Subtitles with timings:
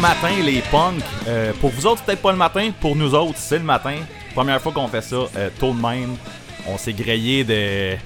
[0.00, 1.02] matin les punks.
[1.28, 2.70] Euh, pour vous autres, peut-être pas le matin.
[2.80, 3.96] Pour nous autres, c'est le matin.
[4.34, 6.16] Première fois qu'on fait ça, euh, tôt de même.
[6.66, 7.96] On s'est grillé de,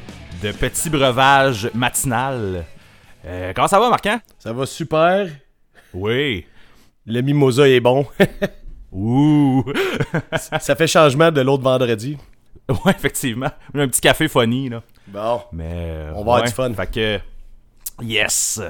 [0.43, 2.64] de petits breuvages matinal.
[3.26, 4.18] Euh, comment ça va, Marquant?
[4.38, 5.29] Ça va super.
[5.93, 6.46] Oui.
[7.07, 8.07] Le mimosa est bon.
[8.93, 9.64] Ouh.
[10.61, 12.16] ça fait changement de l'autre vendredi.
[12.68, 13.50] ouais, effectivement.
[13.74, 14.82] Un petit café funny, là.
[15.07, 15.43] Bon.
[15.52, 15.64] Mais.
[15.71, 16.49] euh, On va avoir ouais.
[16.49, 16.72] du fun.
[16.74, 17.21] Fait que.
[18.02, 18.61] Yes!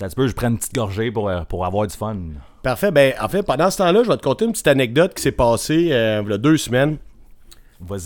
[0.00, 2.16] T'as peu, je prends une petite gorgée pour, euh, pour avoir du fun.
[2.62, 2.90] Parfait.
[2.90, 5.30] Ben, en fait, pendant ce temps-là, je vais te conter une petite anecdote qui s'est
[5.30, 6.96] passée euh, il y a deux semaines.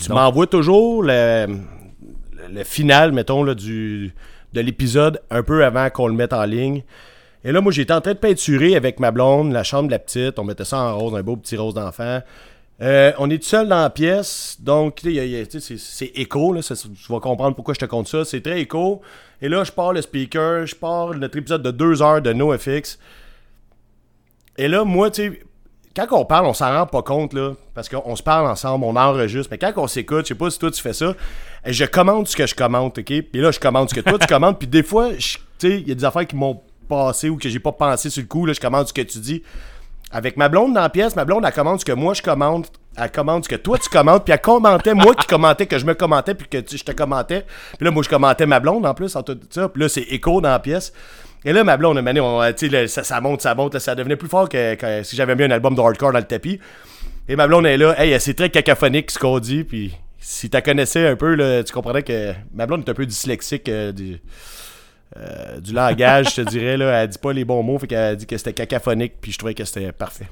[0.03, 4.13] Tu m'envoies toujours le, le, le final, mettons, là, du,
[4.51, 6.83] de l'épisode un peu avant qu'on le mette en ligne.
[7.45, 9.99] Et là, moi, j'étais en train de peinturer avec ma blonde, la chambre de la
[9.99, 10.37] petite.
[10.37, 12.19] On mettait ça en rose, un beau petit rose d'enfant.
[12.81, 17.55] Euh, on est tout seul dans la pièce, donc c'est écho, là, tu vas comprendre
[17.55, 18.25] pourquoi je te compte ça.
[18.25, 19.01] C'est très écho.
[19.41, 22.99] Et là, je pars le speaker, je pars notre épisode de deux heures de NoFX.
[24.57, 25.39] Et là, moi, tu sais,
[25.95, 28.95] quand on parle, on s'en rend pas compte, là, parce qu'on se parle ensemble, on
[28.95, 31.13] enregistre, mais quand on s'écoute, je sais pas si toi tu fais ça,
[31.65, 33.05] je commente ce que je commente, ok?
[33.05, 35.87] Puis là, je commente ce que toi tu commentes, puis des fois, tu sais, il
[35.87, 38.45] y a des affaires qui m'ont passé ou que j'ai pas pensé sur le coup,
[38.45, 39.43] là, je commente ce que tu dis.
[40.15, 42.71] Avec ma blonde dans la pièce, ma blonde, elle commande ce que moi je commente,
[42.95, 45.85] elle commande ce que toi tu commentes, puis elle commentait moi qui commentais, que je
[45.85, 47.45] me commentais, puis que tu- je te commentais.
[47.77, 49.67] Puis là, moi, je commentais ma blonde en plus, en tout ça.
[49.67, 50.93] Puis là, c'est écho dans la pièce.
[51.43, 54.15] Et là, ma blonde, mané, on, là, ça, ça monte, ça monte, là, ça devenait
[54.15, 56.61] plus fort que, si j'avais mis un album de hardcore dans le tapis.
[57.27, 60.61] Et ma blonde est là, hey, c'est très cacophonique ce qu'on dit, puis si tu
[60.61, 64.21] connaissais un peu, là, tu comprendrais que ma blonde est un peu dyslexique euh, du,
[65.17, 68.17] euh, du langage, je te dirais, là, elle dit pas les bons mots, fait qu'elle
[68.17, 70.27] dit que c'était cacophonique, puis je trouvais que c'était parfait.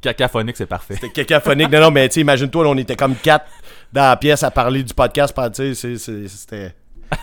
[0.00, 0.94] Cacaphonique, c'est parfait.
[0.94, 3.46] C'était cacophonique, non, non, mais tu imagine-toi, là, on était comme quatre
[3.92, 6.74] dans la pièce à parler du podcast, c'était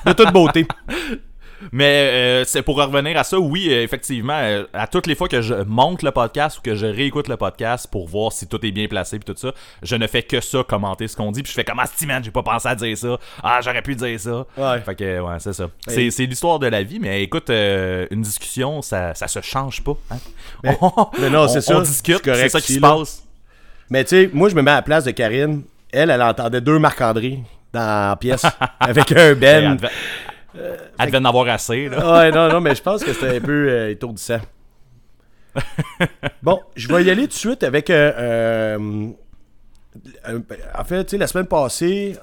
[0.05, 0.65] de toute beauté.
[1.71, 5.27] Mais euh, c'est pour revenir à ça, oui, euh, effectivement, euh, à toutes les fois
[5.27, 8.63] que je monte le podcast ou que je réécoute le podcast pour voir si tout
[8.65, 11.43] est bien placé puis tout ça, je ne fais que ça, commenter ce qu'on dit,
[11.43, 13.95] puis je fais comme ah man, j'ai pas pensé à dire ça, ah j'aurais pu
[13.95, 14.45] dire ça.
[14.57, 14.81] Ouais.
[14.81, 15.65] Fait que ouais, c'est ça.
[15.87, 16.09] Ouais.
[16.11, 19.95] C'est, l'histoire de la vie, mais écoute, euh, une discussion, ça, ça se change pas.
[20.11, 20.17] Hein?
[20.63, 23.23] Mais- On- mais non, c'est ça, On discute, c'est ça qui se passe.
[23.89, 25.63] Mais tu sais, moi, je me mets à la place de Karine.
[25.91, 27.39] Elle, elle entendait deux Marc-André
[27.71, 28.45] dans la pièce
[28.79, 29.77] avec un Ben.
[30.53, 31.89] Devait, elle devait en avoir assez.
[31.89, 32.13] Là.
[32.13, 34.39] Ouais, non, non, mais je pense que c'était un peu euh, étourdissant.
[36.41, 37.89] bon, je vais y aller tout de suite avec.
[37.89, 39.07] euh, euh,
[40.27, 40.39] euh,
[40.77, 42.15] en fait, tu sais, la semaine passée,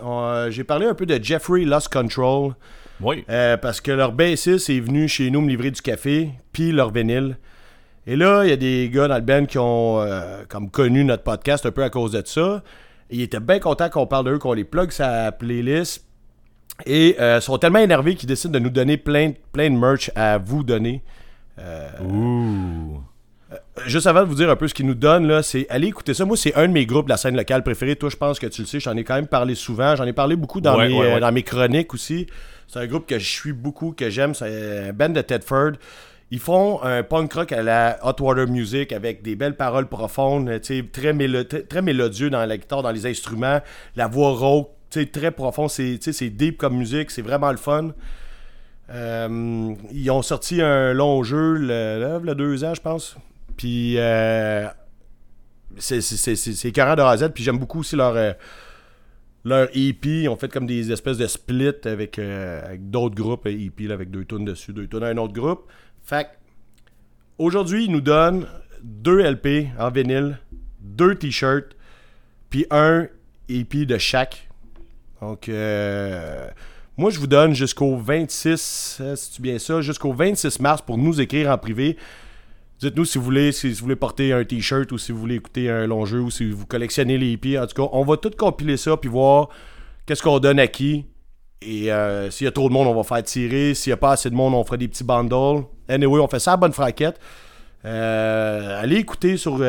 [0.50, 2.54] j'ai parlé un peu de Jeffrey Lost Control.
[3.00, 3.24] Oui.
[3.30, 6.90] Euh, parce que leur bassiste est venu chez nous me livrer du café, puis leur
[6.92, 7.38] vinyle.
[8.06, 11.04] Et là, il y a des gars dans le band qui ont euh, comme connu
[11.04, 12.62] notre podcast un peu à cause de ça.
[13.10, 16.04] Ils étaient bien contents qu'on parle d'eux, qu'on les plug sa playlist.
[16.86, 20.38] Et euh, sont tellement énervés qu'ils décident de nous donner plein, plein de merch à
[20.38, 21.02] vous donner.
[22.02, 23.00] Ouh.
[23.86, 26.14] Juste avant de vous dire un peu ce qu'ils nous donnent, là, c'est allez écouter
[26.14, 26.24] ça.
[26.24, 27.96] Moi, c'est un de mes groupes de la scène locale préférée.
[27.96, 29.96] Toi, je pense que tu le sais, j'en ai quand même parlé souvent.
[29.96, 31.20] J'en ai parlé beaucoup dans, Ouais, mes, ouais, euh, ouais.
[31.20, 32.26] dans mes chroniques aussi.
[32.68, 34.34] C'est un groupe que je suis beaucoup, que j'aime.
[34.34, 35.72] C'est un band de Tedford.
[36.30, 40.48] Ils font un punk rock à la Hot Water Music avec des belles paroles profondes,
[40.92, 43.58] très, mélo- très, mélodieux dans la guitare, dans les instruments,
[43.96, 45.68] la voix rauque, très profond.
[45.68, 47.92] C'est c'est deep comme musique, c'est vraiment le fun.
[48.90, 53.16] Euh, ils ont sorti un long jeu le, le- deux ans, je pense.
[53.56, 54.66] Puis euh,
[55.78, 57.28] c'est c'est- c'est- c'est- c'est écœurant de A.
[57.28, 58.32] Puis j'aime beaucoup aussi leur, euh,
[59.44, 60.22] leur EP.
[60.22, 62.20] Ils ont fait comme des espèces de splits avec,
[62.80, 65.68] d'autres groupes EP là, avec deux tonnes dessus, deux tonnes à un autre groupe.
[66.02, 66.26] Fait
[67.38, 68.46] aujourd'hui, ils nous donnent
[68.82, 70.38] deux LP en vinyle,
[70.80, 71.76] deux t-shirts,
[72.48, 73.06] puis un
[73.48, 74.48] EP de chaque.
[75.20, 76.48] Donc, euh,
[76.96, 81.20] moi, je vous donne jusqu'au 26, euh, c'est bien ça, jusqu'au 26 mars pour nous
[81.20, 81.96] écrire en privé.
[82.78, 85.68] Dites-nous si vous voulez, si vous voulez porter un t-shirt ou si vous voulez écouter
[85.68, 87.58] un long jeu ou si vous collectionnez les EP.
[87.58, 89.50] En tout cas, on va tout compiler ça puis voir
[90.06, 91.04] qu'est-ce qu'on donne à qui.
[91.60, 93.74] Et euh, s'il y a trop de monde, on va faire tirer.
[93.74, 95.64] S'il n'y a pas assez de monde, on fera des petits bundles.
[95.88, 97.20] Anyway, on fait ça à bonne fraquette.
[97.84, 99.62] Euh, allez écouter sur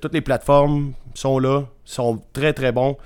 [0.00, 0.92] toutes les plateformes.
[1.14, 1.64] Ils sont là.
[1.86, 2.96] Ils sont très très bons.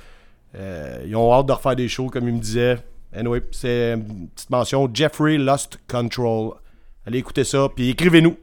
[0.55, 2.79] Euh, ils ont hâte de refaire des shows, comme ils me disaient.
[3.12, 4.88] Anyway, c'est une petite mention.
[4.93, 6.55] Jeffrey Lost Control.
[7.06, 8.37] Allez écouter ça, puis écrivez-nous.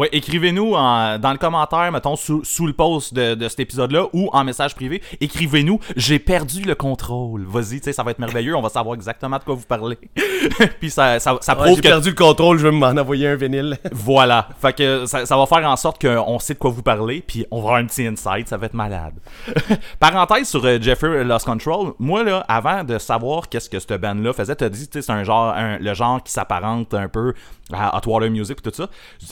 [0.00, 4.30] Ouais, écrivez-nous dans le commentaire, mettons, sous, sous le post de, de cet épisode-là ou
[4.32, 5.02] en message privé.
[5.20, 7.44] Écrivez-nous, j'ai perdu le contrôle.
[7.46, 9.98] Vas-y, tu sais, ça va être merveilleux, on va savoir exactement de quoi vous parlez.
[10.80, 11.88] Puis ça, ça, ça Ouais, prouve J'ai que.
[11.88, 13.76] perdu le contrôle, je vais m'en envoyer un vinyle.
[13.92, 14.48] Voilà.
[14.62, 17.44] Fait que ça, ça va faire en sorte qu'on sait de quoi vous parlez, puis
[17.50, 19.12] on va avoir un petit insight, ça va être malade.
[20.00, 24.32] Parenthèse sur euh, Jeffrey Lost Control, moi là, avant de savoir qu'est-ce que cette band-là
[24.32, 27.34] faisait, t'as dit, tu sais, c'est un genre, un- le genre qui s'apparente un peu
[27.72, 28.88] à Hot Water Music et tout ça.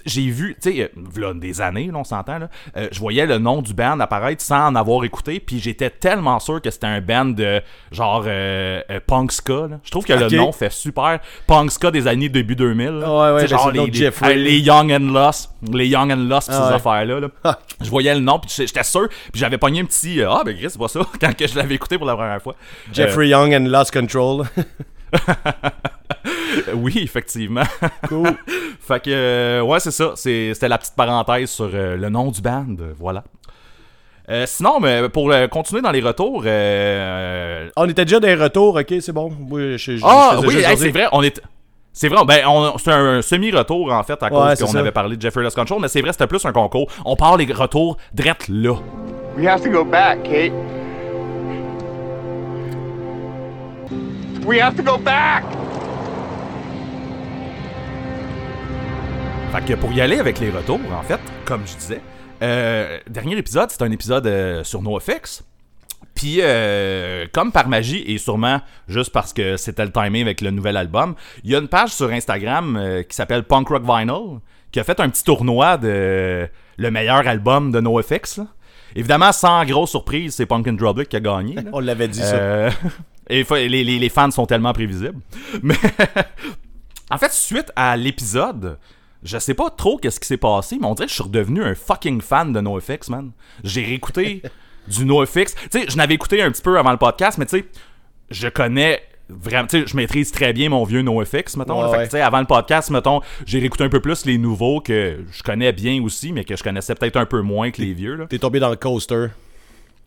[0.07, 3.39] J'ai vu tu sais, euh, des années, là, on s'entend, là, euh, je voyais le
[3.39, 7.01] nom du band apparaître sans en avoir écouté, puis j'étais tellement sûr que c'était un
[7.01, 9.69] band de genre euh, euh, punk ska.
[9.83, 12.87] Je trouve que le nom fait super punk ska des années début 2000.
[12.89, 12.93] là.
[12.93, 16.69] Ouais, ouais, ben, genre les, Young and Lost, les Young and Lost, pis Ah ces
[16.69, 16.75] ouais.
[16.75, 17.21] affaires-là.
[17.21, 17.29] là.
[17.45, 17.59] Ah.
[17.81, 20.57] Je voyais le nom, puis j'étais sûr, puis j'avais pogné un petit euh, ah ben
[20.57, 22.55] Chris, c'est pas ça quand que je l'avais écouté pour la première fois.
[22.93, 24.45] Jeffrey Young and Lost Control.
[26.75, 27.63] Oui, effectivement.
[28.09, 28.31] cool.
[28.81, 30.13] Fait que, euh, ouais, c'est ça.
[30.17, 32.67] C'était la petite parenthèse sur euh, le nom du band.
[32.99, 33.25] Voilà.
[34.31, 36.43] Euh, sinon, mais pour euh, continuer dans les retours.
[36.47, 39.33] euh, On était déjà dans les retours, ok, c'est bon.
[39.51, 41.41] Oui, je, je- ah, je oui, hey, c'est vrai, on est.
[41.93, 42.43] C'est vrai, ben,
[42.79, 45.81] c'est un semi-retour en fait à Ouais, cause qu'on avait parlé de Jeffrey Lost Control,
[45.81, 46.89] mais c'est vrai, c'était plus un concours.
[47.05, 48.75] On parle les retours drette là.
[49.37, 50.53] We have to go back, Kate.
[54.47, 55.45] We have to go back!
[59.53, 62.01] Fait que pour y aller avec les retours, en fait, comme je disais,
[62.43, 65.43] euh, dernier épisode, c'est un épisode euh, sur NoFX.
[66.15, 70.51] Puis, euh, comme par magie, et sûrement juste parce que c'était le timing avec le
[70.51, 71.15] nouvel album,
[71.45, 74.41] il y a une page sur Instagram qui s'appelle Punk Rock Vinyl,
[74.73, 78.39] qui a fait un petit tournoi de le meilleur album de NoFX.
[78.39, 78.47] là.
[78.97, 80.77] Évidemment, sans grosse surprise, c'est Punk and
[81.09, 81.55] qui a gagné.
[81.55, 81.63] là.
[81.73, 82.71] On l'avait dit ça.
[83.31, 85.21] Et fa- les, les- les fans sont tellement prévisibles.
[85.63, 85.75] Mais
[87.11, 88.79] en fait, suite à l'épisode,
[89.23, 91.63] je sais pas trop qu'est-ce qui s'est passé, mais on dirait que je suis redevenu
[91.63, 93.31] un fucking fan de NoFX, man.
[93.65, 94.43] J'ai réécouté
[94.89, 95.55] du NoFX.
[95.55, 97.65] Tu sais, je n'avais écouté un petit peu avant le podcast, mais tu sais,
[98.31, 101.77] je connais vraiment, tu sais, je maîtrise très bien mon vieux NoFX, mettons.
[101.79, 101.89] Ouais, là.
[101.91, 102.05] Fait que, ouais.
[102.07, 105.43] tu sais, avant le podcast, mettons, j'ai réécouté un peu plus les nouveaux que je
[105.43, 108.27] connais bien aussi, mais que je connaissais peut-être un peu moins que les vieux, là.
[108.27, 109.27] T'es tombé dans le coaster.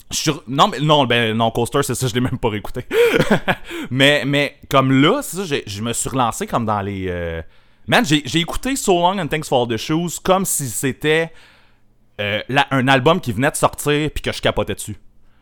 [0.09, 2.85] Sur- Non, mais non, ben non, Coaster, c'est ça, je l'ai même pas réécouté.
[3.91, 7.05] mais, mais comme là, c'est ça, je me suis relancé comme dans les.
[7.09, 7.41] euh,
[7.91, 11.33] Man, j'ai écouté So Long and Thanks for the Shoes comme si c'était
[12.21, 12.39] euh,
[12.71, 14.95] un album qui venait de sortir puis que je capotais dessus.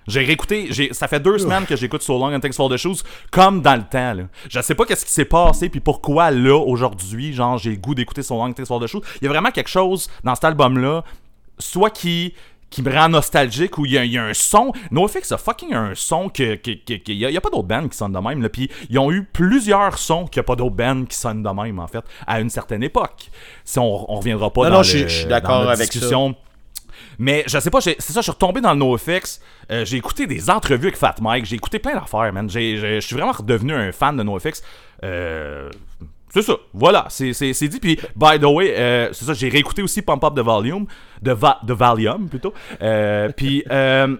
[0.07, 3.03] J'ai réécouté, ça fait deux semaines que j'écoute So Long and Thanks for the Shoes
[3.29, 4.13] comme dans le temps.
[4.13, 4.23] Là.
[4.49, 7.93] Je sais pas qu'est-ce qui s'est passé puis pourquoi là aujourd'hui, genre j'ai le goût
[7.93, 9.03] d'écouter So Long and Thanks for the Shoes.
[9.21, 11.03] Il y a vraiment quelque chose dans cet album-là,
[11.59, 12.33] soit qui
[12.69, 14.71] qui me rend nostalgique ou il y, a- il y a un son.
[14.91, 16.59] NoFX a fucking un son que.
[16.65, 18.41] il y, a, pas d'autres bands qui sonnent de même.
[18.41, 18.49] Là.
[18.49, 21.49] Puis ils ont eu plusieurs sons qu'il n'y a pas d'autres bands qui sonnent de
[21.49, 23.29] même, en fait, à une certaine époque.
[23.65, 25.93] Si on, on reviendra pas Non, dans, non, je suis- d'accord avec ça.
[25.93, 26.35] discussion.
[27.17, 29.41] Mais je sais pas, c'est ça, je suis retombé dans le NoFX.
[29.71, 32.49] Euh, j'ai écouté des entrevues avec Fat Mike, j'ai écouté plein d'affaires, man.
[32.49, 34.61] Je suis vraiment redevenu un fan de NoFX.
[35.03, 35.69] Euh,
[36.29, 37.79] c'est ça, voilà, c'est dit.
[37.79, 40.85] Puis, by the way, euh, c'est ça, j'ai réécouté aussi Pump Up the Volume,
[41.21, 42.53] de, va de Valium plutôt.
[42.81, 44.15] Euh, puis, euh,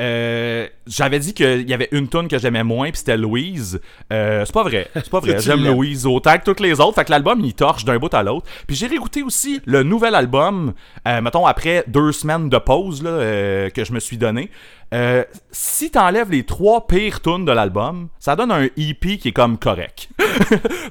[0.00, 3.80] euh, j'avais dit qu'il y avait une tune que j'aimais moins, puis c'était Louise.
[4.12, 5.38] Euh, c'est pas vrai, c'est pas vrai.
[5.38, 5.62] J'aime.
[5.64, 6.94] Louise autant que toutes les autres.
[6.94, 8.46] Fait que l'album, il torche d'un bout à l'autre.
[8.66, 10.72] Puis j'ai réécouté aussi le nouvel album,
[11.06, 14.50] mettons, après deux semaines de pause là, que je me suis donné.
[14.92, 19.32] Euh, si t'enlèves les trois pires tunes de l'album, ça donne un EP qui est
[19.32, 20.08] comme correct.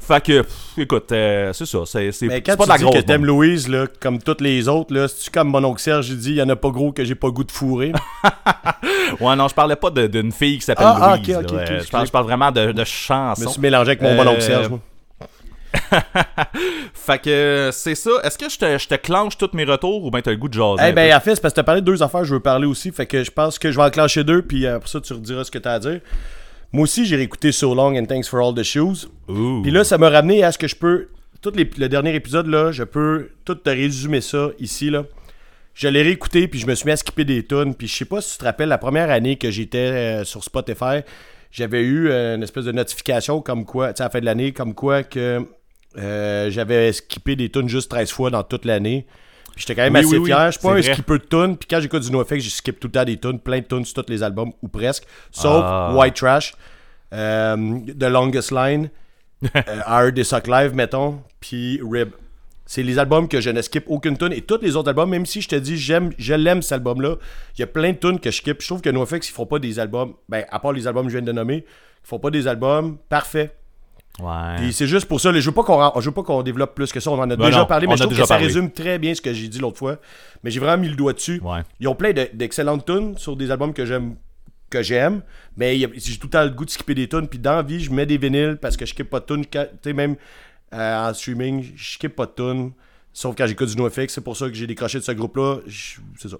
[0.01, 1.79] fait que, pff, écoute, euh, c'est ça.
[1.85, 3.25] C'est c'est- Mais c'est quand pas tu de la dis grosse que t'aimes.
[3.25, 6.37] Louise, là, comme toutes les autres, là, c'est-tu comme mon oncle Serge, il dit, il
[6.37, 7.91] y en a pas gros que j'ai pas goût de fourrer?
[9.19, 11.35] Ouais, non, je parlais pas de- d'une fille qui s'appelle Ah, ah, Louise.
[11.37, 11.57] ok, ok, là.
[11.63, 14.15] ok, Euh, je, parle, je parle vraiment de, de Je me suis mélangé avec mon
[14.15, 14.79] bon oncle Euh, Serge, moi.
[16.93, 18.11] fait que euh, c'est ça.
[18.23, 20.47] Est-ce que je te, je te clenche tous mes retours ou bien t'as le goût
[20.49, 20.81] de jaser?
[20.83, 22.39] Eh un ben, en fait, c'est parce que t'as parlé de deux affaires, je veux
[22.39, 22.91] parler aussi.
[22.91, 25.43] Fait que je pense que je vais enclencher deux, puis euh, après ça, tu rediras
[25.43, 25.99] ce que t'as à dire.
[26.73, 29.07] Moi aussi, j'ai réécouté So Long and Thanks for All the Shoes.
[29.27, 29.61] Ouh.
[29.61, 31.09] Puis là, ça m'a ramené à ce que je peux.
[31.41, 35.03] Tout les- le dernier épisode, là, je peux tout te résumer ça ici, là.
[35.73, 37.75] Je l'ai réécouté, puis je me suis mis à skipper des tunes.
[37.75, 40.43] Puis je sais pas si tu te rappelles, la première année que j'étais euh, sur
[40.43, 40.99] Spotify,
[41.51, 44.25] j'avais eu euh, une espèce de notification comme quoi, tu sais, à la fin de
[44.25, 45.45] l'année, comme quoi que
[45.97, 49.05] euh, j'avais skippé des tunes juste 13 fois dans toute l'année.
[49.55, 50.45] Puis j'étais quand même Oui, assez oui, fier.
[50.51, 51.57] Je suis pas un skipper de tunes.
[51.57, 53.85] Puis quand j'écoute du NoFX, je skip tout le temps des tunes, plein de tunes
[53.85, 55.03] sur tous les albums, ou presque.
[55.31, 55.93] Sauf Ah.
[55.93, 56.53] White Trash,
[57.13, 58.89] euh, The Longest Line,
[59.55, 62.11] euh, Suck Live, mettons, puis Rib.
[62.65, 64.31] C'est les albums que je ne skip aucune tune.
[64.31, 67.15] Et tous les autres albums, même si je te dis, j'aime, je l'aime cet album-là,
[67.57, 68.61] il y a plein de tunes que je skip.
[68.61, 71.11] Je trouve que NoFX, ils font pas des albums, ben, à part les albums que
[71.11, 73.53] je viens de nommer, ils font pas des albums parfaits.
[74.21, 74.55] Ouais.
[74.57, 76.91] Puis c'est juste pour ça, je veux pas qu'on je veux pas qu'on développe plus
[76.91, 78.71] que ça, on en a Ben déjà non, parlé, mais je trouve que ça résume
[78.71, 79.97] très bien ce que j'ai dit l'autre fois.
[80.43, 81.39] Mais j'ai vraiment mis le doigt dessus.
[81.43, 81.61] Ouais.
[81.79, 84.15] Ils ont plein de- d'excellentes tunes sur des albums que j'aime
[84.69, 85.21] que j'aime,
[85.57, 87.81] mais j'ai tout le temps le goût de skipper des tunes, puis dans la vie,
[87.83, 90.15] je mets des vinyles parce que je skip pas de tunes, tu sais même
[90.73, 92.71] euh, en streaming, je skip pas de tunes,
[93.11, 95.57] sauf quand j'écoute du NoFX, c'est pour ça que j'ai décroché de ce groupe-là,
[96.17, 96.37] c'est ça.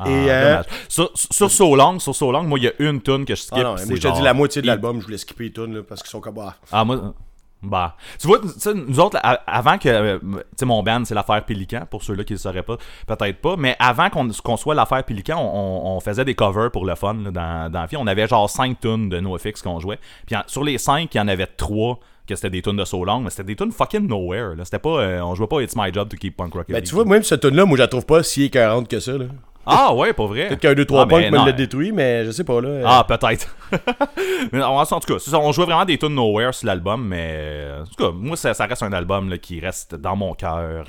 [0.00, 0.62] Ah, Et, euh.
[0.88, 3.42] Sur, sur So Long, sur So Long, moi, il y a une tune que je
[3.42, 3.58] skip.
[3.58, 5.44] Ah non, c'est moi je te genre- dis la moitié de l'album, je voulais skipper
[5.44, 6.54] les tunes là, parce qu'ils sont comme ah.
[6.72, 7.14] Ah, moi,
[7.62, 8.38] Bah, tu vois,
[8.74, 10.26] nous autres, avant que, euh, tu
[10.56, 13.56] sais, mon band, c'est l'affaire Pélican, pour ceux-là qui ne le sauraient pas, peut-être pas,
[13.58, 17.70] mais avant qu'on soit l'affaire Pélican, on, faisait des covers pour le fun, là, dans,
[17.70, 17.98] dans la vie.
[17.98, 19.98] On avait genre 5 tunes de NoFX qu'on jouait.
[20.26, 22.84] Puis en- sur les 5, il y en avait 3 que c'était des tunes de
[22.86, 24.64] So Long, mais c'était des tunes fucking nowhere, là.
[24.64, 26.64] C'était pas, euh, on jouait pas It's My Job to Keep Punk Rock.
[26.70, 29.00] Ben, tu vois, même cette tune là moi, je la trouve pas si écœurante que
[29.00, 29.26] ça, là.
[29.66, 30.48] Ah ouais, pas vrai.
[30.48, 32.80] Peut-être qu'un 2-3 Ah, punk me l'a détruit, mais je sais pas, là.
[32.84, 33.54] Ah, peut-être.
[34.52, 37.84] mais en, en tout cas, on jouait vraiment des tunes nowhere sur l'album, mais en
[37.84, 40.84] tout cas, moi, ça, ça reste un album là, qui reste dans mon cœur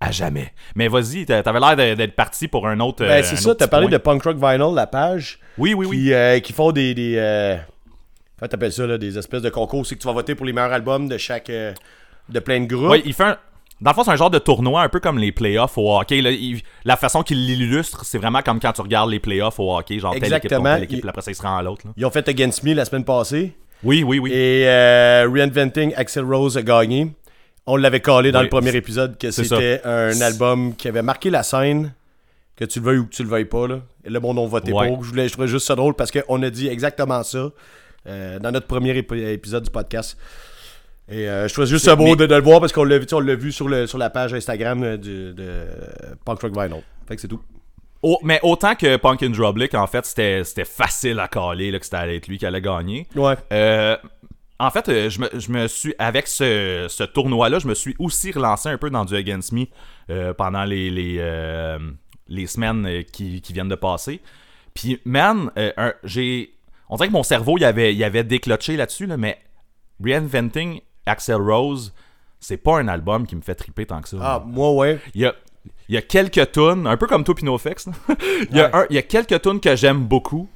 [0.00, 0.52] à jamais.
[0.74, 3.04] Mais vas-y, t'a- t'avais l'air d'être parti pour un autre.
[3.04, 3.92] Ben, euh, c'est ça, t'as parlé point.
[3.92, 5.38] de Punk Rock Vinyl, la page.
[5.56, 5.96] Oui, oui, oui.
[5.96, 6.94] qui, euh, qui font des.
[6.94, 7.56] des euh,
[8.40, 9.86] t'appelles ça, là, des espèces de concours.
[9.86, 11.48] C'est que tu vas voter pour les meilleurs albums de chaque.
[11.48, 11.72] euh,
[12.28, 12.90] de plein de groupes.
[12.90, 13.38] Ouais, il fait un.
[13.80, 16.22] Dans le fond, c'est un genre de tournoi, un peu comme les playoffs au hockey.
[16.22, 16.30] là.
[16.30, 19.98] Il- la façon qu'il l'illustre, c'est vraiment comme quand tu regardes les playoffs au hockey,
[19.98, 20.74] genre telle équipe contre Exactement.
[20.74, 21.82] telle équipe, Il- après ça, il se rend à l'autre.
[21.96, 23.52] Ils ont fait Against Me la semaine passée.
[23.82, 24.32] Oui, oui, oui.
[24.32, 27.12] Et euh, Reinventing Axel Rose a gagné.
[27.66, 31.28] On l'avait collé dans Oui, le premier épisode que c'était un album qui avait marqué
[31.30, 31.92] la scène,
[32.56, 33.66] que tu le veuilles ou que tu le veuilles pas.
[33.68, 33.80] Là.
[34.04, 34.88] Et le monde a voté Ouais.
[34.88, 35.04] pour.
[35.04, 37.50] Je, voulais, je trouvais juste ça drôle parce qu'on a dit exactement ça
[38.08, 40.16] euh, dans notre premier ép- épisode du podcast.
[41.08, 43.06] Et euh, je trouvais juste beau mais- de, de le voir parce qu'on l'a vu,
[43.06, 45.66] tu sais, on l'a vu sur, le, sur la page Instagram euh, du- de
[46.24, 46.82] Punk Rock Vinyl.
[47.06, 47.40] Fait que c'est tout.
[48.22, 51.96] Mais autant que Punk and Drublick, en fait, c'était facile à caler là, que c'était
[51.96, 53.06] allait être lui qui allait gagner.
[53.16, 53.34] Ouais.
[53.52, 53.96] Euh,
[54.58, 58.30] en fait, je me, je me suis, avec ce, ce tournoi-là, je me suis aussi
[58.32, 59.66] relancé un peu dans du Against Me
[60.10, 61.76] euh, pendant les, les,
[62.28, 64.20] les semaines qui, qui viennent de passer.
[64.74, 65.50] Puis, man,
[66.04, 66.52] j'ai.
[66.88, 69.38] On dirait que mon cerveau, il avait, il avait décloché là-dessus, là, mais
[70.04, 71.94] Reinventing Axel Rose,
[72.40, 74.16] c'est pas un album qui me fait triper tant que ça.
[74.20, 74.98] Ah, moi, ouais.
[75.14, 75.34] Il y a,
[75.88, 77.88] il y a quelques tunes, un peu comme toi Pinofex.
[78.50, 78.74] il, y a Ouais.
[78.74, 80.48] un- il y a quelques tunes que j'aime beaucoup,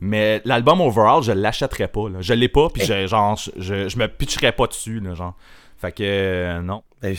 [0.00, 2.08] mais l'album overall, je l'achèterais pas.
[2.08, 2.18] Là.
[2.20, 5.00] Je l'ai pas, puis je, genre, je, je, me pitcherais pas dessus.
[5.00, 5.34] Là, genre.
[5.78, 6.82] Fait que euh, non.
[7.02, 7.14] Ben,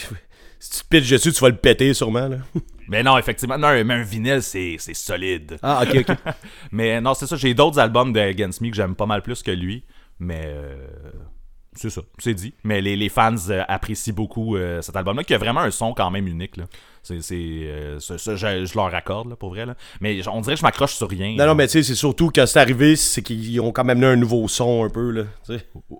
[0.59, 2.27] si tu te pitches dessus, tu vas le péter sûrement.
[2.27, 2.37] Là.
[2.89, 5.57] Mais non, effectivement, non, mais un vinyle, c'est c'est solide.
[5.61, 6.17] Ah, ok, ok.
[6.71, 9.43] Mais non, c'est ça, j'ai d'autres albums de Against Me que j'aime pas mal plus
[9.43, 9.83] que lui,
[10.19, 10.87] mais euh,
[11.77, 12.53] c'est ça, c'est dit.
[12.63, 15.93] Mais les, les fans euh, apprécient beaucoup euh, cet album-là, qui a vraiment un son
[15.93, 16.57] quand même unique.
[16.57, 16.65] Là.
[17.03, 19.65] C'est, c'est, euh, je, je leur accorde, là, pour vrai.
[19.65, 19.75] Là.
[20.01, 21.35] Mais on dirait que je m'accroche sur rien.
[21.37, 24.03] Non, non, mais tu sais, c'est surtout quand c'est arrivé, c'est qu'ils ont quand même
[24.03, 25.23] un nouveau son un peu, là.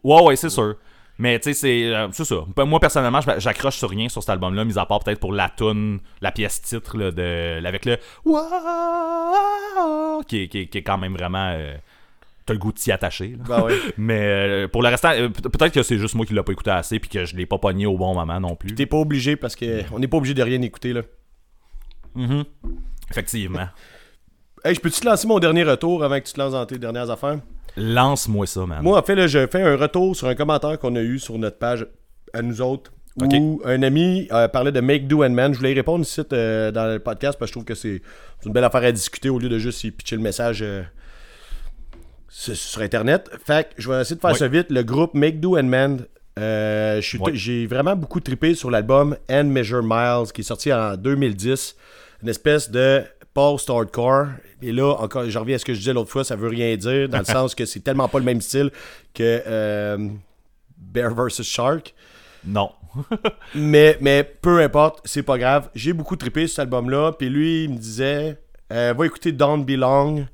[0.03, 0.75] Ouais, ouais, c'est sûr.
[1.19, 2.36] Mais tu sais, c'est, euh, c'est ça.
[2.65, 6.00] Moi, personnellement, j'accroche sur rien sur cet album-là, mis à part peut-être pour la tune,
[6.22, 11.13] la pièce titre, là, de, avec le Wow qui, est- qui, qui est quand même
[11.15, 11.53] vraiment.
[11.55, 11.75] euh,
[12.48, 13.36] T'as le goût de t'y attacher.
[13.38, 13.44] là.
[13.60, 13.68] Ben.
[13.98, 16.51] Mais euh, pour le restant, euh, peut- peut-être que c'est juste moi qui l'ai pas
[16.54, 18.74] écouté assez puis que je l'ai pas pogné au bon moment non plus.
[18.74, 21.01] T'es pas obligé parce que on n'est pas obligé de rien écouter, là.
[22.16, 22.44] Mhm.
[23.12, 23.68] Effectivement.
[24.66, 26.80] Hey, je peux-tu te lancer mon dernier retour avant que tu te lances dans tes
[26.80, 27.38] dernières affaires?
[27.77, 28.82] Lance-moi ça, man.
[28.82, 31.38] Moi, en fait, là, je fais un retour sur un commentaire qu'on a eu sur
[31.38, 31.86] notre page
[32.34, 32.92] à nous autres.
[33.22, 35.54] Où un ami euh, parlait de Make Do and Man.
[35.54, 38.01] Je voulais y répondre ici dans le podcast parce que je trouve que c'est
[38.46, 40.66] une belle affaire à discuter au lieu de juste y pitcher le message
[42.39, 43.29] sur, sur Internet.
[43.46, 44.38] Fait que je vais essayer de faire Oui.
[44.38, 44.67] ça vite.
[44.70, 46.06] Le groupe Make Do and Man,
[46.38, 47.32] euh, Oui.
[47.34, 51.75] j'ai vraiment beaucoup trippé sur l'album And Measure Miles qui est sorti en 2010.
[52.22, 53.03] Une espèce de
[53.34, 54.27] post-hardcore.
[54.62, 56.75] Et là, encore, je reviens à ce que je disais l'autre fois, ça veut rien
[56.75, 58.72] dire, dans le sens que c'est tellement pas le même style
[59.15, 59.98] que euh,
[60.77, 61.41] Bear vs.
[61.44, 61.94] Shark.
[62.46, 62.72] Non.
[63.56, 65.70] Mais, mais peu importe, c'est pas grave.
[65.75, 67.12] J'ai beaucoup trippé sur cet album-là.
[67.13, 68.38] Puis lui, il me disait
[68.72, 70.25] euh, Va écouter Don't Belong,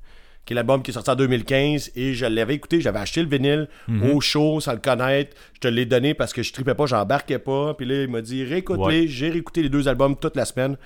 [0.45, 1.91] qui est l'album qui est sorti en 2015.
[1.95, 3.67] Et je l'avais écouté, j'avais acheté le vinyle
[4.11, 5.35] au show sans le connaître.
[5.53, 7.73] Je te l'ai donné parce que je trippais pas, j'embarquais pas.
[7.73, 9.01] Puis là, il m'a dit Réécoute-les.
[9.01, 9.07] Ouais.
[9.07, 10.77] J'ai réécouté les deux albums toute la semaine.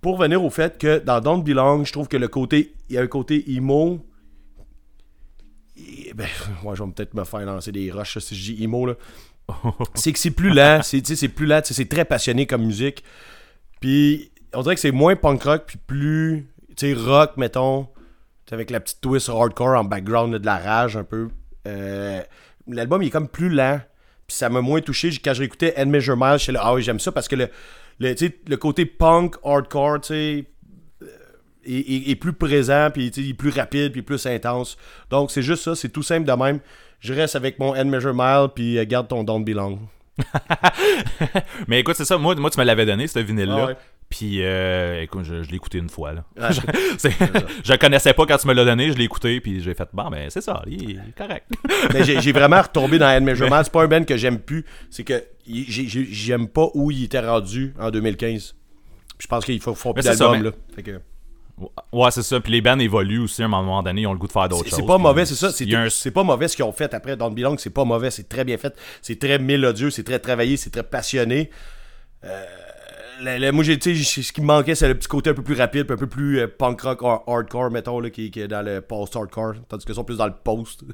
[0.00, 2.74] Pour venir au fait que dans Don't Belong, je trouve que le côté.
[2.88, 4.04] Il y a un côté emo.
[6.14, 6.26] Ben,
[6.62, 8.94] moi, je vais peut-être me faire lancer des roches si je dis emo là
[9.94, 13.02] c'est que c'est plus lent, c'est plus lent, c'est très passionné comme musique.
[13.80, 16.46] Puis on dirait que c'est moins punk rock puis plus
[16.94, 17.88] rock mettons,
[18.52, 21.28] avec la petite twist hardcore en background de la rage un peu.
[21.66, 22.20] Euh,
[22.66, 23.80] l'album il est comme plus lent,
[24.26, 26.82] puis ça m'a moins touché quand je réécoutais End Measure Miles, j'étais là ah oui,
[26.82, 27.48] j'aime ça parce que le
[27.98, 28.14] le,
[28.48, 30.44] le côté punk hardcore, tu sais
[31.02, 31.06] euh,
[31.64, 34.78] est, est- est plus présent, puis il est plus rapide, puis plus intense.
[35.10, 36.60] Donc c'est juste ça, c'est tout simple de même.
[37.00, 39.78] Je reste avec mon End Measure Mile, puis euh, garde ton Don't Belong.
[41.68, 42.18] Mais écoute, c'est ça.
[42.18, 43.56] Moi, moi tu me l'avais donné, ce vinyle-là.
[43.58, 43.76] Ah ouais.
[44.10, 46.12] Puis, euh, écoute, je, je l'ai écouté une fois.
[46.12, 46.24] Là.
[46.38, 46.50] Ah,
[47.64, 50.10] je, connaissais pas quand tu me l'as donné, je l'ai écouté, puis j'ai fait, bon,
[50.10, 51.46] ben, c'est ça, il est correct.
[51.94, 53.60] Mais j'ai vraiment retombé dans End Measure Mile.
[53.62, 54.66] C'est pas un band que j'aime plus.
[54.90, 58.54] C'est que j'aime pas où il était rendu en 2015.
[59.16, 60.56] Puis Je pense qu'il faut, faut plus Mais c'est ça, d'album, mais- là.
[60.74, 61.00] Fait que...
[61.92, 62.40] Ouais, c'est ça.
[62.40, 64.48] Puis les bands évoluent aussi à un moment donné, ils ont le goût de faire
[64.48, 64.78] d'autres choses.
[64.78, 65.48] c'est pas mauvais, c'est ça.
[65.48, 67.56] Un- c'est pas mauvais ce qu'ils ont fait après Don't Belong.
[67.58, 68.74] C'est pas mauvais, c'est très bien fait.
[69.02, 71.50] C'est très mélodieux, c'est très travaillé, c'est très passionné.
[72.24, 72.44] Euh,
[73.52, 75.54] moi, j'ai, tu sais, ce qui me manquait, c'est le petit côté un peu plus
[75.56, 78.64] rapide, un peu plus euh, punk rock or- hardcore, mettons, là, qui, qui est dans
[78.64, 79.54] le post-hardcore.
[79.68, 80.84] Tandis que sont plus dans le post.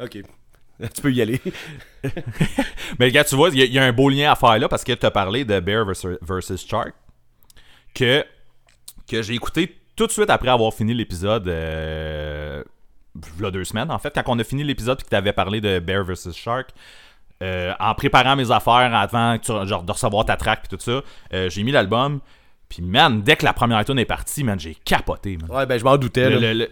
[0.00, 0.18] ok.
[0.94, 1.40] Tu peux y aller.
[2.98, 4.58] Mais regarde, tu vois, il y, a- il y a un beau lien à faire
[4.58, 6.92] là parce que tu as parlé de Bear versus, versus Shark
[7.94, 8.24] que,
[9.08, 11.46] que j'ai écouté tout de suite après avoir fini l'épisode.
[11.46, 12.64] Euh,
[13.14, 15.78] deux semaines, en fait, quand on a fini l'épisode et que tu avais parlé de
[15.78, 16.70] Bear versus Shark.
[17.42, 20.80] Euh, en préparant mes affaires avant que tu- genre, de recevoir ta track et tout
[20.80, 21.02] ça,
[21.34, 22.20] euh, j'ai mis l'album.
[22.68, 25.50] Puis, man, dès que la première tune est partie, man, j'ai capoté, man.
[25.54, 26.30] Ouais, ben, je m'en doutais.
[26.30, 26.54] Le- là.
[26.54, 26.70] le- le-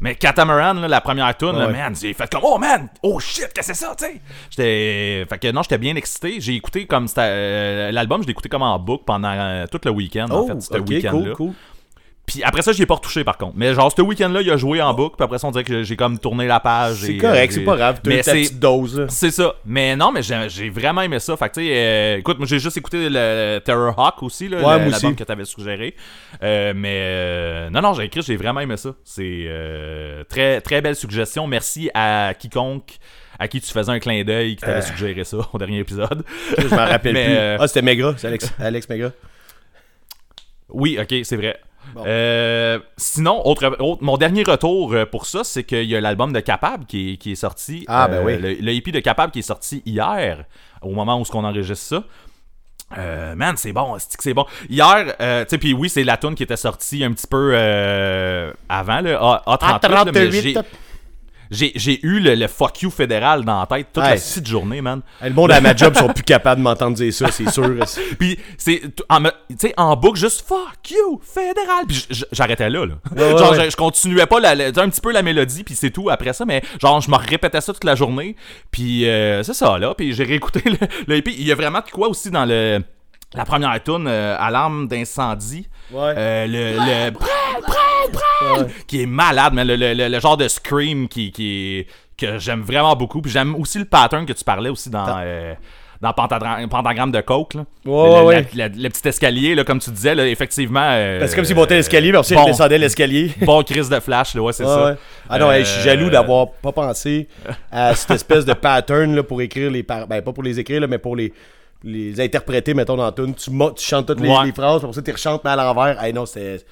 [0.00, 3.48] Mais Catamaran, là, la première tune, là, man, j'ai fait comme Oh man, oh shit,
[3.54, 4.20] qu'est-ce que c'est ça, tu sais.
[4.50, 5.24] J'étais.
[5.28, 6.40] Fait que non, j'étais bien excité.
[6.40, 7.20] J'ai écouté comme c'était.
[7.24, 10.78] euh, L'album, je l'ai écouté comme en book pendant tout le week-end, en Oh, fait,
[10.78, 11.34] ok, week-end-là.
[11.34, 11.52] cool, cool.
[12.24, 13.54] Puis après ça, j'y ai pas retouché par contre.
[13.56, 15.82] Mais genre, ce week-end-là, il a joué en book, puis après ça, on dirait que
[15.82, 16.98] j'ai comme tourné la page.
[16.98, 18.00] C'est correct, euh, c'est j'ai- pas grave.
[18.02, 18.40] T'as eu Mais ta c'est.
[18.42, 19.06] petite dose.
[19.10, 19.54] C'est ça.
[19.66, 21.36] Mais non, mais j'ai j'ai vraiment aimé ça.
[21.36, 24.58] Fait que, tu sais, euh, écoute, moi, j'ai juste écouté le Terror Hawk aussi, là,
[24.58, 25.14] Ouais, l'album aussi.
[25.16, 25.96] que t'avais suggéré.
[26.44, 28.90] Euh, mais euh, non, non, j'ai écrit, j'ai vraiment aimé ça.
[29.04, 29.48] C'est
[30.28, 31.46] très, très belle suggestion.
[31.48, 32.98] Merci à quiconque
[33.38, 36.22] à qui tu faisais un clin d'œil qui t'avait suggéré ça au dernier épisode.
[36.58, 37.24] Je m'en rappelle Mais,
[37.56, 37.64] plus.
[37.64, 39.10] Ah, c'était Megra, c'est Alex, Alex Megra.
[40.68, 41.58] Oui, ok, c'est vrai.
[41.94, 42.04] Bon.
[42.06, 46.32] Euh, sinon, autre, autre- mon dernier retour euh, pour ça, c'est qu'il y a l'album
[46.32, 47.84] de Capable qui est, qui est sorti.
[47.88, 48.38] Ah, ben oui.
[48.38, 50.44] Le, le EP de Capable qui est sorti hier,
[50.80, 52.04] au moment où on enregistre ça.
[52.98, 54.44] Euh, man, c'est bon, c'est que c'est bon?
[54.68, 57.52] Hier, euh, tu sais, puis oui, c'est la tune qui était sortie un petit peu
[57.54, 60.52] euh, avant, le A- A38, là, mais j'ai-
[61.52, 64.80] j'ai j'ai eu le, le fuck you fédéral dans la tête toute la site journée,
[64.80, 65.02] man.
[65.20, 67.70] Hey, Le monde à ma job sont plus capables de m'entendre dire ça, c'est sûr.
[68.18, 69.04] Puis c'est tu
[69.58, 71.84] sais en boucle juste fuck you fédéral.
[71.86, 72.94] Puis j'arrêtais là là.
[73.14, 73.64] Ouais, ouais, genre ouais.
[73.66, 76.32] Je, je continuais pas la, la- un petit peu la mélodie puis c'est tout après
[76.32, 78.34] ça mais genre je me répétais ça toute la journée.
[78.70, 81.30] Puis euh, c'est ça là, puis j'ai réécouté le, le EP.
[81.36, 82.80] il y a vraiment de quoi aussi dans le
[83.34, 85.66] la première tune euh, alarme d'incendie.
[85.92, 86.14] Ouais.
[86.16, 90.36] Euh, le le prêle, prêle, prêle, qui est malade mais le, le- le- le genre
[90.36, 93.20] de scream qui qui que j'aime vraiment beaucoup.
[93.20, 95.54] Puis j'aime aussi le pattern que tu parlais aussi dans euh,
[96.00, 97.54] dans Pentagram, Pentagramme de Coke.
[97.54, 97.60] Là.
[97.84, 98.46] Ouais, le, ouais, la- ouais.
[98.54, 100.82] la- le petit escalier, là, comme tu disais, là, effectivement.
[100.84, 102.44] euh, Ben, c'est comme s'ils montaient l'escalier, mais ensuite bon.
[102.44, 103.30] ils descendaient l'escalier.
[103.42, 104.84] Bon crise de flash, là, ouais, c'est Ouais, ça.
[104.86, 104.94] ouais.
[105.28, 107.28] Ah non, hey, je suis jaloux Euh, d'avoir pas pensé
[107.70, 110.08] à cette espèce de pattern là, pour écrire les par...
[110.08, 111.32] ben pas pour les écrire là, mais pour les
[111.84, 113.34] les interpréter mettons dans tune.
[113.34, 114.46] Tu, tu chantes toutes les, Ouais.
[114.46, 116.02] les phrases, pour ça tu rechantes mais à l'envers.
[116.02, 116.64] Hey non, c'est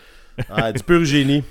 [0.50, 1.44] ah, du pur génie.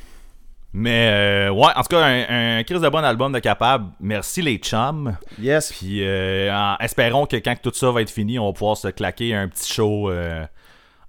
[0.72, 3.86] Mais euh, ouais, en tout cas, un, un crise de bon album de Capable.
[4.00, 5.18] Merci les chums.
[5.42, 5.72] Yes.
[5.72, 8.88] Puis euh, en- espérons que quand tout ça va être fini, on va pouvoir se
[8.90, 10.46] claquer un petit show euh,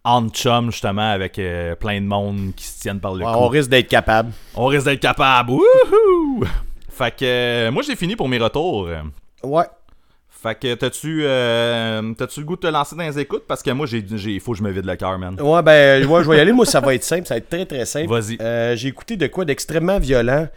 [0.03, 3.39] en chum, justement, avec euh, plein de monde qui se tiennent par le Ouais, cou.
[3.39, 4.33] on risque d'être capable.
[4.55, 5.51] On risque d'être capable.
[5.51, 6.45] Wouhou!
[6.89, 8.89] Fait que moi j'ai fini pour mes retours.
[9.43, 9.65] Ouais.
[10.43, 13.45] Fait que t'as-tu euh, t'as-tu le goût de te lancer dans les écoutes?
[13.47, 15.39] Parce que moi j'ai il faut que je me vide le cœur, man.
[15.39, 16.53] Ouais, ben, ouais, je vais y aller.
[16.53, 17.27] Moi, ça va être simple.
[17.27, 18.09] Ça va être très, très simple.
[18.09, 18.39] Vas-y.
[18.41, 20.49] Euh, j'ai écouté de quoi d'extrêmement violent.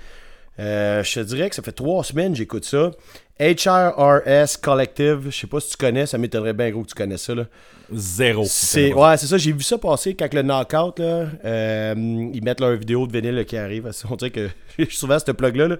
[0.60, 2.92] Euh, je te dirais que ça fait trois semaines que j'écoute ça.
[3.40, 5.28] HRRS Collective.
[5.30, 6.06] Je sais pas si tu connais.
[6.06, 7.36] Ça m'étonnerait bien gros que tu connaisses ça.
[7.36, 7.46] Là.
[7.92, 8.44] Zéro.
[8.48, 9.38] C'est, ouais, c'est ça.
[9.38, 11.94] J'ai vu ça passer quand le knockout, là, euh,
[12.34, 13.90] ils mettent leur vidéo de vinyle qui arrive.
[14.10, 15.68] On dirait que je suis souvent à ce plug-là.
[15.68, 15.78] là.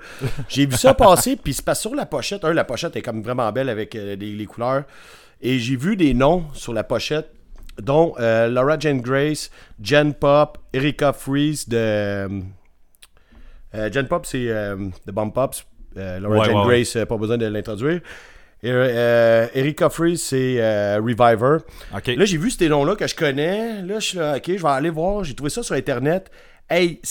[0.50, 2.44] J'ai vu ça passer, puis c'est pas sur la pochette.
[2.44, 4.84] Un, la pochette est comme vraiment belle avec euh, les, les couleurs.
[5.42, 7.30] Et j'ai vu des noms sur la pochette,
[7.82, 12.42] dont euh, Laura Jane Grace, Jen Pop, Erika Freeze de.
[13.76, 15.66] Euh, Jen Pop, c'est euh, de Bomb Pops.
[15.98, 16.84] Euh, Laura Ouais, Jane ouais.
[16.84, 18.02] Grace, pas besoin de l'introduire.
[18.64, 21.58] Et, euh, Erika Freeze, c'est euh, Reviver.
[22.18, 23.82] Là, j'ai vu ces noms-là que je connais.
[23.82, 25.24] Là, je suis là, ok, je vais aller voir.
[25.24, 26.32] J'ai trouvé ça sur Internet.
[26.70, 27.02] Hey,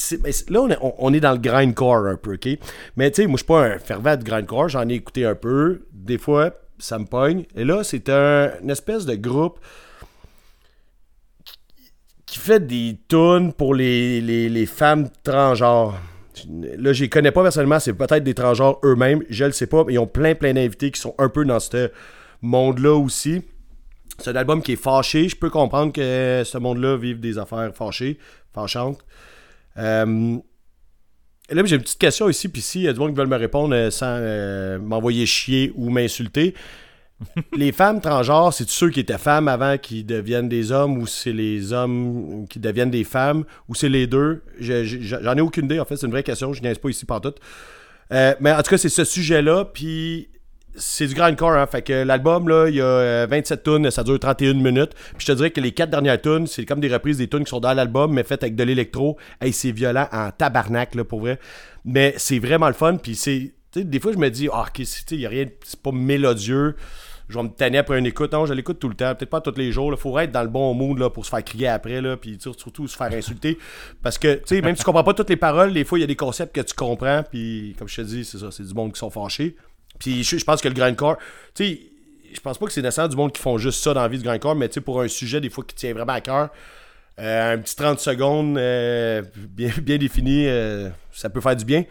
[0.49, 2.49] là, on est, on- on est dans le grindcore un peu, ok?
[2.97, 4.71] Mais tu sais, moi, je suis pas un fervent de grindcore.
[4.71, 5.83] J'en ai écouté un peu.
[5.93, 7.45] Des fois, ça me pogne.
[7.55, 9.59] Et là, c'est un, une espèce de groupe
[11.45, 11.53] qui-
[12.27, 15.99] qui fait des tunes pour les, les, les femmes transgenres.
[16.79, 19.85] Là, je les connais pas personnellement, c'est peut-être des transgenres eux-mêmes, je le sais pas,
[19.85, 21.91] mais ils ont plein plein d'invités qui sont un peu dans ce
[22.41, 23.43] monde-là aussi.
[24.19, 27.75] C'est un album qui est fâché, je peux comprendre que ce monde-là vive des affaires
[27.75, 28.19] fâchées,
[28.53, 28.99] fâchantes.
[29.79, 30.39] Euh,
[31.53, 33.37] Là, j'ai une petite question ici, puis s'il y a du monde qui veulent me
[33.37, 36.55] répondre euh, sans euh, m'envoyer chier ou m'insulter.
[37.57, 41.33] Les femmes transgenres, c'est ceux qui étaient femmes avant qui deviennent des hommes ou c'est
[41.33, 44.43] les hommes qui deviennent des femmes ou c'est les deux?
[44.59, 46.89] Je- je- J'en ai aucune idée, en fait, c'est une vraie question, je n'y pas
[46.89, 47.33] ici partout.
[48.13, 50.29] Euh, mais en tout cas, c'est ce sujet-là, puis
[50.75, 51.67] c'est du grindcore, hein.
[51.67, 54.93] Fait que l'album, là, il y a euh, 27 tunes, ça dure 31 minutes.
[55.17, 57.45] Puis je te dirais que les quatre dernières tunes, c'est comme des reprises des tunes
[57.45, 59.19] qui sont dans l'album, mais faites avec de l'électro.
[59.41, 61.39] Hey, c'est violent en tabarnak, pour vrai.
[61.85, 62.97] Mais c'est vraiment le fun.
[62.97, 63.53] Puis c'est.
[63.75, 65.47] Des fois, je me dis, ah, sais, il y a rien.
[65.65, 66.75] C'est pas mélodieux.
[67.29, 68.33] Je vais me tanner après une écoute.
[68.33, 69.15] Non, je l'écoute tout le temps.
[69.15, 69.93] Peut-être pas tous les jours.
[69.93, 72.01] Il faut être dans le bon mood là, pour se faire crier après.
[72.01, 73.59] Là, puis surtout se faire insulter.
[74.03, 76.03] Parce que, tu sais, même si tu comprends pas toutes les paroles, des fois, il
[76.03, 77.23] y a des concepts que tu comprends.
[77.29, 78.51] Puis, comme je te dis, c'est ça.
[78.51, 79.57] C'est du monde qui sont fâchés.
[79.99, 81.17] Puis, je, je pense que le grindcore,
[81.55, 81.81] tu sais,
[82.35, 84.19] je pense pas que c'est nécessaire du monde qui font juste ça dans la vie
[84.19, 84.55] du grindcore.
[84.57, 86.51] Mais tu sais, pour un sujet, des fois, qui tient vraiment à cœur,
[87.19, 91.85] euh, un petit 30 secondes euh, bien, bien défini, euh, ça peut faire du bien.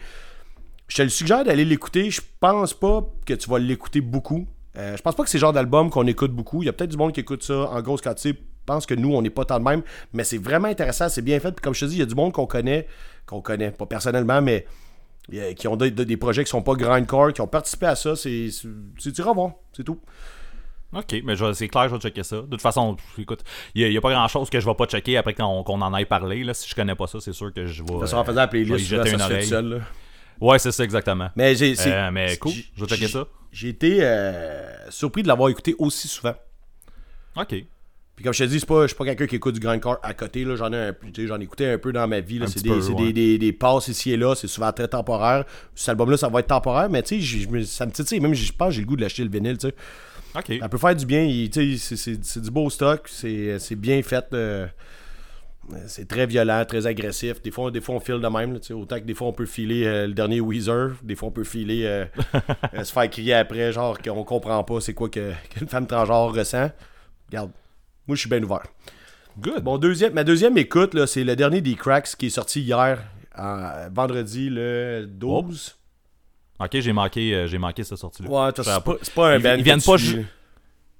[0.88, 2.10] Je te le suggère d'aller l'écouter.
[2.10, 4.46] Je pense pas que tu vas l'écouter beaucoup.
[4.76, 6.62] Euh, je pense pas que c'est le genre d'album qu'on écoute beaucoup.
[6.62, 8.38] Il y a peut-être du monde qui écoute ça en grosse quantité.
[8.38, 9.82] Je pense que nous, on n'est pas tant de même.
[10.12, 11.52] Mais c'est vraiment intéressant, c'est bien fait.
[11.52, 12.86] Puis comme je te dis, il y a du monde qu'on connaît,
[13.26, 14.64] qu'on connaît, pas personnellement, mais
[15.34, 18.16] euh, qui ont des, des projets qui sont pas grindcore, qui ont participé à ça.
[18.16, 18.48] C'est
[19.04, 20.00] du revoir, c'est tout.
[20.94, 22.36] Ok, mais je- c'est clair, je vais checker ça.
[22.36, 23.40] De toute façon, écoute,
[23.74, 26.04] il n'y a, pas grand chose que je vais pas checker après qu'on en ait
[26.04, 26.44] parlé.
[26.44, 26.52] Là.
[26.54, 27.86] Si je connais pas ça, c'est sûr que je vais.
[27.88, 29.46] De toute façon, en faisant la je vais playlist, jeter une tout oreille.
[29.46, 29.82] seul.
[30.40, 31.30] Ouais, c'est ça, exactement.
[31.36, 33.26] Mais, j'ai, Euh, mais cool, je vais checker ça.
[33.52, 36.34] J'ai été euh, surpris de l'avoir écouté aussi souvent.
[37.36, 37.54] Ok.
[38.14, 39.98] Puis comme je te dis, c'est pas, je suis pas quelqu'un qui écoute du grindcore
[40.02, 40.44] à côté.
[40.44, 40.54] Là.
[40.56, 40.94] J'en, ai un,
[41.26, 42.38] j'en ai écouté un peu dans ma vie.
[42.38, 42.46] Là.
[42.46, 43.04] C'est, des, peu, c'est ouais.
[43.06, 44.34] des, des, des passes ici et là.
[44.34, 45.44] C'est souvent très temporaire.
[45.74, 46.90] Cet album-là, ça va être temporaire.
[46.90, 48.20] Mais tu sais, ça me titille.
[48.20, 49.56] Même, je pense que j'ai le goût de l'acheter le vinyle.
[49.58, 49.74] Tu sais.
[50.36, 50.58] Ok.
[50.60, 51.22] Ça peut faire du bien.
[51.22, 53.06] il- c'est, c'est, c'est du beau stock.
[53.08, 54.26] C'est, c'est bien fait.
[54.34, 54.66] euh,
[55.86, 57.40] c'est très violent, très agressif.
[57.42, 58.52] Des fois, des fois on file de même.
[58.54, 60.92] là, autant que des fois, on peut filer euh, le dernier Weezer.
[61.02, 62.04] Des fois, on peut filer euh,
[62.74, 66.32] euh, se faire crier après, genre qu'on comprend pas c'est quoi que, qu'une femme transgenre
[66.34, 66.70] ressent.
[67.28, 67.50] Regarde,
[68.06, 68.64] moi, je suis bien ouvert.
[69.38, 69.62] Good.
[69.62, 73.02] Bon, deuxième, ma deuxième écoute, là, c'est le dernier des Cracks qui est sorti hier,
[73.38, 75.76] en- vendredi le 12.
[76.60, 78.28] Ok, j'ai manqué, j'ai manqué cette sortie-là.
[78.28, 80.26] Ouais, c'est pas, c'est pas un Ils- viennent pas tu.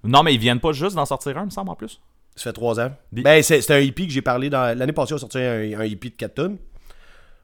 [0.05, 2.01] Non, mais ils viennent pas juste d'en sortir un, me semble, en plus.
[2.35, 2.91] Ça fait trois ans.
[3.13, 4.77] Des- Ben, c'est, un EP que j'ai parlé dans.
[4.77, 6.57] L'année passée, ils ont sorti un, un EP de 4 tonnes.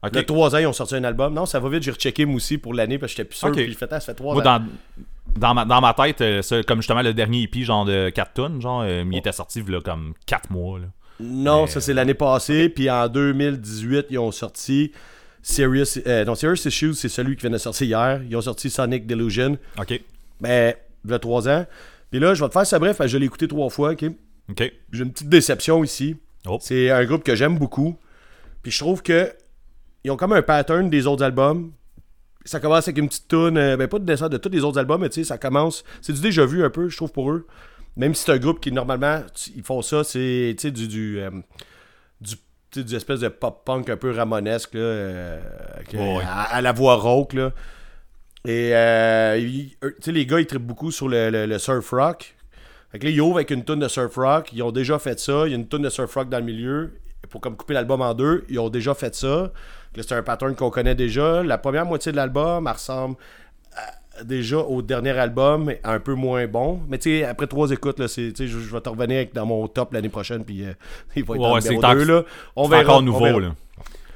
[0.01, 0.15] Ok.
[0.15, 1.33] Le 3 ans, ils ont sorti un album.
[1.33, 3.49] Non, ça va vite, j'ai rechecké moi aussi pour l'année parce que j'étais plus sûr.
[3.49, 3.55] Ok.
[3.55, 4.59] Puis fait, ah, ça fait 3 Moi, ans.
[4.59, 4.65] dans,
[5.39, 8.33] dans, ma, dans ma tête, euh, ça, comme justement le dernier EP, genre de 4
[8.33, 10.79] tonnes, genre, euh, il était sorti là, comme 4 mois.
[10.79, 10.85] Là.
[11.19, 12.69] Non, Mais- ça c'est l'année passée.
[12.69, 14.91] Puis en 2018, ils ont sorti
[15.41, 15.99] Serious.
[16.07, 18.21] euh, non, Serious Issues, c'est celui qui vient de sortir hier.
[18.29, 19.57] Ils ont sorti Sonic Delusion.
[19.77, 20.01] Ok.
[20.41, 20.73] Ben,
[21.05, 21.65] il y a 3 ans.
[22.09, 24.05] Puis là, je vais te faire ça bref, je l'ai écouté trois fois, ok?
[24.91, 26.17] J'ai une petite déception ici.
[26.47, 26.57] Oh.
[26.61, 27.97] C'est un groupe que j'aime beaucoup.
[28.63, 29.31] Puis je trouve que
[30.03, 31.71] ils ont comme un pattern des autres albums.
[32.45, 34.79] Ça commence avec une petite tune, euh, ben pas de dessin de tous les autres
[34.79, 35.83] albums, mais tu sais, ça commence.
[36.01, 37.45] C'est du déjà vu un peu, je trouve, pour eux.
[37.97, 39.21] Même si c'est un groupe qui, normalement,
[39.55, 40.87] ils font ça, c'est du.
[40.87, 41.29] du, euh,
[42.21, 42.35] du
[42.83, 45.41] du espèce de pop-punk un peu ramonesque, là, euh,
[45.89, 47.51] que- à, à la voix rauque, là.
[48.45, 49.37] Et, euh,
[50.07, 52.35] les gars, ils trippent beaucoup sur le, le- le surf rock.
[52.91, 54.49] Fait que là, ils ouvrent avec une tonne de surf rock.
[54.53, 55.43] Ils ont déjà fait ça.
[55.45, 56.93] Il y a une tonne de surf rock dans le milieu.
[57.29, 59.51] Pour comme couper l'album en deux, ils ont déjà fait ça.
[59.95, 61.43] C'est un pattern qu'on connaît déjà.
[61.43, 63.15] La première moitié de l'album, elle ressemble
[63.75, 66.79] à- déjà au dernier album, un peu moins bon.
[66.87, 70.09] Mais tu sais, après trois écoutes, je, vais te revenir avec- dans mon top l'année
[70.09, 70.73] prochaine, puis euh,
[71.15, 72.23] il va être Ouais, numéro deux, là.
[72.55, 72.81] On C'est verra.
[72.83, 73.39] encore on nouveau, verra.
[73.41, 73.55] là.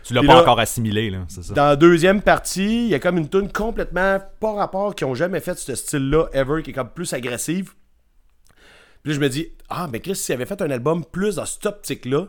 [0.03, 1.53] Tu l'as pas là- encore assimilé, là, c'est ça.
[1.53, 5.13] Dans la deuxième partie, il y a comme une tune complètement pas rapport, qui ont
[5.15, 7.73] jamais fait ce style-là, ever, qui est comme plus agressive.
[9.03, 11.45] Puis là, je me dis, ah, mais Chris, s'ils avaient fait un album plus dans
[11.45, 12.27] cette optique-là,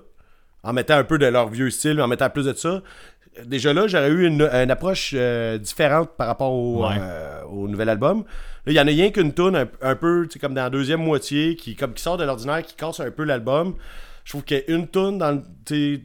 [0.62, 2.82] en mettant un peu de leur vieux style, en mettant plus de ça,
[3.44, 6.96] déjà là, j'aurais eu une, une approche euh, différente par rapport au, Ouais.
[6.98, 8.24] euh, au nouvel album.
[8.66, 10.70] Il y en a rien qu'une tune un, un peu, tu sais, comme dans la
[10.70, 13.74] deuxième moitié, qui, comme, qui sort de l'ordinaire, qui casse un peu l'album.
[14.24, 16.00] Je trouve qu'il y a une tune dans le-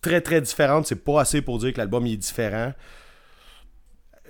[0.00, 2.72] très très différente, c'est pas assez pour dire que l'album est différent.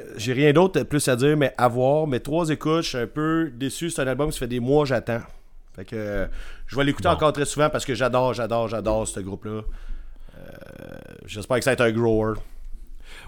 [0.00, 2.06] Euh, J'ai rien d'autre plus à dire, mais à voir.
[2.08, 3.90] Mais trois écoutes, je suis un peu déçu.
[3.90, 5.20] C'est un album qui fait des mois j'attends.
[5.78, 6.26] Fait que euh,
[6.66, 7.14] je vais l'écouter Bon.
[7.14, 9.60] encore très souvent parce que j'adore, j'adore, j'adore ce groupe-là.
[9.60, 10.42] Euh,
[11.24, 12.34] J'espère que ça va être un grower.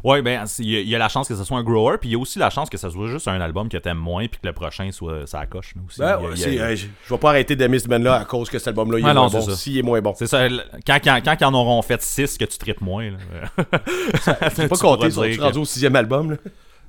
[0.02, 1.98] Ouais, ben, il y, a- il y a la chance que ce soit un grower,
[1.98, 3.98] puis il y a aussi la chance que ce soit juste un album que t'aimes
[3.98, 5.74] moins, puis que le prochain soit ça coche.
[5.76, 6.00] là, aussi.
[6.00, 8.98] Ben, ouais, a- je vais pas arrêter d'aimer ce band-là à cause que cet album-là
[8.98, 9.40] il est non, moins bon.
[9.42, 9.56] ça.
[9.56, 10.14] S'il est moins bon.
[10.16, 10.48] C'est ça,
[10.86, 13.10] quand, quand, quand ils en auront fait 6 que tu tripes moins.
[13.10, 13.16] Là,
[14.56, 16.32] vais pas compter, ils sont rendus au sixième album.
[16.32, 16.36] là?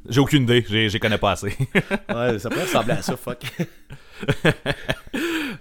[0.10, 1.56] J'ai aucune idée, j'ai connais pas assez.
[2.10, 3.38] Ouais, ça pourrait ressembler à ça, fuck.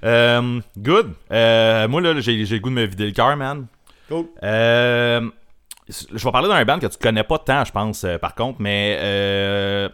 [0.04, 1.12] Euh, good.
[1.30, 3.66] Euh, moi, là, j'ai le goût de me vider le cœur, man.
[4.08, 4.26] Cool.
[4.42, 5.28] Euh,
[5.88, 8.60] je vais parler d'un band que tu connais pas tant, je pense, euh, par contre,
[8.60, 9.88] mais euh,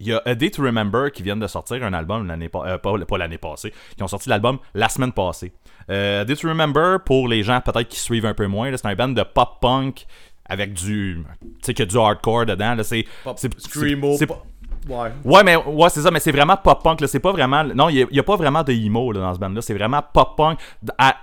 [0.00, 2.78] il y a A Day to Remember qui viennent de sortir un album l'année pa-
[2.78, 5.52] pas, pas l'année passée, qui ont sorti l'album la semaine passée.
[5.88, 8.94] A Day to Remember, pour les gens peut-être qui suivent un peu moins, c'est un
[8.94, 10.06] band de pop-punk
[10.48, 11.22] avec du.
[11.40, 12.76] Tu sais, qu'il y a du hardcore dedans.
[12.82, 13.04] C'est.
[13.58, 14.44] Screamo, c'est- pop-
[15.24, 15.44] Ouais.
[15.44, 17.00] Mais ouais, c'est ça, mais c'est vraiment pop-punk.
[17.00, 17.06] là.
[17.06, 17.62] C'est pas vraiment.
[17.64, 19.62] Non, il n'y a, pas vraiment de emo là, dans ce band-là.
[19.62, 20.58] C'est vraiment pop-punk.
[20.98, 21.16] À-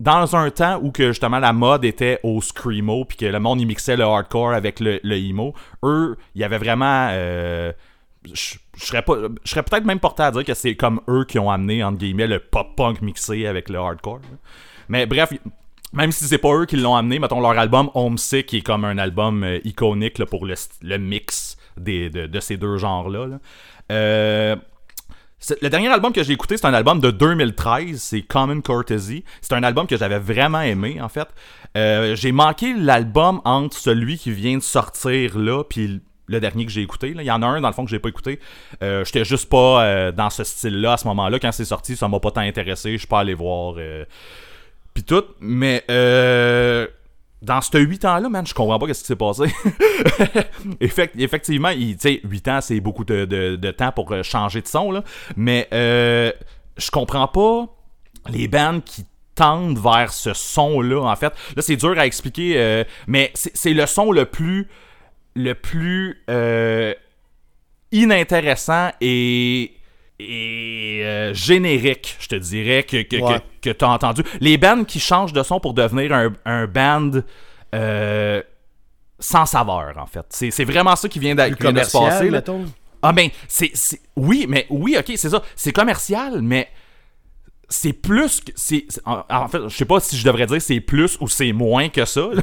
[0.00, 3.60] Dans un temps où que justement la mode était au screamo, puis que le monde
[3.60, 7.08] y mixait le hardcore avec le, le emo, eux, il y avait vraiment.
[7.12, 7.72] euh,
[8.34, 9.04] je serais
[9.44, 12.26] serais peut-être même porté à dire que c'est comme eux qui ont amené entre guillemets
[12.26, 14.18] le pop punk mixé avec le hardcore
[14.88, 15.32] mais bref
[15.92, 18.84] même si c'est pas eux qui l'ont amené mettons leur album Homesick qui est comme
[18.84, 23.38] un album euh, iconique pour le, le mix de, ces deux genres là,
[25.60, 29.24] le dernier album que j'ai écouté, c'est un album de 2013, c'est Common Courtesy.
[29.40, 31.28] C'est un album que j'avais vraiment aimé, en fait.
[31.76, 36.72] Euh, j'ai manqué l'album entre celui qui vient de sortir là, puis le dernier que
[36.72, 37.14] j'ai écouté.
[37.14, 38.40] Il y en a un, dans le fond, que j'ai pas écouté.
[38.82, 41.38] Euh, J'étais juste pas euh, dans ce style-là à ce moment-là.
[41.38, 42.92] Quand c'est sorti, ça m'a pas tant intéressé.
[42.92, 43.74] Je suis pas allé voir.
[43.78, 44.04] euh,
[44.94, 45.24] puis tout.
[45.40, 46.86] Mais euh,
[47.46, 49.44] dans ce 8 ans-là, man, je comprends pas ce qui s'est passé.
[50.80, 54.66] Effect- effectivement, il- tu sais, 8 ans, c'est beaucoup de, temps pour euh, changer de
[54.66, 55.04] son, là.
[55.36, 56.32] Mais euh,
[56.76, 57.66] je comprends pas
[58.28, 59.04] les bands qui
[59.36, 61.32] tendent vers ce son-là, en fait.
[61.54, 64.66] Là, c'est dur à expliquer, euh, mais c'est le son le plus
[65.34, 66.24] le plus
[67.92, 69.75] inintéressant et
[70.18, 73.40] et euh, générique, je te dirais, que, que, Ouais.
[73.60, 74.22] que, tu as entendu.
[74.40, 77.10] Les bands qui changent de son pour devenir un, un band
[77.74, 78.42] euh,
[79.18, 80.24] sans saveur, en fait.
[80.30, 82.30] C'est vraiment ça qui vient, qui vient de se commercial, passer.
[82.30, 82.42] là.
[83.02, 83.72] Ah ben, c'est...
[84.16, 85.42] Oui, mais oui, ok, c'est ça.
[85.54, 86.68] C'est commercial, mais
[87.68, 88.52] c'est plus que...
[88.56, 91.52] c'est En, en fait, je sais pas si je devrais dire c'est plus ou c'est
[91.52, 92.42] moins que ça, là.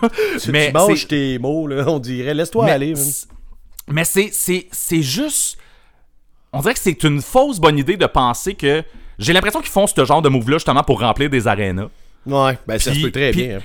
[0.49, 2.33] Mais tu tes mots, là, on dirait.
[2.33, 2.93] Laisse-toi aller.
[3.89, 5.57] Mais c'est, c'est, c'est juste.
[6.53, 8.83] On dirait que c'est une fausse bonne idée de penser que.
[9.19, 11.87] J'ai l'impression qu'ils font ce genre de move-là justement pour remplir des arénas.
[12.25, 13.57] Ouais, ben ça se peut très puis- bien.
[13.57, 13.61] hein.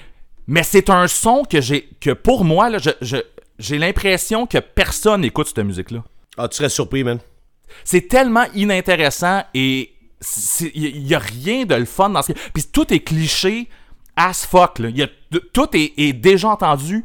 [0.46, 1.88] Mais c'est un son que j'ai.
[2.00, 3.16] que pour moi, là, je, je-
[3.58, 6.02] j'ai l'impression que personne écoute cette musique-là.
[6.36, 7.18] Ah, tu serais surpris, man.
[7.84, 9.92] C'est tellement inintéressant et
[10.74, 13.68] il y, a rien de le fun dans ce puis tout est cliché
[14.16, 14.88] as fuck là.
[14.90, 17.04] Y a- tout est, est déjà entendu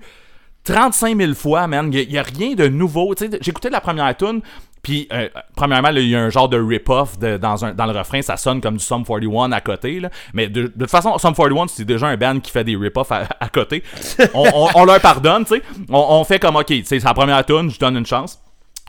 [0.63, 4.15] 35 000 fois man il y, a rien de nouveau Tu sais, j'écoutais la première
[4.17, 4.41] tune
[4.83, 7.97] puis euh, premièrement il y a un genre de rip-off de- dans, un, dans le
[7.97, 10.09] refrain ça sonne comme du Sum 41 à côté là.
[10.33, 13.11] mais de, de toute façon Sum 41 c'est déjà un band qui fait des rip-off
[13.11, 13.81] à, à côté
[14.33, 17.05] on, on- on leur pardonne tu sais on, on fait comme ok tu sais, c'est
[17.07, 18.39] la première tune je donne une chance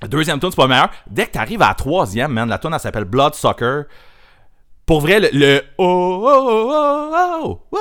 [0.09, 0.91] deuxième tune c'est pas meilleur.
[1.09, 3.83] Dès que t'arrives à la troisième, man, la tune elle s'appelle Bloodsucker.
[4.87, 7.79] Pour vrai, le, le oh oh oh oh oh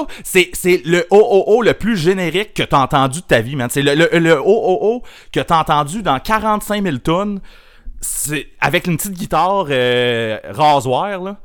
[0.00, 0.50] oh, c'est
[0.84, 3.68] le oh oh oh le plus générique que t'as entendu de ta vie, man.
[3.70, 5.02] C'est le, le, oh oh oh
[5.32, 7.40] que t'as entendu dans 45 000 tunes.
[8.00, 11.36] C'est avec une petite guitare euh, rasoir là.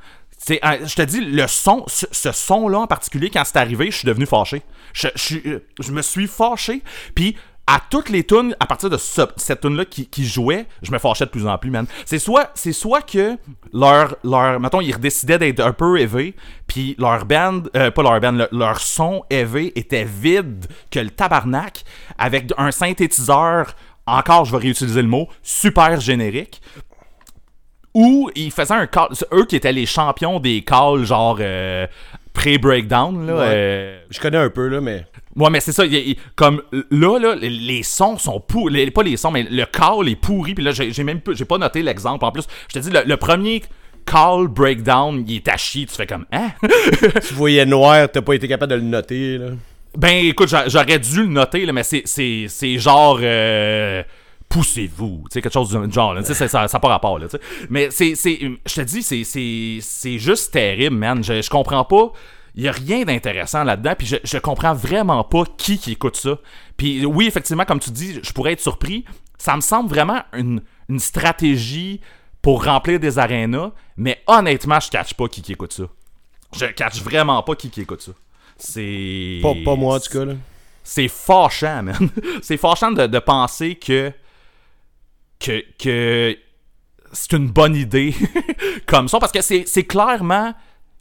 [0.45, 3.89] C'est, euh, je te dis, le son, ce, ce son-là en particulier, quand c'est arrivé,
[3.91, 4.61] je suis devenu fâché.
[4.91, 6.81] Je, je, euh, je me suis fâché.
[7.15, 10.91] Puis à toutes les tunes, à partir de ce- cette tune-là qui, qui jouait, je
[10.91, 11.85] me fâchais de plus en plus, man.
[12.05, 13.37] C'est soit, c'est soit que
[13.71, 16.35] leur, leur, mettons, ils décidaient d'être un peu élevé,
[16.67, 21.09] puis leur band, euh, pas leur band, le- leur son élevé était vide que le
[21.09, 21.83] tabarnak,
[22.17, 23.73] avec un synthétiseur,
[24.05, 26.61] encore, je vais réutiliser le mot, super générique
[27.93, 29.09] où ils faisaient un call.
[29.31, 31.85] Eux qui étaient les champions des calls, genre euh,
[32.33, 33.27] pré-breakdown.
[33.27, 33.41] Là, Ouais.
[33.47, 35.05] euh, Je connais un peu, là, mais.
[35.35, 35.85] Ouais, mais c'est ça.
[35.85, 38.91] il- il- comme là, là, les- sons sont pourris.
[38.91, 40.53] Pas les sons, mais le call est pourri.
[40.53, 42.23] Puis là, j'ai même pas, j'ai pas noté l'exemple.
[42.25, 43.63] En plus, je te dis, le, le premier
[44.05, 45.85] call breakdown, il est à chier.
[45.85, 46.49] Tu fais comme, hein?
[47.27, 49.45] Tu voyais noir, t'as pas été capable de le noter, là.
[49.95, 54.01] Ben écoute, j'a- j'aurais dû le noter, là, mais c'est, c'est, c'est genre euh,
[54.53, 57.27] poussez-vous, tu sais, quelque chose du genre, là, tu sais, ça n'a pas rapport, là,
[57.27, 57.43] tu sais.
[57.69, 61.23] Mais c'est, je te dis, c'est, juste terrible, man.
[61.23, 62.11] Je, je comprends pas.
[62.55, 66.17] Il y a rien d'intéressant là-dedans, puis je, je comprends vraiment pas qui qui écoute
[66.17, 66.37] ça.
[66.77, 69.05] Puis oui, effectivement, comme tu dis, je pourrais être surpris.
[69.39, 71.99] Ça me semble vraiment une, une stratégie
[72.43, 75.85] pour remplir des arénas, mais honnêtement, je catch pas qui qui écoute ça.
[76.55, 78.11] Je catch vraiment pas qui qui écoute ça.
[78.55, 79.39] C'est.
[79.41, 80.33] Pas, pas moi, en tout cas, là.
[80.83, 82.09] C'est fâchant, man.
[82.43, 84.13] c'est fâchant de, de penser que.
[85.39, 85.63] Que.
[85.81, 86.37] que
[87.15, 88.15] c'est une bonne idée
[88.87, 89.19] comme ça.
[89.19, 90.53] Parce que c'est c'est clairement.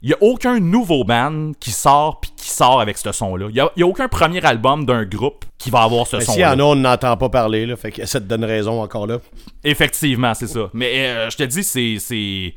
[0.05, 3.45] Il n'y a aucun nouveau band qui sort puis qui sort avec ce son-là.
[3.49, 6.33] Il n'y a, a aucun premier album d'un groupe qui va avoir ce Mais s'il
[6.33, 6.55] y son-là.
[6.55, 7.77] en a, on n'entend pas parler, là.
[7.77, 9.19] Fait que ça te donne raison encore là.
[9.63, 10.69] Effectivement, c'est ça.
[10.73, 12.53] Mais euh, je te dis, c'est.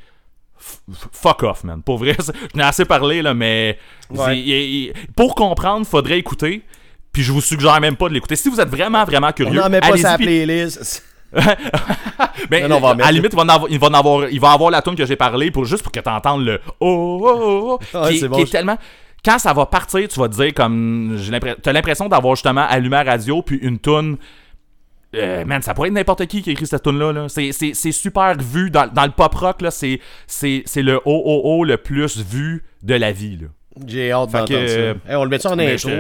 [1.13, 1.83] Fuck off, man.
[1.83, 3.79] Pour vrai, je n'ai assez parlé, là, mais.
[4.11, 4.25] Ouais.
[4.27, 4.49] c'est- il-
[4.89, 6.63] il- pour comprendre, faudrait écouter.
[7.13, 8.37] Puis je vous suggère même pas de l'écouter.
[8.37, 11.03] Si vous êtes vraiment, vraiment On curieux, n'en met pas sa playlist.
[12.51, 13.95] ben, Non, non, on va à la limite, il va en avoir, il va en
[13.95, 16.45] avoir, il va avoir la tune que j'ai parlé pour juste pour que tu entendes
[16.45, 18.39] le oh oh oh, oh Ouais, qui, c'est qui bon.
[18.39, 18.79] est tellement
[19.25, 21.19] quand ça va partir, tu vas te dire comme
[21.63, 24.17] t'as l'impression d'avoir justement allumé la radio puis une tune
[25.15, 27.13] euh, man, ça pourrait être n'importe qui qui a écrit cette tune là.
[27.13, 27.27] là.
[27.29, 29.71] C'est, super vu dans, dans le pop rock là.
[29.71, 33.47] C'est, c'est, c'est le OOO le plus vu de la vie là.
[33.87, 35.11] J'ai hâte d'entendre euh, ça.
[35.11, 35.91] Hey, on le met ça en mais intro?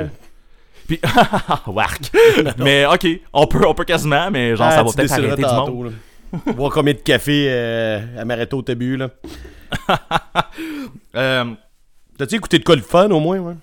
[0.86, 1.00] Puis,
[1.66, 2.10] wark.
[2.58, 5.42] mais ok, on peut, on peut quasiment, mais genre ça Ah, va peut-être arrêter du
[5.42, 5.92] monde.
[6.56, 9.08] Voir combien de café euh, Amaretto t'as bu, là.
[11.14, 11.44] Euh,
[12.18, 13.54] T'as-tu écouté de quoi le fun, au moins, ouais?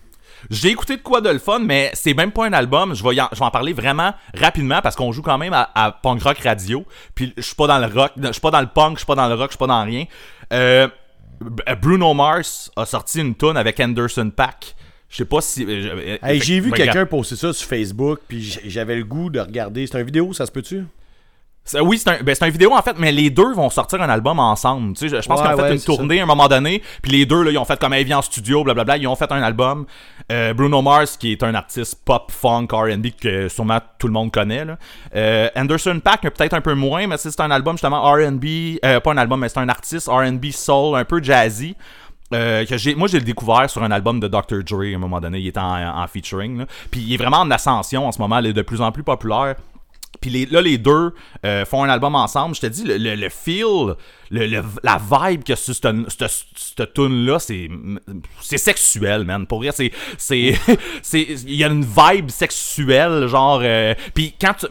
[0.49, 2.93] J'ai écouté de quoi de le fun, mais c'est même pas un album.
[2.93, 5.69] Je vais, en, je vais en parler vraiment rapidement parce qu'on joue quand même à,
[5.73, 6.85] à Punk Rock Radio.
[7.15, 9.05] Puis je suis pas dans le rock, je suis pas dans le punk, je suis
[9.05, 10.05] pas dans le rock, je suis pas dans rien.
[10.51, 10.87] Euh,
[11.81, 14.75] Bruno Mars a sorti une tune avec Anderson Pack.
[15.13, 15.63] Je sais pas si.
[15.67, 19.39] euh, Hey, j'ai vu ben, quelqu'un poster ça sur Facebook, puis j'avais le goût de
[19.39, 19.85] regarder.
[19.85, 20.83] C'est une vidéo, ça se peut-tu?
[21.81, 24.09] Oui, c'est un, ben, c'est un vidéo en fait, mais les deux vont sortir un
[24.09, 24.97] album ensemble.
[24.97, 26.49] Tu sais, je, je pense Ouais, qu'ils ont fait ouais, une tournée à un moment
[26.49, 29.31] donné, puis les deux là, ils ont fait comme en studio, blablabla, ils ont fait
[29.31, 29.85] un album.
[30.31, 34.31] Euh, Bruno Mars, qui est un artiste pop, funk, R&B que sûrement tout le monde
[34.31, 34.65] connaît.
[34.65, 34.77] Là.
[35.15, 38.45] Euh, Anderson Paak, peut-être un peu moins, mais c'est c'est un album justement R&B,
[38.83, 41.75] euh, pas un album, mais c'est un artiste R&B soul, un peu jazzy.
[42.33, 44.63] Euh, que j'ai, moi, j'ai le découvert sur un album de Dr.
[44.65, 45.39] Dre à un moment donné.
[45.39, 46.65] Il était en, featuring.
[46.91, 48.39] Puis il est vraiment en ascension en ce moment.
[48.39, 49.55] Il est de plus en plus populaire.
[50.21, 51.13] Puis les- là, les deux
[51.45, 52.55] euh, font un album ensemble.
[52.55, 53.95] Je te dis, le, le, le feel,
[54.33, 57.69] le, la vibe que sur cette, cette, cette tune-là, c'est,
[58.41, 59.45] c'est sexuel, man.
[59.45, 59.91] Pour rire, c'est.
[60.17, 60.57] c'est,
[61.45, 63.61] Il y a une vibe sexuelle, genre.
[63.63, 64.65] euh, Puis quand tu.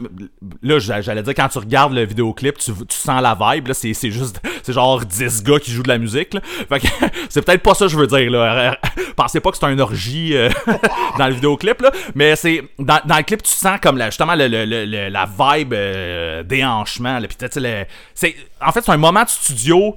[0.63, 3.69] Là, j'a- j'allais dire, quand tu regardes le vidéoclip, tu, tu sens la vibe.
[3.69, 4.41] Là, c'est, c'est juste.
[4.63, 6.35] C'est genre 10 gars qui jouent de la musique.
[6.35, 6.41] Là.
[6.69, 6.87] Fait que
[7.29, 8.77] c'est peut-être pas ça que je veux dire, là.
[9.17, 10.49] Pensez pas que c'est une orgie euh,
[11.19, 11.93] dans le vidéoclip, là.
[12.15, 12.63] Mais c'est.
[12.79, 17.19] Dans, dans le clip, tu sens comme la, justement le, la vibe euh, déhanchement.
[17.19, 17.29] Là.
[17.29, 18.35] Puis tu sais, c'est.
[18.67, 19.97] En fait, c'est un moment de studio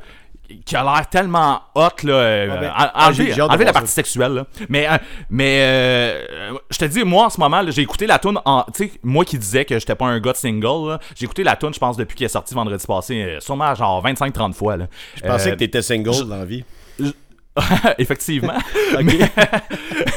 [0.64, 3.08] qui a l'air tellement hot là euh, Ah ben, en- ah,
[3.50, 4.46] enlever, la partie sexuelle là.
[4.70, 4.98] mais euh,
[5.32, 8.64] mais euh, je te dis moi en ce moment là, j'ai écouté la tune en
[8.72, 11.44] tu sais moi qui disais que j'étais pas un gars de single là, j'ai écouté
[11.44, 14.54] la tune je pense depuis qu'elle est sortie vendredi passé euh, sûrement genre 25 30
[14.54, 16.64] fois là Je pensais Euh, que t'étais single dans la vie.
[17.98, 18.58] Effectivement.
[19.04, 19.32] mais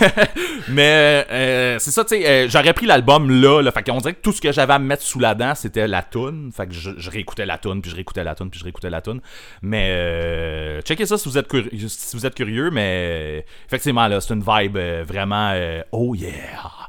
[0.69, 3.71] mais, euh, c'est ça, tu sais, euh, j'aurais pris l'album là, là.
[3.71, 5.87] Fait qu'on dirait que tout ce que j'avais à me mettre sous la dent, c'était
[5.87, 6.51] la toune.
[6.55, 8.91] Fait que je, je réécoutais la toune, puis je réécoutais la toune, puis je réécoutais
[8.91, 9.21] la toune.
[9.63, 14.21] Mais euh, checkez ça si vous êtes, curieux, si vous êtes curieux, mais effectivement, là,
[14.21, 15.55] c'est une vibe vraiment
[15.93, 16.89] oh yeah.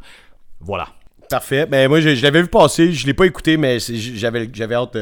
[0.60, 0.88] Voilà.
[1.30, 1.68] Parfait.
[1.68, 2.92] Ben, moi, je, je l'avais vu passer.
[2.92, 4.98] Je l'ai pas écouté, mais j'avais j'avais hâte.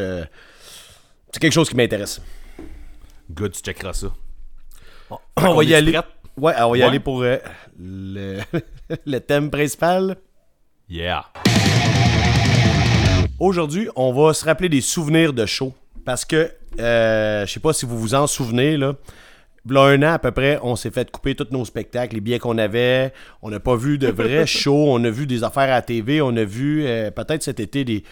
[1.31, 2.21] C'est quelque chose qui m'intéresse.
[3.31, 4.07] Good, tu checkeras ça.
[5.37, 5.91] On va y aller.
[5.93, 6.05] prête?
[6.37, 7.37] Ouais, on va y aller pour euh,
[7.79, 8.39] le...
[9.05, 10.17] le thème principal.
[10.89, 11.25] Yeah.
[13.39, 15.73] Aujourd'hui, on va se rappeler des souvenirs de show.
[16.05, 18.95] Parce que, euh, je sais pas si vous vous en souvenez, là.
[19.69, 22.39] Là, un an à peu près, on s'est fait couper tous nos spectacles, les billets
[22.39, 23.11] qu'on avait.
[23.41, 24.85] On n'a pas vu de vrais shows.
[24.93, 26.21] On a vu des affaires à la TV.
[26.21, 28.03] On a vu, euh, peut-être cet été, des,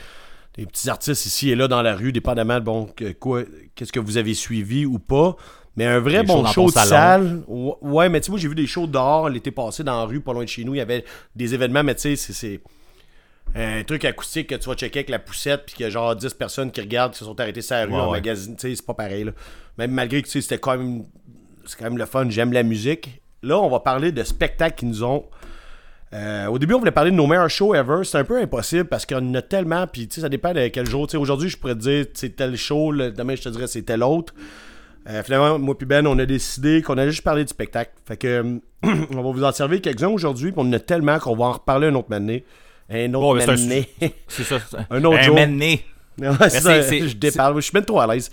[0.58, 3.94] des petits artistes ici et là dans la rue, dépendamment de bon, que- quoi, qu'est-ce
[3.94, 5.38] que vous avez suivi ou pas.
[5.78, 7.44] Mais un vrai Des bon show de salle.
[7.48, 10.22] Ouais, mais tu sais, moi, j'ai vu des shows dehors l'été passé dans la rue,
[10.22, 10.74] pas loin de chez nous.
[10.74, 11.04] Il y avait
[11.36, 12.62] des événements, mais tu sais, c'est-
[13.58, 16.14] un truc acoustique que tu vas checker avec la poussette, puis qu'il y a genre
[16.16, 18.18] 10 personnes qui regardent, qui se sont arrêtées sur la rue Ouais, en ouais.
[18.18, 18.56] magazine.
[18.56, 19.24] Tu sais, c'est pas pareil.
[19.26, 19.32] Là.
[19.78, 21.06] Même malgré que tu sais, c'était quand même.
[21.66, 23.22] C'est quand même le fun, j'aime la musique.
[23.44, 25.26] Là, on va parler de spectacles qui nous ont.
[26.14, 28.02] Euh, au début, on voulait parler de nos meilleurs shows ever.
[28.04, 29.88] C'est un peu impossible parce qu'on en a tellement.
[29.88, 31.08] Puis, tu sais, ça dépend de quel jour.
[31.08, 32.94] Tu sais, aujourd'hui, je pourrais te dire, c'est tel show.
[32.94, 34.34] demain, je te dirais, c'est tel autre.
[35.08, 37.92] Euh, finalement, moi puis Ben, on a décidé qu'on allait juste parler du spectacle.
[38.08, 40.52] Fait que, euh, on va vous en servir quelques-uns aujourd'hui.
[40.52, 42.44] Puis, on en a tellement qu'on va en reparler un autre mané.
[42.90, 43.52] Un autre Bon, mais c'est
[44.54, 44.86] un ça.
[44.90, 45.36] Un autre un jour.
[45.38, 48.32] Ouais, ça, c'est- je déparle, je suis même trop à l'aise.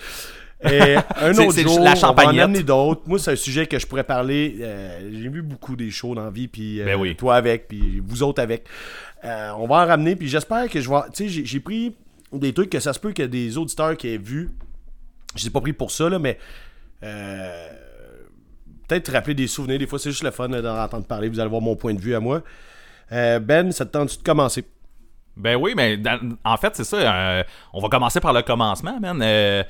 [0.65, 3.03] Et un C'est- autre jour, la on va en amener d'autres.
[3.07, 4.57] Moi, c'est un sujet que je pourrais parler.
[4.61, 7.17] euh, J'ai vu beaucoup des shows dans la vie, puis euh, Ben oui.
[7.17, 8.65] toi avec, puis vous autres avec.
[9.25, 10.97] Euh, on va en ramener, puis j'espère que je vais...
[11.15, 11.95] Tu sais, j'ai- pris
[12.33, 14.51] des trucs que ça se peut qu'il y ait des auditeurs qui aient vu.
[15.35, 16.39] Je les ai pas pris pour ça, là, mais...
[17.03, 17.69] euh,
[18.89, 19.79] Peut-être rappeler des souvenirs.
[19.79, 21.29] Des fois, c'est juste le fun d'en entendre parler.
[21.29, 22.43] Vous allez voir mon point de vue à moi.
[23.13, 24.65] Euh, ben, ça te tente de commencer?
[25.37, 26.97] Ben oui, mais dans- en fait, c'est ça.
[26.97, 29.19] euh, on va commencer par le commencement, man.
[29.23, 29.63] Euh,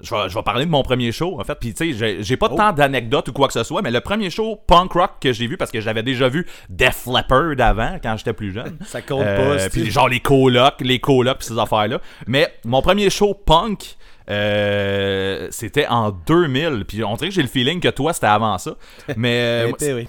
[0.00, 1.54] je, vais, je vais parler de mon premier show, en fait.
[1.58, 2.56] Puis, tu sais, j'ai- pas Oh.
[2.56, 5.46] tant d'anecdotes ou quoi que ce soit, mais le premier show punk rock que j'ai
[5.46, 8.76] vu, parce que j'avais déjà vu Def Leppard avant, quand j'étais plus jeune.
[8.84, 12.00] Ça compte pas, Puis, genre, les colocs, les colocs, puis ces affaires-là.
[12.26, 13.96] Mais mon premier show punk,
[14.28, 16.84] euh, c'était en 2000.
[16.86, 18.76] Puis, on dirait que j'ai le feeling que toi, c'était avant ça.
[19.16, 19.40] Mais.
[19.80, 20.08] euh, oui.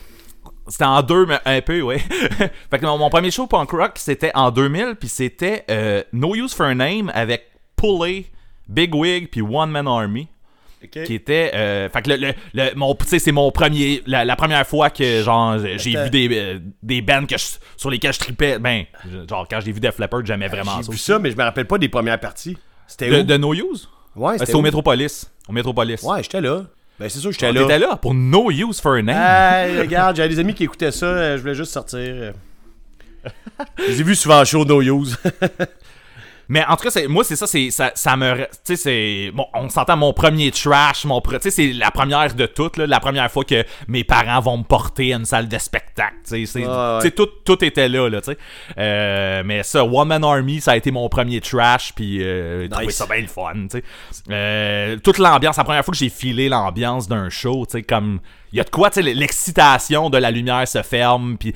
[0.67, 1.99] c'était en deux, mais un peu, ouais.
[2.69, 6.35] fait que mon, mon premier show punk rock, c'était en 2000, puis c'était euh, No
[6.35, 7.45] Use for a Name avec
[7.75, 8.25] Pulley,
[8.67, 10.27] Big Wig, puis One Man Army.
[10.91, 14.23] Qui était euh, fait que le, le, le- mon tu sais c'est mon premier la,
[14.23, 18.13] la première fois que genre j'ai vu des euh, des bands que je- sur lesquels
[18.13, 20.95] je tripais ben je- genre quand j'ai vu Def Leppard j'aimais vraiment J'ai ça vu
[20.95, 21.03] aussi.
[21.03, 22.55] ça, mais je me rappelle pas des premières parties.
[22.85, 23.23] C'était de, où?
[23.23, 23.89] de No Use?
[24.17, 24.61] Ouais, c'était au où?
[24.63, 25.53] Metropolis au
[26.03, 26.63] Ouais, j'étais là.
[26.99, 27.61] Ben, c'est sûr j'étais là.
[27.61, 30.91] t'étais là pour No Use for a Name Hey, regarde, j'avais des amis qui écoutaient
[30.91, 31.99] ça, euh, je voulais juste sortir.
[33.77, 35.17] Je les ai vus souvent en show No Use.
[36.49, 38.35] Mais en tout cas, moi, c'est ça, c'est, ça, ça me.
[38.37, 39.31] Tu sais, c'est.
[39.33, 41.19] Bon, on s'entend mon premier trash, mon.
[41.21, 44.57] Tu sais, c'est la première de toutes, là, la première fois que mes parents vont
[44.59, 46.15] me porter à une salle de spectacle.
[46.27, 48.37] Tu sais, Ouais, tout, tout était là, là, tu sais.
[48.77, 52.69] Euh, mais ça, One Man Army, ça a été mon premier trash, puis euh, j'ai
[52.69, 52.95] trouvé Nice.
[52.95, 53.83] ça bien le fun, tu sais.
[54.29, 58.19] Euh, toute l'ambiance, la première fois que j'ai filé l'ambiance d'un show, tu sais, comme.
[58.53, 61.53] Il y a de quoi, tu sais, l'excitation de la lumière se ferme, puis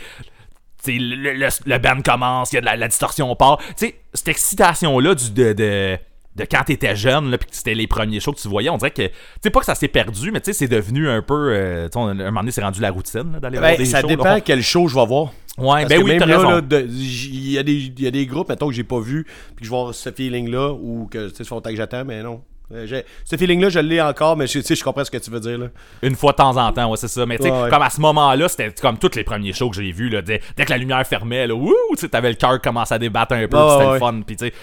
[0.88, 3.58] le, le, le band commence, il y a de la, la distorsion part.
[3.78, 5.98] Tu sais, cette excitation-là du, de, de,
[6.36, 8.78] de quand t'étais jeune, là, pis que c'était les premiers shows que tu voyais, on
[8.78, 9.12] dirait que, tu
[9.44, 11.94] sais, pas que ça s'est perdu, mais tu sais, c'est devenu un peu, euh, tu
[11.94, 14.08] sais, un moment donné, c'est rendu la routine, là, d'aller voir Ben, des ça shows.
[14.08, 14.42] dépend là.
[14.42, 15.32] quel show je vais voir.
[15.58, 16.66] Ouais, Parce ben que oui, même t'as là, raison.
[16.88, 19.58] il y, a des- il y a des groupes, mettons, que j'ai pas vu, puis
[19.58, 22.06] que je vais avoir ce feeling-là, ou que, tu sais, ça fait longtemps que j'attends,
[22.06, 22.42] mais non.
[22.86, 25.58] J'ai- Ce feeling-là, je l'ai encore, mais je, je comprends ce que tu veux dire,
[25.58, 25.68] là.
[26.02, 27.26] Une fois de temps en temps, ouais, c'est ça.
[27.26, 27.70] Mais tu sais, Ouais, ouais.
[27.70, 30.22] comme à ce moment-là, c'était comme tous les premiers shows que j'ai vus, là.
[30.22, 31.74] Dès, dès que la lumière fermait, là, wouh,
[32.12, 34.54] t'avais le cœur commençait à débattre un peu, c'était le fun, puis tu sais.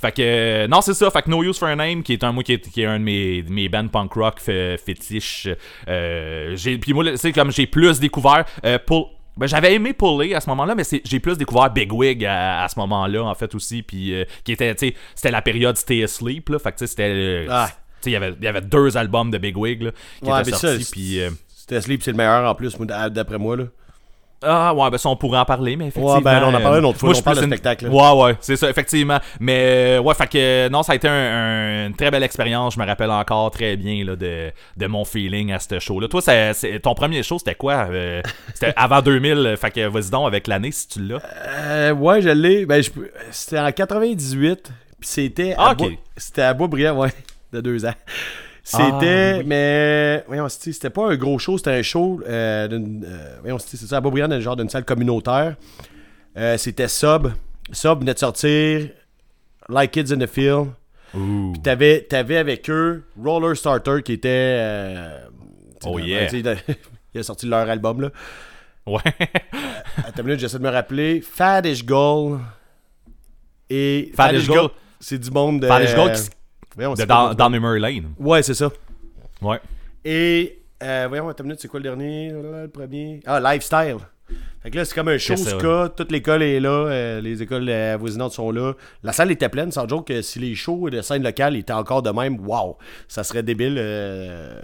[0.00, 1.10] Fait que, euh, non, c'est ça.
[1.10, 2.86] Fait que No Use for a Name, qui est un, moi, qui est, qui est
[2.86, 5.48] un de mes, mes bands punk rock fé- fétiches.
[5.88, 9.06] Euh, j'ai, puis moi, sais, comme j'ai plus découvert, euh, Pull-
[9.38, 12.68] ben, j'avais aimé Pulley à ce moment-là, mais j'ai plus découvert Big Wig à, à
[12.68, 13.82] ce moment-là, en fait, aussi.
[13.82, 16.58] Puis, euh, qui était, tu sais, c'était la période Stay Asleep, là.
[16.58, 17.10] Fait que, tu sais, c'était.
[17.14, 17.68] euh, Ah.
[17.70, 19.90] tu sais, il y avait- il y avait deux albums de Big Wig, là,
[20.22, 20.84] qui Ouais, étaient sortis.
[20.84, 21.20] c'est- Puis.
[21.20, 22.76] euh, C'était Sleep, c'est le meilleur en plus,
[23.10, 23.64] d'après moi, là.
[24.40, 26.14] Ah ouais, ben ça on pourrait en parler, mais effectivement.
[26.14, 27.88] Ouais, ben, on en parlait une autre fois, moi, on je parle de une- spectacle.
[27.88, 29.18] Ouais, ouais, c'est ça, effectivement.
[29.40, 32.74] Mais euh, ouais, fait que non, ça a été un- un- une très belle expérience.
[32.74, 36.06] Je me rappelle encore très bien là, de, de mon feeling à ce show-là.
[36.06, 37.88] Toi, ça- ton premier show, c'était quoi?
[37.90, 38.22] Euh,
[38.54, 41.20] C'était avant 2000, fait que vas-y donc avec l'année si tu l'as.
[41.48, 42.64] Euh, ouais, je l'ai.
[42.64, 42.90] Ben, je
[43.32, 44.70] c'était en 98,
[45.00, 45.78] puis c'était à, Ah, ok.
[45.78, 47.10] Bois- c'était à Boisbriand, ouais,
[47.52, 47.94] de deux ans.
[48.74, 49.44] Ah, C'était, oui.
[49.46, 53.76] mais, voyons, c'était pas un gros show, c'était un show, euh, d'une- euh, voyons, c'était
[53.86, 55.56] ça, à dans le genre d'une salle communautaire.
[56.36, 57.28] Euh, c'était Sub.
[57.72, 58.88] Sub venait de sortir
[59.68, 60.68] Like Kids in the Field.
[61.12, 64.28] Puis t'avais, t'avais avec eux Roller Starter qui était.
[64.30, 65.20] euh,
[65.84, 66.28] Oh yeah.
[66.34, 68.10] il a sorti leur album, là.
[68.86, 69.00] Ouais.
[69.98, 71.20] Attends une minute, j'essaie de me rappeler.
[71.22, 72.38] Fadish Gull.
[73.70, 74.12] Et.
[74.14, 74.68] Fadish Gull.
[75.00, 75.66] C'est du monde de.
[75.66, 76.28] Fadish Gull qui-
[76.78, 78.12] Voyons, de dans, Memory Lane.
[78.18, 78.70] Ouais, c'est ça.
[79.42, 79.58] Ouais.
[80.04, 80.54] Et.
[80.80, 82.30] Euh, voyons, attends une minute, c'est quoi le dernier?
[82.30, 83.18] Le premier?
[83.26, 83.96] Ah, Lifestyle.
[84.62, 85.88] Fait que là, c'est comme un show ska.
[85.96, 86.68] Toute l'école est là.
[86.70, 88.74] euh, les écoles euh, avoisinantes sont là.
[89.02, 89.72] La salle était pleine.
[89.72, 92.76] Sans joke que si les shows de scène locale étaient encore de même, waouh,
[93.08, 93.74] ça serait débile.
[93.76, 94.60] euh.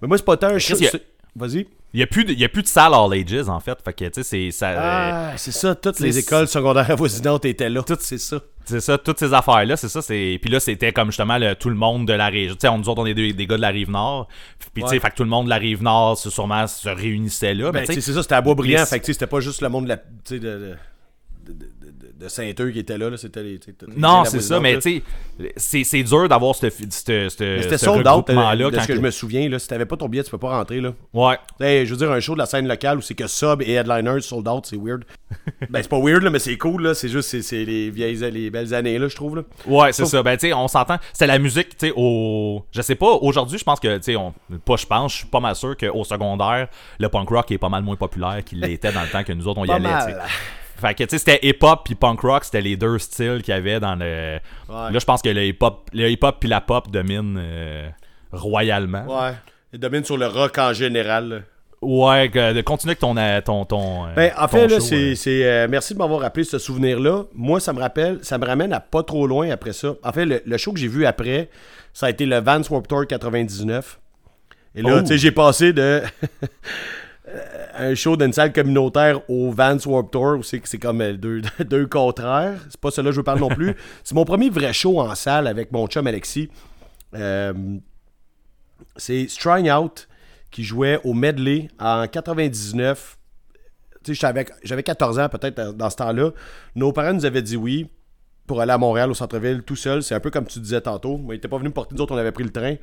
[0.00, 0.76] Mais moi, c'est pas tant un show.
[1.34, 1.66] Vas-y.
[1.92, 3.92] Il y a plus de, y a plus de salle All Ages en fait, fait
[3.92, 4.70] que tu sais c'est ça.
[4.70, 5.74] euh, Ah, c'est ça.
[5.74, 7.82] Toutes les écoles secondaires avoisinantes étaient là.
[7.82, 8.38] Toutes, c'est ça.
[8.66, 10.02] C'est ça, toutes ces affaires-là, c'est ça.
[10.02, 12.54] c'est Puis là, c'était comme justement le- tout le monde de la région.
[12.54, 14.26] Tu sais, on, nous autres, on est des, des gars de la rive nord.
[14.74, 16.88] Puis, tu sais, fait que tout le monde de la rive nord, se- sûrement, se
[16.88, 17.70] réunissait là.
[17.70, 18.80] Ben, mais tu sais, tu sais, c'est ça, c'était à Boisbriand.
[18.80, 19.96] les- Fait que tu sais, c'était pas juste le monde de la.
[19.96, 20.74] de,
[21.52, 23.10] de, qui était là.
[23.10, 23.60] là, c'était les.
[23.96, 25.02] Non, c'est ça, mais tu
[25.56, 28.70] sais, c'est- dur d'avoir ce, ce, out, euh, regroupement-là.
[28.70, 29.48] de ce que je me souviens.
[29.48, 30.80] Là, si t'avais pas ton billet, tu peux pas rentrer.
[30.80, 30.94] Là.
[31.12, 31.36] Ouais.
[31.60, 34.22] Je veux dire, un show de la scène locale où c'est que sub et headliners
[34.22, 35.04] sold out, c'est weird.
[35.70, 36.82] ben, c'est pas weird, là, mais c'est cool.
[36.82, 36.94] là.
[36.94, 39.36] C'est juste, c'est, les vieilles, les belles années, là, je trouve.
[39.36, 39.42] Là.
[39.66, 40.22] Ouais, c'est ça.
[40.22, 40.98] Ben, tu sais, on s'entend.
[41.12, 42.64] C'est la musique, tu sais, au.
[42.72, 44.32] Je sais pas, aujourd'hui, je pense que, tu sais, on...
[44.64, 46.68] pas je pense, je suis pas mal sûr qu'au secondaire,
[46.98, 49.46] le punk rock est pas mal moins populaire qu'il l'était dans le temps que nous
[49.48, 49.88] autres, on y allait.
[50.76, 53.56] Fait que, tu sais, c'était hip-hop puis punk rock, c'était les deux styles qu'il y
[53.56, 54.38] avait dans le.
[54.68, 54.92] Ouais.
[54.92, 57.88] Là, je pense que le hip-hop le hip-hop puis la pop dominent euh,
[58.32, 59.04] royalement.
[59.06, 59.32] Ouais.
[59.72, 61.28] Il domine sur le rock en général.
[61.28, 61.36] là.
[61.82, 63.16] Ouais, que- de continuer avec ton.
[63.16, 66.20] euh, ton, ton euh, Ben, en ton fait, là, c'est, c'est, euh, merci de m'avoir
[66.20, 67.24] rappelé ce souvenir-là.
[67.34, 69.94] Moi, ça me rappelle, ça me ramène à pas trop loin après ça.
[70.02, 71.50] En fait, le, le show que j'ai vu après,
[71.92, 74.00] ça a été le Vans Warped Tour 99.
[74.74, 75.00] Et là, Oh.
[75.02, 76.02] tu sais, j'ai passé de
[77.78, 81.42] un show d'une salle communautaire au Vans Warped Tour, où c'est c'est comme euh, deux,
[81.64, 82.58] deux contraires.
[82.70, 83.74] C'est pas cela que je veux parler non plus.
[84.04, 86.48] C'est mon premier vrai show en salle avec mon chum Alexis.
[87.14, 87.52] Euh,
[88.96, 90.08] c'est String Out
[90.50, 93.18] qui jouait au Medley en 99
[94.04, 96.30] tu sais, j'avais- j'avais 14 ans peut-être dans- ce temps-là.
[96.76, 97.88] Nos parents nous avaient dit oui
[98.46, 100.02] pour aller à Montréal, au centre-ville, tout seul.
[100.04, 101.18] C'est un peu comme tu disais tantôt.
[101.24, 102.76] Ils n'étaient pas venus me porter, nous autres, on avait pris le train.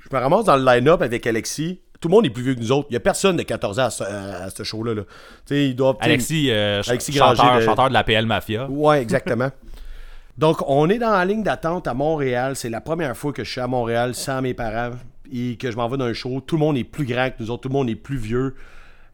[0.00, 1.80] Je me ramasse dans le line-up avec Alexis.
[2.04, 2.88] Tout le monde est plus vieux que nous autres.
[2.90, 4.92] Il n'y a personne de 14 ans à ce, à- à ce show-là.
[4.92, 5.02] là.
[5.50, 5.96] Ils doivent.
[6.00, 8.66] Alexis, euh, Alexis chanteur, Granger de- chanteur de la PL Mafia.
[8.68, 9.48] Ouais, exactement.
[10.36, 12.56] Donc, on est dans la ligne d'attente à Montréal.
[12.56, 14.90] C'est la première fois que je suis à Montréal sans mes parents
[15.32, 16.42] et que je m'en vais dans un show.
[16.46, 18.54] Tout le monde est plus grand que nous autres, tout le monde est plus vieux.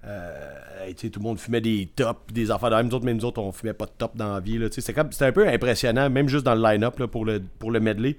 [0.04, 2.88] Euh, tout le monde fumait des tops, des affaires de même.
[2.88, 4.58] Nous autres, même nous autres, on fumait pas de top dans la vie.
[4.72, 8.16] C'était un peu impressionnant, même juste dans le line-up pour, le, pour le medley.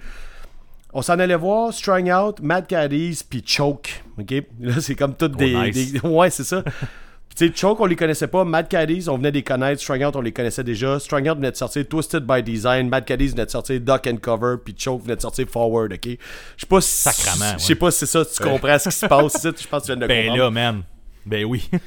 [0.93, 4.03] On s'en allait voir Strung Out, Mad Caddies, puis Choke.
[4.19, 4.33] OK?
[4.59, 5.93] Là, c'est comme toutes Oh, des, nice.
[5.93, 6.63] des- Ouais, c'est ça.
[7.33, 8.43] Tu sais, Choke, on les connaissait pas.
[8.43, 9.81] Mad Caddies, on venait de les connaître.
[9.81, 10.99] Strung Out, on les connaissait déjà.
[10.99, 12.89] Strung Out venait de sortir Twisted by Design.
[12.89, 14.55] Mad Caddies venait de sortir Duck and Cover.
[14.63, 16.05] Puis Choke venait de sortir Forward, OK?
[16.05, 16.15] Je
[16.57, 16.91] sais pas si...
[16.91, 17.79] Sacrement, Je sais ouais.
[17.79, 19.35] pas si c'est ça, si tu comprends ce qui se passe.
[19.35, 19.47] ici.
[19.63, 20.43] Je pense que tu viens de Ben comprendre.
[20.43, 20.83] là, man.
[21.25, 21.69] Ben oui.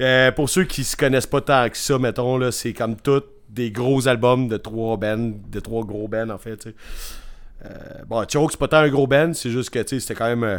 [0.00, 3.22] Euh, pour ceux qui se connaissent pas tant que ça, mettons, là, c'est comme tous
[3.48, 6.74] des gros albums de trois bands, de trois gros bands, en fait, tu sais.
[7.64, 7.68] Euh,
[8.06, 10.26] bon, Choke, c'est pas tant un gros band, c'est juste que, tu sais, c'était quand
[10.26, 10.44] même...
[10.44, 10.58] euh,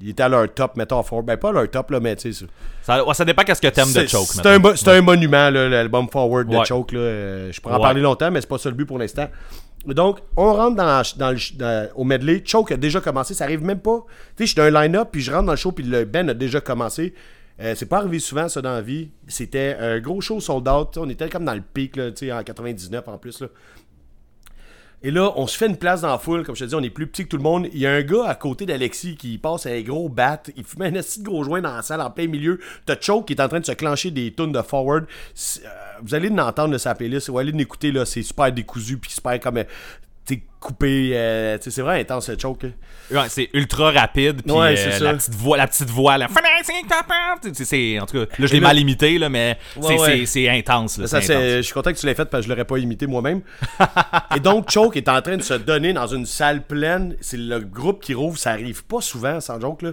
[0.00, 1.22] il était à leur top, mettons, fort.
[1.22, 2.46] Ben, pas à leur top, là, mais, tu sais...
[2.82, 4.28] Ça, ouais, ça dépend qu'est-ce que t'aimes de Choke.
[4.34, 6.64] C'est un, un monument, l'album Forward de Ouais.
[6.64, 6.92] Choke.
[6.92, 6.98] Là.
[7.00, 9.28] Euh, je pourrais en parler longtemps, mais c'est pas ça le but pour l'instant.
[9.86, 12.42] Donc, on rentre dans, dans le- dans- au medley.
[12.44, 13.34] Choke a déjà commencé.
[13.34, 14.04] Ça arrive même pas.
[14.36, 16.04] Tu sais, je suis dans un line-up, puis je rentre dans le show, puis le
[16.04, 17.14] band a déjà commencé.
[17.60, 19.10] Euh, c'est pas arrivé souvent, ça, dans la vie.
[19.28, 20.98] C'était un gros show sold out.
[20.98, 23.40] On était comme dans le pic, là, tu sais, en 99 en plus.
[23.40, 23.46] Là.
[25.02, 26.42] Et là, on se fait une place dans la foule.
[26.42, 27.68] Comme je te dis, on est plus petit que tout le monde.
[27.72, 30.42] Il y a un gars à côté d'Alexis qui passe un gros bat.
[30.56, 32.58] Il fume un petit gros joint dans la salle en plein milieu.
[32.86, 35.04] T'as Choke qui est en train de se clencher des tunes de forward.
[35.04, 35.68] Euh,
[36.02, 37.28] vous allez l'entendre de sa playlist.
[37.28, 38.06] Ou allez l'écouter, là.
[38.06, 38.96] C'est super décousu.
[38.96, 39.62] Puis super comme.
[40.26, 41.10] T'sais, coupé.
[41.14, 42.64] euh, c'est vraiment intense, le Choke.
[43.10, 44.42] Ouais, c'est ultra rapide.
[44.42, 46.26] Puis Ouais, euh, la petite voix, la petite voix, là.
[47.52, 50.58] C'est- En tout cas, là, je l'ai mal imité, là, mais Ouais, c'est- ouais.
[50.58, 50.98] intense.
[50.98, 51.28] Là, Ça, intense.
[51.28, 53.42] je suis content que tu l'aies fait parce que je l'aurais pas imité moi-même.
[54.36, 57.16] Et donc, Choke est en train de se donner dans une salle pleine.
[57.20, 59.82] C'est le groupe qui rouvre, ça arrive pas souvent, sans joke.
[59.82, 59.92] Là.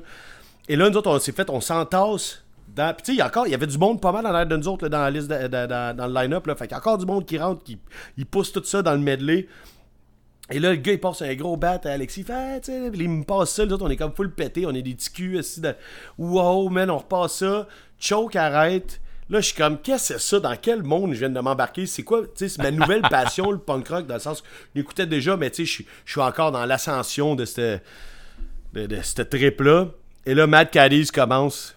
[0.68, 2.40] Et là, nous autres, on s'est fait, on s'entasse.
[2.76, 2.92] Dans...
[2.96, 4.32] Puis, tu sais, il y a encore, il y avait du monde pas mal en
[4.32, 6.44] l'air de nous autres là, dans la liste, de- de- de- dans le line-up.
[6.58, 7.78] Fait qu'il y a encore du monde qui rentre, qui
[8.18, 9.48] il pousse tout ça dans le medley.
[10.52, 12.22] Et là, le gars, il passe un gros bat à Alexis.
[12.22, 13.66] Il fait, Ah, tu sais, il me passe ça.
[13.66, 14.66] Les autres, on est comme full pété.
[14.66, 15.38] On est des petits culs.
[15.40, 15.74] assis de...
[16.18, 17.68] Wow, man, on repasse ça.
[18.00, 19.00] Choke arrête.
[19.30, 20.40] Là, je suis comme, qu'est-ce que c'est ça?
[20.42, 21.86] Dans quel monde je viens de m'embarquer?
[21.86, 22.24] C'est quoi?
[22.36, 25.38] Tu sais, ma nouvelle passion, le punk rock, dans le sens que je l'écoutais déjà,
[25.38, 27.82] mais tu sais, je suis- encore dans l'ascension de cette,
[28.74, 29.88] de, de cette trip-là.
[30.26, 31.74] Et là, Mad Caddies commence.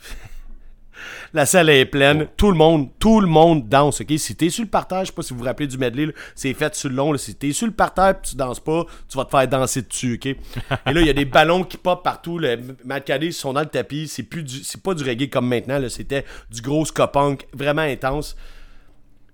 [1.33, 2.27] La salle est pleine.
[2.37, 4.13] Tout le monde, tout le monde danse, ok?
[4.19, 6.53] Si t'es sur le parterre, je sais pas si vous vous rappelez du medley, c'est
[6.55, 7.13] fait sur le long.
[7.13, 7.19] là.
[7.19, 10.15] Si t'es sur le parterre pis tu danses pas, tu vas te faire danser dessus,
[10.15, 10.27] ok?
[10.27, 12.39] Et là, il y a des ballons qui pop partout.
[12.39, 14.09] Le Mad sont dans le tapis.
[14.09, 15.81] C'est plus du, c'est pas du reggae comme maintenant.
[15.89, 18.37] C'était du gros ska punk vraiment intense.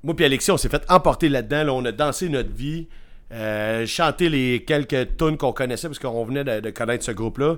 [0.03, 1.65] Moi puis Alexis, on s'est fait emporter là-dedans.
[1.65, 1.73] là.
[1.73, 2.89] On a dansé notre vie.
[3.33, 7.57] Euh, chanté les quelques tunes qu'on connaissait parce qu'on venait de, de connaître ce groupe-là.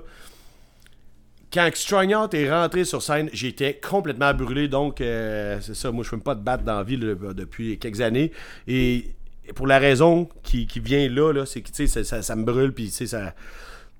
[1.53, 4.67] Quand Strung Out est rentré sur scène, j'étais complètement brûlé.
[4.67, 5.91] Donc, euh, c'est ça.
[5.91, 8.31] Moi, je ne fume pas de battre dans la vie depuis quelques années.
[8.67, 9.11] Et
[9.55, 12.73] pour la raison qui, vient là, c'est que ça, ça- ça me brûle.
[12.73, 13.33] Puis, ça,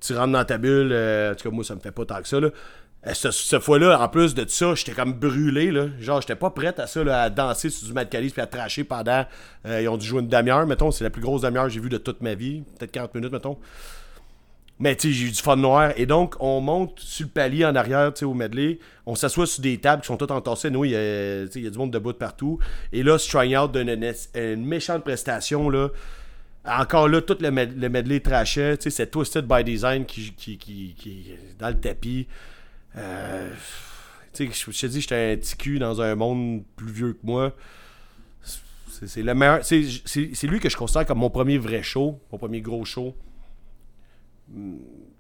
[0.01, 0.89] tu rentres dans ta bulle.
[0.91, 2.39] euh, en tout cas, moi, ça me fait pas tant que ça.
[2.41, 2.49] Là.
[3.07, 5.71] Euh, ce- Cette fois-là, en plus de ça, j'étais comme brûlé.
[5.71, 5.85] Là.
[6.01, 8.83] Genre, j'étais pas prête à ça, à danser sur du Mad Calice puis à tracher
[8.83, 9.25] pendant.
[9.65, 10.91] ils ont dû jouer une demi-heure, mettons.
[10.91, 12.63] C'est la plus grosse demi-heure que j'ai vue de toute ma vie.
[12.79, 13.57] Peut-être 40 minutes, mettons.
[14.78, 15.93] Mais tu j'ai eu du fun noir.
[15.95, 18.80] Et donc, on monte sur le palier en arrière, tu sais, au medley.
[19.05, 20.69] On s'assoit sur des tables qui sont toutes entassées.
[20.69, 22.59] Nous, il y a, du monde debout de partout.
[22.91, 25.89] Et là, Strung Out donne une, méchante prestation, là.
[26.67, 28.78] Encore là, tout le, med- le medley trashait.
[28.78, 32.28] Tu sais, c'est Twisted by Design qui, qui, qui, est dans le tapis.
[32.97, 33.49] Euh,
[34.34, 37.19] tu sais, je te dis, j'étais un petit cul dans un monde plus vieux que
[37.23, 37.53] moi.
[39.05, 39.59] C'est le meilleur.
[39.63, 43.15] C'est lui que je considère comme mon premier vrai show, mon premier gros show.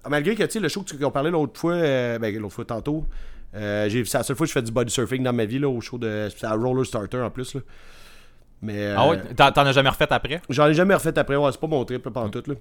[0.03, 2.35] Ah, Malgré que, tu sais, le show que tu- qu'on parlait l'autre fois, euh, ben,
[2.37, 3.05] l'autre fois tantôt,
[3.55, 5.67] euh, c'est la seule fois que je fais du body surfing dans ma vie, là,
[5.67, 6.29] au show de.
[6.35, 7.61] C'est à Roller Starter en plus, là.
[8.61, 8.93] Mais.
[8.95, 9.19] Ah euh, ouais?
[9.35, 10.41] T'en as jamais refait après?
[10.49, 12.55] J'en ai jamais refait après, ouais, c'est pas mon trip, pas en tout, là.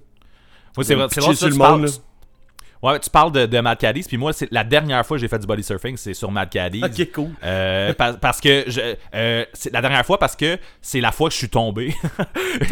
[0.77, 1.07] Oui, c'est vrai.
[1.09, 1.87] C'est sur le monde.
[2.85, 5.27] Ouais, tu parles de, de Mad Caddies, puis moi, c'est la dernière fois que j'ai
[5.27, 6.83] fait du body surfing, c'est sur Mad Caddies.
[6.83, 7.29] Ok, cool.
[7.43, 8.79] Euh, par- parce que je,
[9.15, 11.93] euh, c'est la dernière fois parce que c'est la fois que je suis tombé.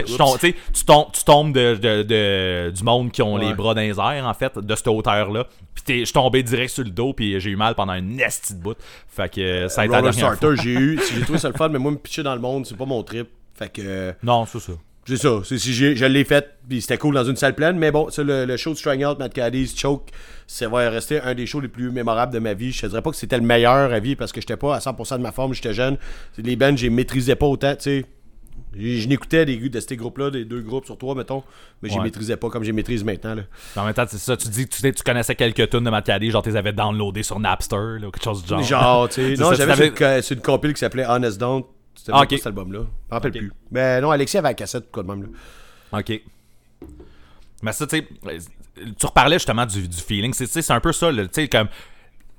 [0.07, 3.45] Je tombe- tu tombes, tu tombes de, de- de- du monde qui ont Ouais.
[3.45, 5.45] les bras dans les airs en fait, de cette hauteur là.
[5.73, 8.15] Puis t'es- je suis tombé direct sur le dos puis j'ai eu mal pendant une
[8.15, 8.77] nasty de bout.
[9.07, 10.63] Fait que euh, ça a été la dernière Starter, fois.
[10.63, 10.99] j'ai eu.
[11.13, 13.01] J'ai trouvé ça le fun, mais moi, me pitcher dans le monde, c'est pas mon
[13.03, 13.27] trip.
[13.55, 14.13] Fait que.
[14.23, 14.73] Non, c'est ça.
[15.05, 15.41] C'est ça.
[15.43, 17.77] C'est, si j'ai- je l'ai fait, puis c'était cool dans une salle pleine.
[17.77, 20.09] Mais bon, ça, le, le show de Strung Out, Mad Caddies, Choke,
[20.47, 22.71] ça va rester un des shows les plus mémorables de ma vie.
[22.71, 24.79] Je te dirais pas que c'était le meilleur à vie parce que j'étais pas à
[24.79, 25.97] 100% de ma forme, j'étais jeune.
[26.37, 28.05] Les bands, je les maîtrisais pas autant, tu sais.
[28.75, 31.43] Je je n'écoutais des, de ces groupes-là, des deux groupes sur trois, mettons,
[31.81, 32.05] mais je les Ouais.
[32.05, 33.35] maîtrisais pas comme je les maîtrise maintenant.
[33.35, 33.43] Là.
[33.75, 34.35] En même temps, c'est ça.
[34.37, 36.73] Tu dis que tu, tu connaissais quelques tunes de Mad Caddies, genre tu les avais
[36.73, 38.63] downloadés sur Napster là, ou quelque chose du genre.
[38.63, 39.35] Genre, tu sais.
[39.35, 41.65] C'est Non, j'avais sur, une une compile qui s'appelait Honest Don't.
[41.95, 42.79] C'était Ah, cet album-là?
[43.09, 43.51] Je rappelle plus.
[43.71, 45.23] Mais non, Alexis avait la cassette, quoi de même.
[45.23, 45.99] Là.
[45.99, 46.21] Ok.
[47.61, 48.07] Mais ça, tu sais,
[48.99, 50.33] tu reparlais justement du, du feeling.
[50.33, 51.67] C'est un peu ça, tu sais, comme.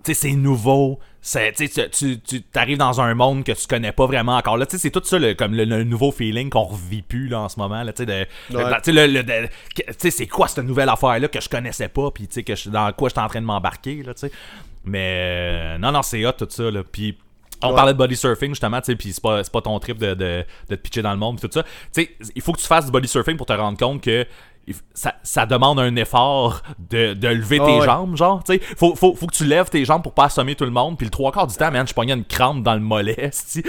[0.03, 0.99] Tu sais, c'est nouveau.
[1.23, 4.59] Tu sais, tu tu arrives dans un monde que tu connais pas vraiment encore.
[4.59, 7.49] Là, c'est tout ça, le, comme le, le nouveau feeling qu'on revit plus là, en
[7.49, 7.83] ce moment.
[7.83, 10.11] Là, tu sais, Ouais.
[10.11, 12.93] c'est quoi cette nouvelle affaire-là que je connaissais pas, puis tu sais, que je- dans
[12.93, 14.33] quoi j'étais en train de m'embarquer, là, tu sais.
[14.85, 16.83] Mais euh, non, non, c'est hot tout ça, là.
[16.85, 17.17] Puis
[17.65, 17.75] on Ouais.
[17.77, 20.45] parlait de body surfing justement, tu sais, puis c'est pas, pas ton trip de, de,
[20.69, 21.63] de te pitcher dans le monde, pis tout ça.
[21.63, 24.27] Tu sais, il faut que tu fasses du body surfing pour te rendre compte que
[24.95, 27.85] ça, ça demande un effort de, de lever Ah tes ouais.
[27.85, 28.61] jambes, genre, tu sais.
[28.79, 31.05] Faut, faut, faut que tu lèves tes jambes pour pas assommer tout le monde, puis
[31.07, 33.63] le trois quarts du temps, man, je pognais une crampe dans le mollet, c'était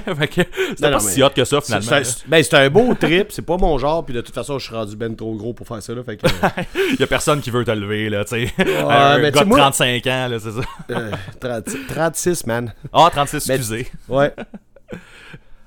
[0.00, 1.90] pas non, si hot que ça, finalement.
[2.04, 4.66] c'est- Ben, c'est un beau trip, c'est pas mon genre, puis de toute façon, je
[4.66, 6.02] suis rendu ben trop gros pour faire ça, là.
[6.02, 6.26] Fait que.
[7.00, 8.52] y a personne qui veut te lever, là, tu sais.
[8.58, 10.60] Un gars de moi- 35 ans, là, c'est ça.
[10.90, 12.72] euh, 30 36, man.
[12.92, 13.86] Ah, 36, Mais- excusez.
[14.08, 14.32] Ouais.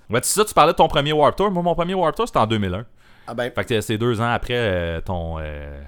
[0.10, 1.50] Ouais, tu sais ça, tu parlais de ton premier Warp Tour.
[1.50, 2.86] Moi, mon premier Warp Tour, c'était en 2001.
[3.28, 3.52] Ah ben.
[3.54, 5.38] Fait que c'est deux ans après euh, ton.
[5.40, 5.82] euh,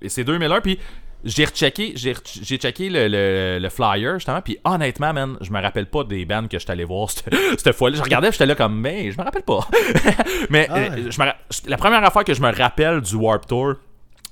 [0.00, 0.78] et c'est 2001, puis
[1.24, 5.50] j'ai rechecké, j'ai re- j'ai checké le, le- le flyer justement, puis honnêtement, man, je
[5.50, 7.96] me rappelle pas des bands que je suis allé voir cette, cette fois-là.
[7.96, 9.60] Je regardais, j'étais là comme, mais je me rappelle pas.
[10.50, 10.76] mais Ah.
[10.76, 13.74] euh, je me ra- la première affaire que je me rappelle du Warp Tour.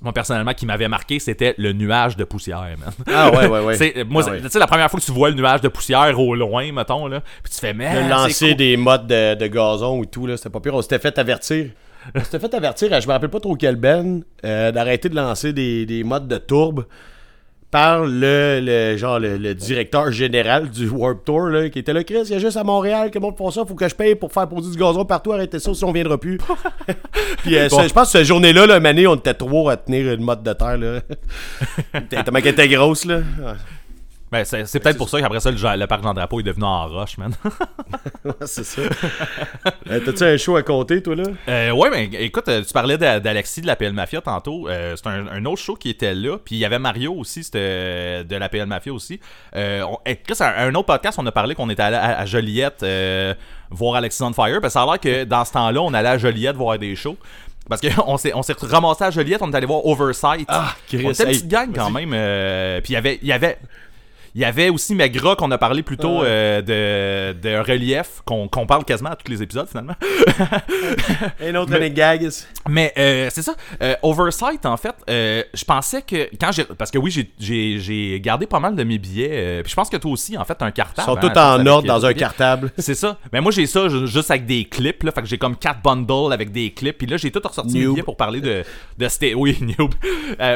[0.02, 2.92] Moi, personnellement, qui m'avait marqué, c'était le nuage de poussière, man.
[3.10, 3.74] Ah ouais, ouais, ouais.
[3.78, 4.42] C'est- moi, Ah ouais.
[4.42, 7.06] tu sais, la première fois que tu vois le nuage de poussière au loin, mettons,
[7.06, 8.04] là, puis tu fais, mais.
[8.04, 10.74] de lancer des modes de, de gazon ou tout, là, c'était pas pire.
[10.74, 11.70] On s'était fait avertir.
[12.14, 15.16] On s'était fait avertir, à- je me rappelle pas trop quel ben, euh, d'arrêter de
[15.16, 16.84] lancer des, des modes de tourbe
[17.70, 22.04] par le, le genre le, le directeur général du Warp Tour là, qui était là
[22.04, 24.14] Chris, il y a juste à Montréal que moi pour ça, faut que je paye
[24.14, 26.38] pour faire poser du gazon partout, arrêtez ça si on viendra plus.
[27.42, 27.80] Puis euh, Bon.
[27.82, 30.42] ce- je pense que cette journée-là, là, Mané, on était trois à tenir une mode
[30.44, 31.00] de terre là.
[32.10, 33.20] Tellement qu'elle était grosse là.
[34.34, 37.18] Ben, c'est c'est peut-être pour ça qu'après ça, le, parc Jean-Drapeau est devenu en roche,
[37.18, 37.32] man.
[38.24, 38.80] Ouais, c'est ça.
[39.90, 41.24] Euh, T'as-tu un show à compter, toi, là?
[41.48, 44.66] Euh, ouais, mais écoute, euh, tu parlais d'A- d'Alexis de la PL Mafia tantôt.
[44.68, 46.38] Euh, c'est un, un autre show qui était là.
[46.44, 49.20] Puis il y avait Mario aussi, c'était de la PL Mafia aussi.
[49.54, 52.26] On, hey, Chris, un, un autre podcast, on a parlé qu'on était allé à, à
[52.26, 52.84] Joliette
[53.70, 54.60] voir Alexis on Fire.
[54.60, 56.96] Parce que ça a l'air que dans ce temps-là, on allait à Joliette voir des
[56.96, 57.16] shows.
[57.68, 60.44] Parce qu'on s'est, on s'est ramassé à Joliette, on est allé voir Oversight.
[60.48, 62.10] Ah, Chris, on était une petite gang quand même.
[62.12, 63.18] euh, puis il y avait.
[63.22, 63.58] Il y avait
[64.34, 68.22] il y avait aussi Magra qu'on a parlé plus tôt Ah euh, de, de relief,
[68.24, 69.94] qu'on qu'on parle quasiment à tous les épisodes finalement.
[71.40, 72.28] Un autre running gag.
[72.68, 73.54] Mais euh, c'est ça.
[73.82, 76.64] Euh, Oversight, en fait, je pensais que quand j'ai.
[76.64, 79.60] Parce que oui, j'ai- gardé pas mal de mes billets.
[79.62, 81.06] puis je pense que toi aussi, en fait, un Ils cartable.
[81.06, 82.20] sont hein, tous en ordre dans un billets.
[82.20, 82.70] cartable.
[82.78, 83.18] C'est ça.
[83.32, 85.02] Mais moi, j'ai ça ju- juste avec des clips.
[85.02, 86.98] Là, fait que j'ai comme quatre bundles avec des clips.
[86.98, 88.64] Puis là, j'ai tout ressorti mes billets pour parler de.
[88.98, 89.94] de oui, noob.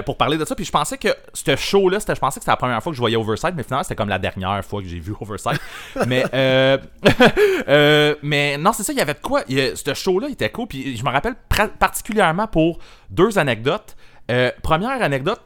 [0.04, 0.54] Pour parler de ça.
[0.54, 3.00] Puis je pensais que ce show-là, je pensais que c'était la première fois que je
[3.00, 3.54] voyais Oversight.
[3.56, 5.60] Mais c'était comme la dernière fois que j'ai vu Oversight.
[6.06, 6.24] mais.
[6.34, 6.78] Euh,
[7.68, 8.92] euh, mais non, c'est ça.
[8.92, 9.42] Il y avait de quoi.
[9.48, 10.66] il ce show-là, était cool.
[10.68, 11.34] Puis je me rappelle
[11.78, 12.78] particulièrement pour
[13.10, 13.96] deux anecdotes.
[14.30, 15.40] Euh, première anecdote.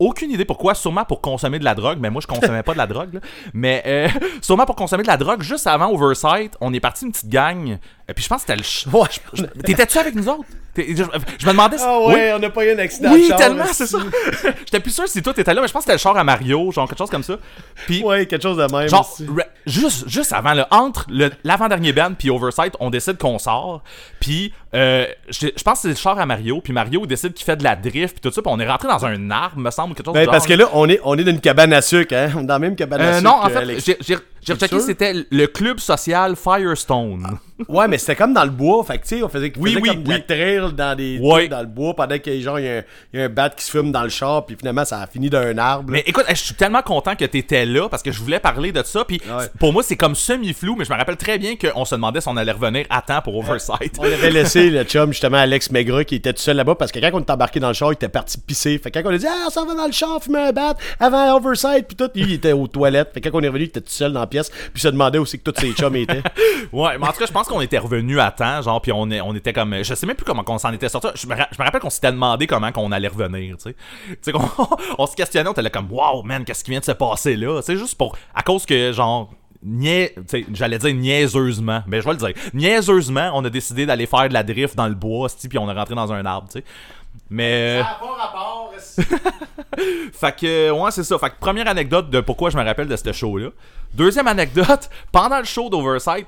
[0.00, 2.78] Aucune idée pourquoi, sûrement pour consommer de la drogue, mais moi je consommais pas de
[2.78, 3.20] la drogue, là.
[3.52, 4.08] mais euh,
[4.40, 7.76] sûrement pour consommer de la drogue, juste avant Oversight, on est parti une petite gang,
[8.08, 8.98] et puis je pense que c'était le...
[8.98, 9.08] Ouais.
[9.34, 10.46] je- T'étais-tu avec nous autres?
[10.76, 11.84] Je, je me demandais si...
[11.86, 13.98] Ah oui, ouais, on n'a pas eu un accident oui, de char, tellement, c'est ça.
[14.60, 16.24] J'étais plus sûr si toi t'étais là, mais je pense que c'était le char à
[16.24, 17.36] Mario, genre quelque chose comme ça.
[17.86, 18.88] Puis, Ouais, quelque chose de même.
[18.88, 19.26] genre, aussi.
[19.66, 21.06] juste, juste avant, là, entre
[21.44, 23.82] l'avant-dernier band puis Oversight, on décide qu'on sort.
[24.20, 27.44] Puis, euh, je, je pense que c'est le char à Mario, puis Mario décide qu'il
[27.44, 29.70] fait de la drift, puis tout ça, puis on est rentré dans un arbre, me
[29.70, 31.72] semble, quelque chose Ben, du parce que là, on est, on est dans une cabane
[31.72, 32.30] à sucre, hein.
[32.36, 33.24] On est dans la même cabane à Euh, sucre.
[33.24, 37.38] non, en fait, j'ai- j'ai rechecké, c'était le club social Firestone.
[37.68, 38.82] Ouais, mais c'était comme dans le bois.
[38.84, 40.22] Fait que, tu sais, on faisait, Oui, faisait oui, comme la oui.
[40.26, 42.78] trail dans des trucs dans le bois pendant qu'il y a, genre, il y a,
[42.78, 42.82] un-
[43.12, 45.28] y a un bat qui se fume dans le char, puis finalement, ça a fini
[45.28, 45.90] d'un arbre.
[45.92, 45.98] là.
[45.98, 48.82] Mais écoute, je suis tellement content que t'étais là parce que je voulais parler de
[48.82, 49.04] ça.
[49.04, 49.44] Puis Ouais.
[49.58, 52.28] pour moi, c'est comme semi-flou, mais je me rappelle très bien qu'on se demandait si
[52.28, 53.96] on allait revenir à temps pour Oversight.
[53.98, 56.98] On avait laissé le chum, justement, Alex Maigret, qui était tout seul là-bas, parce que
[56.98, 58.78] quand on est embarqué dans le char, il était parti pisser.
[58.78, 60.52] Fait que quand on a dit, ah, on s'en va dans le char, fumer un
[60.52, 63.10] bat, avant Oversight, puis tout, lui, il était aux toilettes.
[63.12, 64.88] Fait que quand on est revenu, il était tout seul dans la pièce, puis se
[64.88, 66.22] demandait aussi que tous ses chums étaient.
[66.72, 69.10] Ouais, mais en tout cas, je pense qu'on était revenu à temps, genre, puis on,
[69.10, 69.82] est- on était comme.
[69.82, 71.08] Je sais même plus comment on s'en était sorti.
[71.14, 73.76] Je me, rappelle qu'on s'était demandé comment qu'on allait revenir, tu sais.
[74.08, 74.42] Tu sais, qu'on
[74.98, 77.34] on se questionnait, on était là comme, wow, man, qu'est-ce qui vient de se passer
[77.36, 77.60] là?
[77.62, 78.16] C'est juste pour.
[78.34, 79.30] À cause que, genre.
[80.52, 82.32] J'allais dire niaiseusement, mais je vais le dire.
[82.54, 85.74] Niaiseusement, on a décidé d'aller faire de la drift dans le bois, puis on est
[85.74, 86.64] rentré dans un arbre, tu sais.
[87.30, 87.80] Mais.
[90.12, 91.18] Fait que, ouais, c'est ça.
[91.18, 93.48] Fait que première anecdote de pourquoi je me rappelle de ce show-là.
[93.94, 96.26] Deuxième anecdote, pendant le show d'Oversight,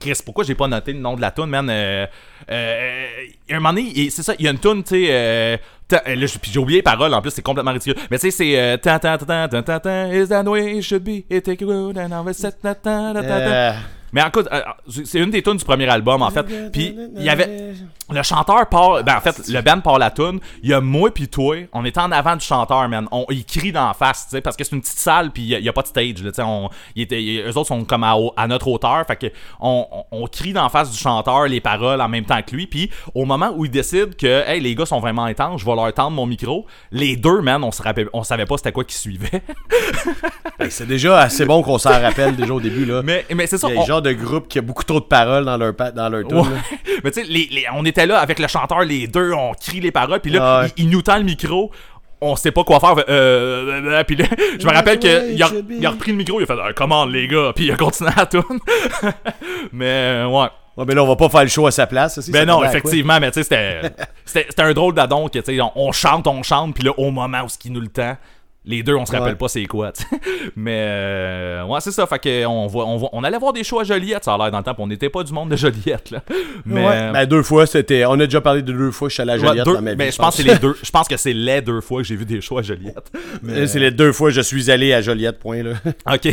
[0.00, 1.68] Chris, pourquoi j'ai pas noté le nom de la tune, man?
[1.68, 2.06] Euh,
[2.50, 3.06] euh,
[3.48, 5.06] il y a un moment donné, c'est ça, il y a une tune, tu sais.
[5.10, 5.56] Euh,
[5.88, 7.96] ta- euh, là, j'ai- puis j'ai oublié les paroles, en plus, c'est complètement ridicule.
[8.10, 8.58] Mais tu sais, c'est.
[8.58, 11.24] Euh, tan, tan, tan, tan, tan, tan, is that way it should be?
[11.28, 13.32] It take a road and set that, tan, tan, tan, tan.
[13.32, 13.72] Euh,
[14.12, 14.60] Mais écoute, euh,
[15.04, 16.70] c'est une des tunes du premier album, en fait.
[16.70, 17.74] Puis il y avait.
[18.10, 19.02] Le chanteur part.
[19.04, 20.40] Ben, en fait, le band part la tune.
[20.62, 21.56] Il y a moi puis toi.
[21.72, 23.06] On était en avant du chanteur, man.
[23.12, 25.60] On, il crie d'en face, tu sais, parce que c'est une petite salle, puis il
[25.60, 26.42] n'y a, pas de stage, là, tu sais.
[26.42, 29.04] On, était, eux autres sont comme à, à notre hauteur.
[29.06, 29.26] Fait que
[29.60, 32.66] on, on, on crie d'en face du chanteur les paroles en même temps que lui.
[32.66, 35.74] Puis au moment où il décide que, hey, les gars sont vraiment intenses, je vais
[35.74, 38.84] leur tendre mon micro, les deux, man, on se rappelle, on savait pas c'était quoi
[38.84, 39.42] qui suivait.
[40.58, 42.84] Hey, c'est déjà assez bon qu'on s'en rappelle déjà au début.
[42.84, 43.02] Là.
[43.04, 43.68] mais, mais c'est ça.
[43.68, 45.56] Il y a on- le genre de groupe qui a beaucoup trop de paroles dans
[45.56, 46.34] leur, dans leur Ouais.
[46.42, 46.44] là.
[47.04, 49.80] Mais tu sais, les- les- on était là avec le chanteur, les deux, on crie
[49.80, 50.72] les paroles, puis là, Ah ouais.
[50.76, 51.70] il, il nous tend le micro.
[52.20, 52.96] On sait pas quoi faire.
[52.96, 54.24] fait, Euh, euh, puis là,
[54.58, 55.10] je me rappelle qu'il
[55.42, 57.72] a, il a repris le micro, il a fait euh, commande les gars, puis il
[57.72, 58.58] a continué à tourner.
[59.72, 60.48] mais euh, ouais.
[60.76, 62.20] Ouais, mais là, on va pas faire le show à sa place.
[62.20, 63.92] c'est- Ben non, effectivement, mais tu sais,
[64.24, 67.10] c'était, un drôle d'adon que tu sais, on, on chante, on chante, puis là, au
[67.10, 68.16] moment où ce qui nous le tend,
[68.68, 69.34] les deux, on se rappelle Ouais.
[69.34, 69.92] pas c'est quoi.
[70.56, 72.06] Mais euh, ouais, c'est ça.
[72.06, 74.38] Fait que on, voit, on, voit- on allait voir des shows à Joliette, ça a
[74.38, 76.22] l'air dans le temps, on n'était pas du monde de Joliette, là.
[76.66, 76.86] Mais.
[76.86, 78.04] Ouais, ben deux fois, c'était.
[78.04, 79.74] On a déjà parlé de deux fois que je suis allé à Ouais, Joliette deux-
[79.74, 79.96] dans ma vie.
[79.96, 80.76] mais je pense que c'est les deux.
[80.82, 83.10] Je pense que c'est les deux fois que j'ai vu des shows à Joliette.
[83.48, 85.72] Euh, C'est les deux fois que je suis allé à Joliette, point là.
[86.12, 86.26] Ok.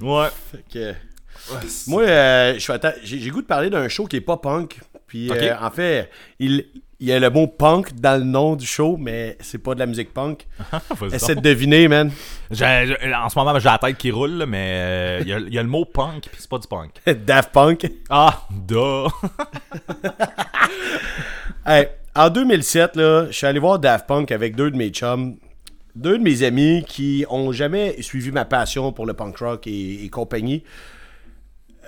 [0.00, 0.28] ouais.
[0.52, 0.94] Fait que-
[1.88, 2.58] Moi, euh,
[3.02, 4.78] j'ai goût de parler d'un show qui est pas punk.
[5.06, 5.36] Puis Ok.
[5.38, 6.08] euh, en fait,
[6.38, 6.64] il,
[7.00, 9.78] il y a le mot punk dans le nom du show, mais c'est pas de
[9.80, 10.46] la musique punk.
[11.00, 12.10] Vas-y Essaie de deviner, man.
[12.50, 15.58] En ce moment, j'ai la tête qui roule, mais euh, il y, a- il y
[15.58, 16.90] a le mot punk, puis c'est pas du punk.
[17.26, 17.90] Daft Punk.
[18.10, 18.76] Ah, duh.
[21.66, 25.36] Hey, en 2007, là, je suis allé voir Daft Punk avec deux de mes chums.
[25.94, 30.04] Deux de mes amis qui ont jamais suivi ma passion pour le punk rock et,
[30.04, 30.62] et compagnie.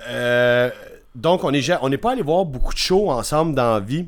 [0.09, 0.69] Euh,
[1.15, 3.79] donc, on n'est ja- on n'est pas allé voir beaucoup de shows ensemble dans la
[3.79, 4.07] vie.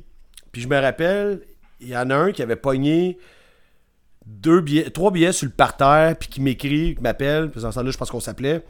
[0.56, 1.42] Puis je me rappelle,
[1.82, 3.18] il y en a un qui avait pogné
[4.26, 7.76] deux billets, trois billets sur le parterre, puis qui m'écrit, qui m'appelle, puis en ce
[7.76, 8.64] temps-là, je pense qu'on s'appelait.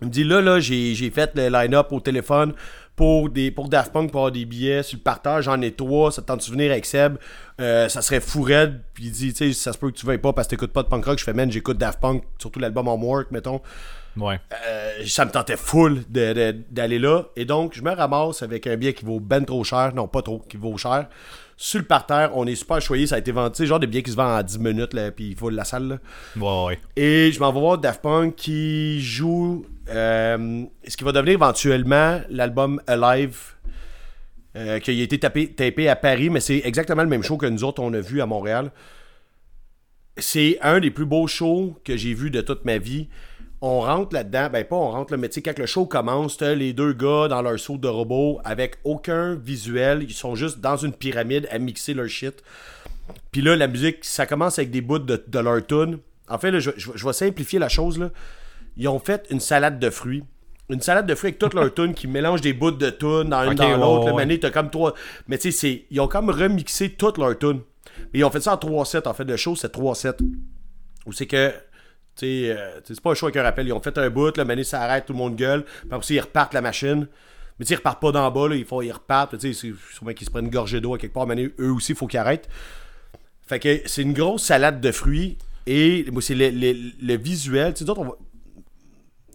[0.00, 2.54] Il me dit là, là, j'ai fait le line-up au téléphone
[2.96, 5.42] pour, des, pour Daft Punk pour avoir des billets sur le parterre.
[5.42, 6.10] J'en ai trois.
[6.10, 7.18] Ça te tente de venir avec Seb?
[7.60, 8.80] Euh, ça serait fou raide.
[8.92, 10.72] Puis il dit, tu sais, ça se peut que tu veuilles pas parce que t'écoutes
[10.72, 11.20] pas de punk rock.
[11.20, 13.60] Je fais, man, j'écoute Daft Punk, surtout l'album Homework, mettons.
[14.16, 14.40] Ouais.
[14.66, 17.24] Euh, ça me tentait full d'aller là.
[17.36, 19.92] Et donc, je me ramasse avec un billet qui vaut ben trop cher.
[19.94, 21.08] Non, pas trop, qui vaut cher.
[21.58, 23.06] Sur le parterre, on est super choyé.
[23.06, 23.66] Ça a été vendu.
[23.66, 25.88] Genre des billets qui se vendent en 10 minutes, là, puis il faut la salle.
[25.88, 25.98] Là.
[26.36, 26.78] Ouais, ouais.
[26.96, 32.20] Et je m'en vais voir Daft Punk qui joue euh, ce qui va devenir éventuellement
[32.28, 33.54] l'album Alive.
[34.56, 37.44] euh, qui a été tapé, tapé à Paris, mais c'est exactement le même show que
[37.46, 38.70] nous autres on a vu à Montréal.
[40.16, 43.08] C'est un des plus beaux shows que j'ai vu de toute ma vie.
[43.62, 46.40] On rentre là-dedans, ben pas on rentre là, mais tu sais, quand le show commence,
[46.42, 50.76] les deux gars dans leur saut de robot avec aucun visuel, ils sont juste dans
[50.76, 52.42] une pyramide à mixer leur shit.
[53.32, 55.98] Puis là, la musique, ça commence avec des bouts de, de leur tune.
[56.28, 57.98] En fait, là, je, je- je vais simplifier la chose.
[57.98, 58.10] Là.
[58.76, 60.22] Ils ont fait une salade de fruits.
[60.68, 63.44] Une salade de fruits avec toute leur tune qui mélange des bouts de tune dans
[63.44, 64.12] une Ok, dans l'autre.
[64.12, 64.38] ouais, ouais.
[64.38, 64.92] T'as comme trois.
[65.28, 67.60] Mais tu sais, ils ont comme remixé toute leur tune.
[68.12, 69.06] Mais ils ont fait ça en 3 sets.
[69.06, 70.16] En fait, le show, c'est 3 sets.
[71.06, 71.52] Où c'est que.
[72.22, 73.66] Euh, c'est pas un show avec un rappel.
[73.66, 75.64] Ils ont fait un bout, là, Mané s'arrête, tout le monde gueule.
[75.64, 77.06] Puis après, ils repartent la machine.
[77.58, 79.38] Mais ils repartent pas d'en bas, là, ils, font, ils repartent.
[79.38, 81.26] Tu sais, sûrement qu'ils se prennent une gorgée d'eau à quelque part.
[81.26, 82.48] Mané, eux aussi, il faut qu'ils arrêtent.
[83.46, 85.38] Fait que c'est une grosse salade de fruits.
[85.66, 87.72] Et moi, c'est le, le- le visuel.
[87.74, 88.12] Tu sais, d'autres, on va.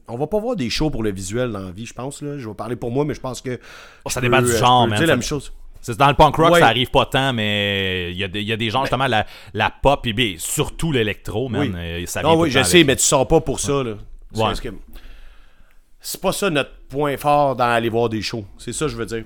[0.08, 2.22] On va pas voir des shows pour le visuel dans la vie, je pense.
[2.22, 2.38] Là.
[2.38, 3.60] Je vais parler pour moi, mais je pense que.
[4.04, 5.54] Oh, ça dépend du euh, genre, Ça- la même chose.
[5.82, 6.60] C'est dans le punk rock, Ouais.
[6.60, 9.26] ça arrive pas tant, mais il y, a des- y a des gens, justement, la,
[9.54, 11.62] la pop, et bien, surtout l'électro, man.
[11.62, 11.72] Oui.
[11.76, 12.88] euh, Ça Non, oui, je sais, avec.
[12.88, 13.84] mais tu sors pas pour ça.
[13.84, 13.96] Là.
[14.54, 18.46] C'est que- pas ça notre point fort dans aller voir des shows.
[18.58, 19.24] C'est ça, je veux dire.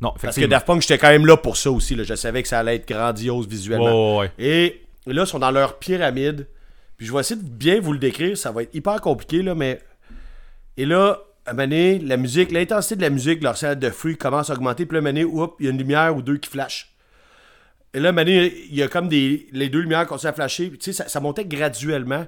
[0.00, 0.44] Non, Parce que.
[0.46, 1.94] Daft Punk, j'étais quand même là pour ça aussi.
[1.96, 2.04] Là.
[2.04, 4.18] Je savais que ça allait être grandiose visuellement.
[4.18, 4.30] Ouais.
[4.38, 6.46] Et là, ils sont dans leur pyramide.
[6.96, 8.36] Puis je vais essayer de bien vous le décrire.
[8.36, 9.80] Ça va être hyper compliqué, là, mais.
[10.76, 11.18] Et là,
[11.48, 14.86] à un la musique, l'intensité de la musique, leur salade de fruits commence à augmenter.
[14.86, 16.92] Puis là, à un oups, il y a une lumière ou deux qui flashent.
[17.94, 19.46] Et là, à il y a comme des.
[19.52, 20.68] Les deux lumières continuent à flasher.
[20.68, 22.26] Puis, tu sais, ça, montait graduellement.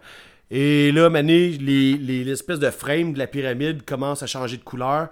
[0.50, 4.64] Et là, à donné, les, l'espèce de frame de la pyramide commence à changer de
[4.64, 5.08] couleur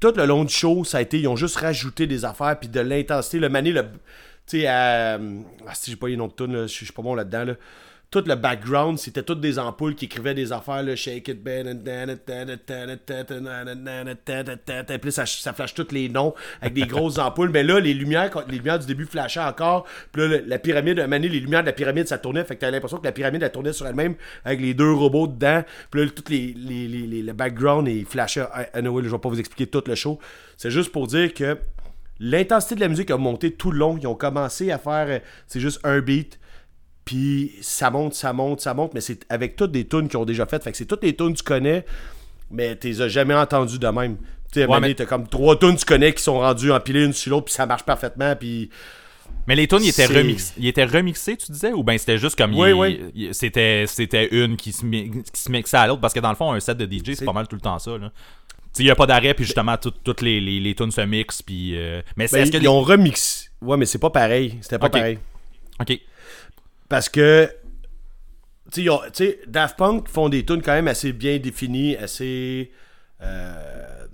[0.00, 2.68] tout le long du show, ça a été, ils ont juste rajouté des affaires puis
[2.68, 3.38] de l'intensité.
[3.38, 3.82] Le mané, le,
[4.46, 7.14] tu sais, à, ah, si j'ai pas les noms de tunes, je suis pas bon
[7.14, 7.44] là-dedans.
[7.44, 7.54] Là.
[8.16, 11.90] Tout le background, c'était toutes des ampoules qui écrivaient des affaires, là, shake it, it.
[15.02, 17.50] Puis ça, flash tous les noms avec des grosses ampoules.
[17.50, 19.84] Mais là, les lumières, les lumières du début flashaient encore.
[20.12, 22.42] Puis là, le- la pyramide, à les lumières de la pyramide, ça tournait.
[22.44, 24.14] Fait que t'avais l'impression que la pyramide, elle tournait sur elle-même
[24.46, 25.62] avec les deux robots dedans.
[25.90, 28.46] Puis là, tout les, les, les, le background, il flashait.
[28.72, 30.18] Anyway, je vais pas vous expliquer tout le show.
[30.56, 31.58] C'est juste pour dire que
[32.18, 33.98] l'intensité de la musique a monté tout le long.
[34.00, 36.38] Ils ont commencé à faire, euh, c'est juste un beat.
[37.06, 40.24] Puis ça monte, ça monte, ça monte, mais c'est avec toutes des tunes qu'ils ont
[40.26, 40.62] déjà faites.
[40.62, 41.86] Fait que c'est toutes les tunes que tu connais.
[42.50, 44.16] mais tu les as jamais entendus de même.
[44.52, 47.04] Tu sais, Ouais, mais- t'as comme trois tunes que tu connais qui sont rendus empilés
[47.04, 48.70] une sur l'autre, puis ça marche parfaitement, puis...
[49.48, 50.52] Mais les tunes, ils étaient, remix...
[50.58, 52.54] ils étaient remixés, tu disais Ou bien c'était juste comme.
[52.56, 53.30] Oui, oui.
[53.32, 56.00] C'était, c'était une qui se, mi- qui se mixait à l'autre.
[56.00, 57.60] Parce que dans le fond, un set de DJ, c'est C'est- pas mal tout le
[57.62, 57.96] temps ça.
[57.96, 58.10] là.
[58.78, 61.42] Il n'y a pas d'arrêt, puis justement, tout- toutes les, les, les tunes se mixent.
[61.42, 63.48] Puis, euh, Mais c'est, Ben, est-ce que ils les- ont remixé.
[63.62, 64.58] Ouais, mais c'est pas pareil.
[64.62, 64.92] C'était pas Ok.
[64.92, 65.18] pareil.
[65.80, 66.00] Ok.
[66.88, 67.50] Parce que,
[68.72, 72.70] tu sais, Daft Punk font des tunes quand même assez bien définies, assez.
[73.22, 74.06] euh,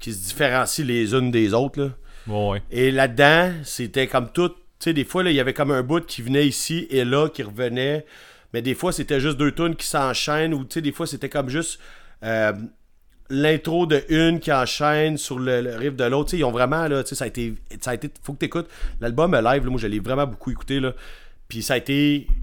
[0.00, 1.90] qui se différencient les unes des autres, là.
[2.26, 2.62] Ouais, ouais.
[2.70, 4.48] Et là-dedans, c'était comme tout.
[4.48, 7.28] Tu sais, des fois, il y avait comme un bout qui venait ici et là,
[7.28, 8.04] qui revenait.
[8.52, 10.54] Mais des fois, c'était juste deux tunes qui s'enchaînent.
[10.54, 11.80] Ou, tu sais, des fois, c'était comme juste
[12.24, 12.52] euh,
[13.30, 16.30] l'intro de une qui enchaîne sur le, le riff de l'autre.
[16.30, 17.54] Tu sais, ils ont vraiment, là, tu sais, ça a été.
[17.80, 18.10] Ça a été.
[18.22, 18.68] Faut que tu écoutes.
[19.00, 20.94] L'album live, là, moi, je l'ai vraiment beaucoup écouté, là.
[21.52, 22.26] Puis ça a été.
[22.28, 22.34] Tu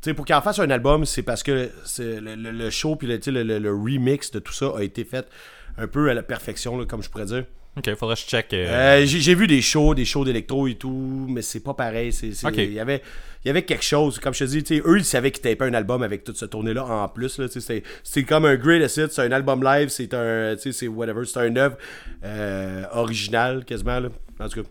[0.00, 3.06] sais, pour qu'il en fasse un album, c'est parce que le, le- le show puis
[3.06, 5.28] le, le, remix de tout ça a été fait
[5.76, 7.44] un peu à la perfection, là, comme je pourrais dire.
[7.76, 8.52] Ok, faudrait que je check.
[8.52, 12.10] euh, Euh, j'ai vu des shows, des shows d'électro et tout, mais c'est pas pareil.
[12.22, 13.00] Il y avait,
[13.44, 14.18] y avait quelque chose.
[14.18, 16.84] Comme je te dis, eux, ils savaient qu'ils tapaient un album avec toute ce tournée-là
[16.84, 17.40] en plus.
[18.02, 21.24] C'est comme un great hit, c'est un album live, c'est un, tu sais, c'est whatever,
[21.26, 21.76] c'est un œuvre
[22.24, 24.00] euh, original quasiment.
[24.00, 24.08] Là.
[24.40, 24.68] En tout cas.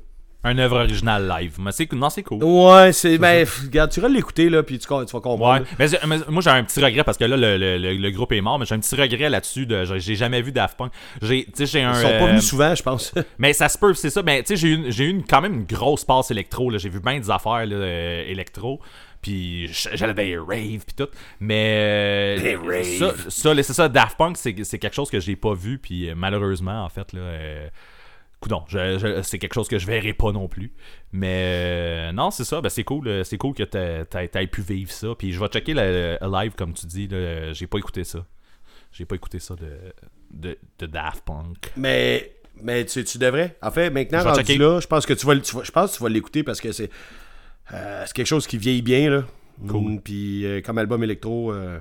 [0.48, 1.56] Un œuvre originale live.
[1.60, 2.44] Mais c'est, non, c'est cool.
[2.44, 3.18] Ouais, c'est.
[3.18, 5.66] Ben, pff, regarde, tu vas l'écouter, là, puis tu, tu vas comprendre.
[5.78, 6.00] Ouais, là.
[6.08, 8.42] mais, moi j'ai un petit regret parce que là le, le- le- le groupe est
[8.42, 9.66] mort, mais j'ai un petit regret là-dessus.
[9.66, 10.92] De, j'ai- j'ai jamais vu Daft Punk.
[11.22, 11.92] J'ai, tu sais, j'ai un.
[11.94, 13.14] Ils sont pas euh, venus souvent, je pense.
[13.38, 14.24] Mais ça se peut, c'est ça.
[14.24, 16.70] Mais tu sais, j'ai eu, une- j'ai eu une- quand même une grosse passe électro.
[16.70, 16.78] là.
[16.78, 18.80] J'ai vu bien des affaires là, euh, électro.
[19.22, 21.08] Puis j'allais dans les raves puis tout.
[21.40, 23.30] Mais Des euh, raves.
[23.30, 25.80] ça, c'est ça, Daft Punk, c'est c'est quelque chose que j'ai pas vu.
[25.80, 27.20] Puis euh, malheureusement, en fait, là.
[27.22, 27.68] euh,
[28.40, 28.64] Coudon,
[29.24, 30.72] c'est quelque chose que je verrai pas non plus.
[31.12, 32.62] Mais euh, non, c'est ça.
[32.62, 33.08] Ben, c'est cool.
[33.08, 35.08] euh, C'est cool que t'aies- pu vivre ça.
[35.18, 37.10] Puis je vais checker le, le live, comme tu dis.
[37.54, 38.26] J'ai pas écouté ça.
[38.92, 39.70] J'ai pas écouté ça de,
[40.32, 41.72] de, de Daft Punk.
[41.76, 42.32] Mais,
[42.62, 43.58] mais tu, tu devrais.
[43.62, 45.72] En fait, maintenant, Je rendu là, je pense que tu vas, le- tu vas- je
[45.72, 46.90] pense que tu vas l'écouter parce que c'est
[47.74, 49.10] euh, c'est quelque chose qui vieillit bien.
[49.10, 49.24] Là.
[49.68, 49.94] Cool.
[49.94, 51.52] Mm, Puis euh, comme album électro.
[51.52, 51.80] euh,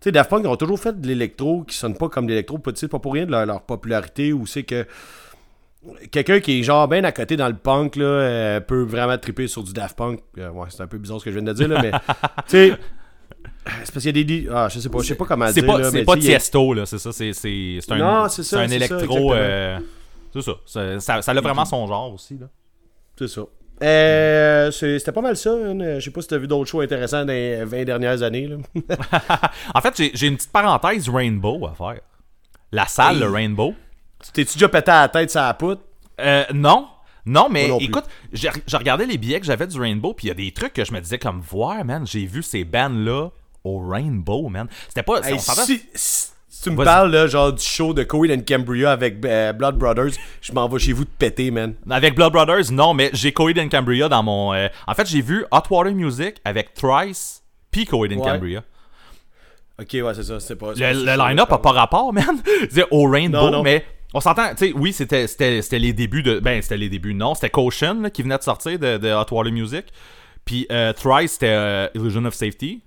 [0.00, 2.30] Tu sais, Daft Punk ils ont toujours fait de l'électro qui sonne pas comme de
[2.30, 2.58] l'électro.
[2.58, 4.86] Pas pour rien de leur, leur popularité ou c'est que
[6.10, 9.46] quelqu'un qui est genre bien à côté dans le punk là, euh, peut vraiment triper
[9.48, 10.20] sur du Daft Punk.
[10.38, 11.90] Euh, ouais, c'est un peu bizarre ce que je viens de dire là, mais
[12.48, 12.74] tu sais.
[13.84, 14.48] C'est parce qu'il y a des.
[14.52, 15.66] Ah, je sais pas, je sais pas comment C'est dire.
[15.66, 17.12] pas, là, c'est mais pas a- Tiesto, là, c'est ça.
[17.12, 19.32] C'est, c'est, c'est un, Non, c'est ça, un c'est ça, électro.
[19.32, 19.78] euh,
[20.32, 20.52] c'est ça.
[20.66, 22.36] Ça, ça, ça a vraiment son genre aussi.
[22.38, 22.46] Là.
[23.18, 23.42] C'est ça.
[23.82, 25.50] Euh, C'était pas mal ça.
[25.52, 25.98] hein.
[25.98, 28.48] Je sais pas si t'as vu d'autres shows intéressants dans les 20 dernières années.
[28.48, 28.56] Là.
[29.74, 32.00] En fait, j'ai, j'ai une petite parenthèse Rainbow à faire.
[32.70, 33.20] La salle, Hey.
[33.22, 33.74] le Rainbow.
[34.32, 35.82] T'es-tu déjà pété à la tête ça la poutre?
[36.20, 36.88] Euh, non.
[37.26, 40.30] Non, mais non écoute, j'ai, regardé les billets que j'avais du Rainbow, puis il y
[40.30, 43.30] a des trucs que je me disais comme voir, man, j'ai vu ces bands-là
[43.64, 44.68] au Rainbow, man.
[44.88, 45.20] C'était pas.
[45.22, 49.24] Hey, si, si tu me parles là, genre du show de Coheed and Cambria avec
[49.24, 50.12] euh, Blood Brothers,
[50.42, 51.74] je m'en vais chez vous de péter, man.
[51.88, 54.52] Avec Blood Brothers, non, mais j'ai Coheed and Cambria dans mon.
[54.52, 58.32] euh, En fait, j'ai vu Hot Water Music avec Thrice, puis Coheed and Ouais.
[58.32, 58.62] Cambria.
[59.80, 60.38] Ok, ouais, c'est ça.
[60.40, 60.72] C'est pas.
[60.74, 62.38] Le, line-up a pas rapport, man.
[62.70, 63.62] C'est au Rainbow, Non, non.
[63.62, 63.84] mais
[64.14, 66.38] on s'entend, tu sais, oui, c'était, c'était, c'était les débuts de.
[66.38, 67.34] Ben, c'était les débuts, non.
[67.34, 69.84] C'était Caution là, qui venait de sortir de, de Hot Water Music.
[70.44, 72.80] Puis euh, Thrice, c'était euh, Illusion of Safety.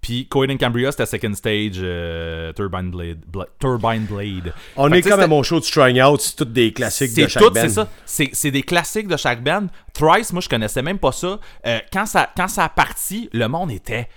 [0.00, 3.18] Puis Coheed and Cambria, c'était Second Stage euh, Turbine Blade.
[3.26, 4.52] Bla- Turbine Blade.
[4.76, 7.26] On Fait est à c'était- mon show de Trying Out, c'est toutes des classiques de
[7.26, 7.60] chaque tout, band.
[7.62, 7.88] c'est ça.
[8.06, 9.66] C'est, c'est des classiques de chaque band.
[9.94, 11.40] Thrice, moi, je connaissais même pas ça.
[11.66, 12.30] Euh, quand ça.
[12.36, 14.08] Quand ça a parti, le monde était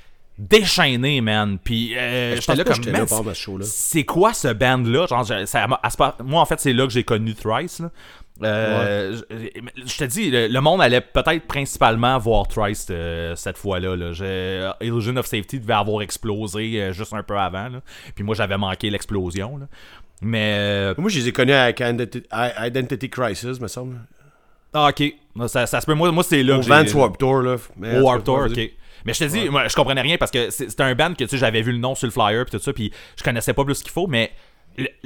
[0.49, 1.57] déchaîné, man.
[1.63, 3.07] Puis euh, j'étais là comme, man,
[3.63, 5.05] c'est quoi ce band-là?
[6.23, 7.79] Moi, en fait, c'est là que j'ai connu Thrice.
[7.79, 7.89] là.
[8.43, 13.57] Euh, je, je te dis, le, le monde allait peut-être principalement voir Thrice euh, cette
[13.57, 13.95] fois-là.
[13.95, 14.75] Là.
[14.81, 17.69] Illusion of Safety devait avoir explosé euh, juste un peu avant.
[17.69, 17.81] là.
[18.15, 19.57] Puis moi, j'avais manqué l'explosion.
[19.57, 19.67] là.
[20.23, 20.93] Mais.
[20.97, 22.23] Moi, je les ai connus avec Identi-
[22.67, 23.97] Identity Crisis, me semble.
[24.73, 25.13] ah, ok.
[25.47, 25.93] Ça, ça se peut.
[25.93, 27.55] Moi, moi c'est là Au que j'ai- Vans Warped Tour, là.
[27.77, 28.71] Mais, Tour, ok.
[29.05, 31.29] Mais je te dis, moi, je comprenais rien parce que c'était un band que tu
[31.29, 33.63] sais, j'avais vu le nom sur le flyer puis tout ça, puis je connaissais pas
[33.65, 34.31] plus qu'il faut, mais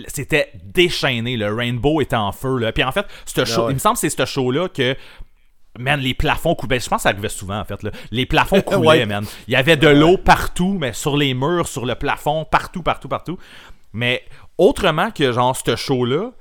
[0.07, 1.37] c'était déchaîné.
[1.37, 2.59] Le Rainbow était en feu.
[2.59, 2.71] Là.
[2.71, 3.71] Puis en fait, ce show, ouais.
[3.71, 4.95] il me semble que c'est ce show-là que.
[5.77, 6.79] Man, les plafonds coulaient.
[6.79, 7.83] Je pense que ça arrivait souvent, en fait.
[7.83, 7.91] Là.
[8.09, 9.05] Les plafonds coulaient, Ouais.
[9.05, 9.25] man.
[9.47, 13.09] Il y avait de l'eau partout, mais sur les murs, sur le plafond, partout, partout,
[13.09, 13.37] partout.
[13.91, 14.23] Mais
[14.57, 16.31] autrement que, genre, ce show-là,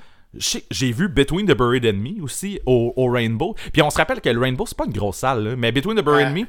[0.70, 3.56] j'ai vu Between the Buried and Me aussi au, au Rainbow.
[3.72, 5.96] Puis on se rappelle que le Rainbow, c'est pas une grosse salle, là, mais Between
[5.96, 6.42] the Buried and Ouais.
[6.42, 6.46] Me,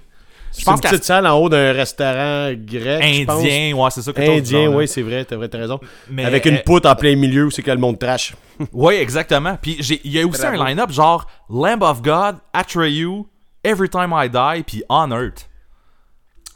[0.57, 3.03] C'est une petite salle en haut d'un restaurant grec.
[3.03, 4.11] Indien, ouais, c'est ça.
[4.13, 5.79] chose du Indien, oui, c'est vrai, t'as raison.
[6.09, 8.33] Mais, Avec une euh, poutre en plein milieu où c'est que le monde trash.
[8.71, 9.57] Ouais, exactement.
[9.61, 13.25] Puis il y a aussi un line-up genre Lamb of God, Atreyu,
[13.63, 15.49] Every Time I Die, puis On Earth.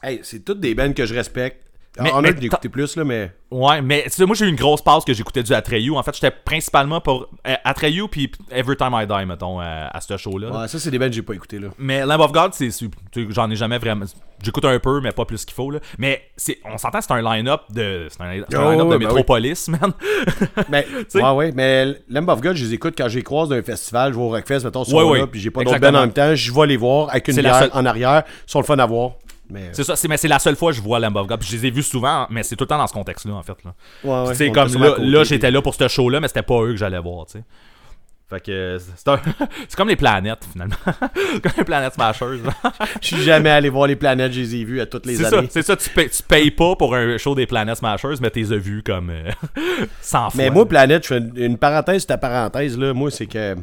[0.01, 1.68] Hey, c'est toutes des bands que je respecte.
[2.03, 3.31] Mais- on mais d'écouter plus, là, mais.
[3.51, 5.95] Ouais, mais tu sais, moi j'ai eu une grosse pause que j'écoutais du Atreyu.
[5.95, 9.99] En fait, j'étais principalement pour euh, Atreyu puis Every Time I Die, mettons, euh, à
[10.01, 10.51] ce show-là.
[10.51, 11.69] Ouais, ça, c'est des bands que j'ai pas écouté, là.
[11.79, 12.69] Mais Lamb of God, c'est,
[13.29, 14.05] j'en ai jamais vraiment.
[14.43, 15.71] J'écoute un peu, mais pas plus qu'il faut.
[15.71, 15.79] Là.
[15.97, 18.97] Mais c'est, on s'entend, c'est un line-up de, c'est un, c'est un Oh, line-up de
[18.97, 19.91] ben Metropolis, man.
[20.69, 23.61] Mais, sais- ouais, ouais, mais Lamb of God, je les écoute quand j'ai croise d'un
[23.63, 25.27] festival, je vais au Rockfest, mettons, sur Ouais, là, ouais.
[25.27, 27.55] puis j'ai pas d'autres bands en même temps, je vais les voir avec une bière
[27.59, 29.13] seule- en arrière, ils sont le fun à voir.
[29.49, 31.39] Mais, C'est ça, c'est, mais c'est la seule fois que je vois Lamb of God.
[31.39, 33.43] Puis je les ai vus souvent, mais c'est tout le temps dans ce contexte-là, en
[33.43, 33.57] fait.
[33.65, 33.73] Là.
[34.03, 36.27] ouais, ouais, Tu on comme là, côté, là puis- j'étais là pour ce show-là, mais
[36.27, 37.43] c'était pas eux que j'allais voir, tu sais.
[38.29, 39.19] Fait que euh, c'est, un-
[39.67, 40.75] c'est comme les planètes, finalement.
[40.85, 42.37] comme les planètes Smashers.
[43.01, 45.23] Je suis jamais allé voir les planètes, je les ai vues à toutes les c'est
[45.23, 45.47] ça, années.
[45.49, 48.51] c'est ça, tu payes, tu payes pas pour un show des planètes Smashers, mais t'es
[48.53, 49.31] as vus comme euh,
[50.01, 50.31] 100 fois.
[50.35, 53.55] Mais moi, Planète, je fais une, une parenthèse, ta parenthèse, là, moi, c'est que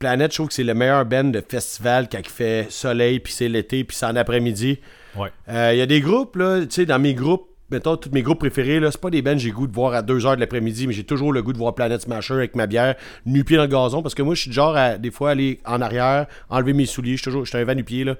[0.00, 3.34] Planète, je trouve que c'est le meilleur band de festival quand il fait soleil, puis
[3.34, 4.80] c'est l'été, puis c'est en après-midi.
[5.14, 5.28] Ouais.
[5.50, 8.22] Euh, Il y a des groupes, là, tu sais, dans mes groupes, mettons, tous mes
[8.22, 10.36] groupes préférés, là, c'est pas des bands que j'ai le goût de voir à 2h
[10.36, 12.94] de l'après-midi, mais j'ai toujours le goût de voir Planet Smasher avec ma bière,
[13.26, 15.82] nu-pied dans le gazon, parce que moi, je suis genre à, des fois, aller en
[15.82, 18.16] arrière, enlever mes souliers, je suis toujours, je suis un van nu-pied, là.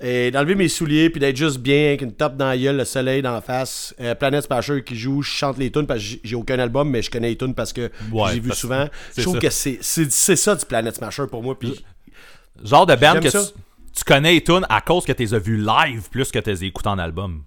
[0.00, 2.84] Et d'enlever mes souliers, puis d'être juste bien, avec une top dans la gueule, le
[2.84, 3.94] soleil dans la face.
[4.00, 7.00] Euh, Planet Smasher qui joue, je chante les tunes parce que j'ai- aucun album, mais
[7.00, 8.88] je connais les tunes parce que Ouais, j'ai vu souvent.
[9.16, 9.40] Je trouve ça.
[9.40, 11.82] que c'est c'est- c'est ça du Planet Smasher pour moi, puis
[12.62, 13.36] Genre de band que tu,
[13.94, 16.88] tu connais les tunes à cause que t'es as vu live plus que t'es écouté
[16.88, 17.42] en album.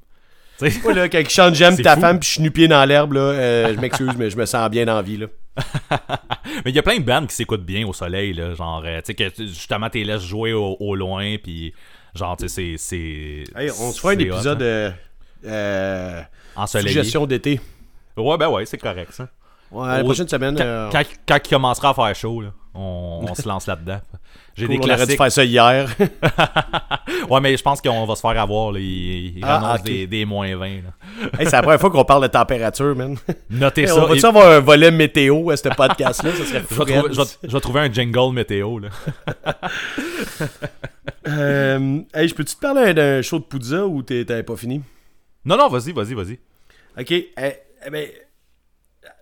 [0.59, 2.01] Tu là, quand il chante J'aime ta fou.
[2.01, 4.69] femme, puis je suis nu-pied dans l'herbe, là, euh, je m'excuse, mais je me sens
[4.69, 5.27] bien en vie, là.
[6.65, 8.53] Mais il y a plein de bands qui s'écoutent bien au soleil, là.
[8.55, 11.73] Genre, euh, tu sais, que tu- justement, t'es laisses jouer au, au loin, puis
[12.15, 13.43] genre, tu sais, c'est.
[13.55, 14.93] Hey, on se fait un épisode hot, hein.
[15.45, 16.21] euh,
[16.57, 17.59] euh, suggestion d'été.
[18.17, 19.29] Ouais, ben ouais, c'est correct, ça.
[19.71, 23.25] Ouais, la prochaine semaine, Quand, euh, quand, quand il commencera à faire chaud, là, on,
[23.29, 23.99] on se lance là-dedans.
[24.55, 25.17] J'ai cool, des on aurait dû classiques.
[25.17, 25.89] faire ça hier.
[27.29, 28.71] Ouais, mais je pense qu'on va se faire avoir.
[28.71, 28.79] Là.
[28.79, 30.67] Il, il Ah, des, des moins 20.
[30.67, 31.29] là.
[31.39, 33.17] Hey, c'est la première fois qu'on parle de température, man.
[33.49, 34.03] Notez Hey, ça.
[34.03, 36.31] on va-tu avoir un volet météo à ce podcast-là?
[36.31, 38.79] Ça serait je, vais trouver, je, vais, je vais trouver un jingle météo.
[38.79, 38.89] Là.
[41.27, 44.81] Euh, hey, je peux-tu te parler d'un show de Poudza ou t'avais pas fini?
[45.45, 46.39] Non, non, vas-y, vas-y, vas-y.
[46.99, 48.07] Ok, eh, eh ben,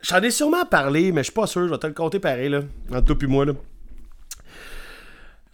[0.01, 1.65] j'en ai sûrement parlé, mais je suis pas sûr.
[1.67, 3.53] Je vais te le compter pareil, là, entre toi et moi, là.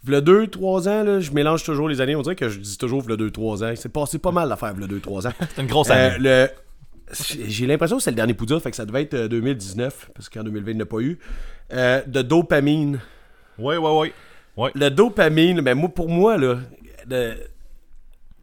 [0.06, 2.16] V'là 2-3 ans, là, je mélange toujours les années.
[2.16, 3.74] On dirait que je dis toujours v'là 2-3 ans.
[3.78, 5.34] C'est passé pas mal l'affaire v'là 2-3 ans.
[5.56, 6.18] C'est une grosse Euh, année.
[6.20, 6.48] le...
[7.48, 10.30] J'ai l'impression que c'est le dernier Poudza, fait que ça devait être euh, 2019, parce
[10.30, 11.20] qu'en 2020, il n'y a pas eu.
[11.72, 13.00] Euh, de dopamine.
[13.60, 14.14] Ouais, ouais.
[14.58, 14.72] Ouais.
[14.74, 16.58] Le dopamine, mais moi, pour moi, là,
[17.06, 17.36] de-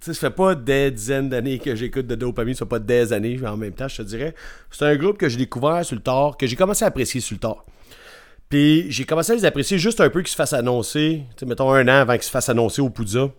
[0.07, 3.13] sais, ça fait pas des dizaines d'années que j'écoute de dopamine, ça fait pas des
[3.13, 4.35] années en même temps, je te dirais.
[4.71, 7.35] C'est un groupe que j'ai découvert sur le tard, que j'ai commencé à apprécier sur
[7.35, 7.65] le tard.
[8.49, 11.47] Puis j'ai commencé à les apprécier juste un peu qu'ils se fassent annoncer, tu sais,
[11.47, 13.31] mettons un an avant qu'ils se fassent annoncer au Poudza.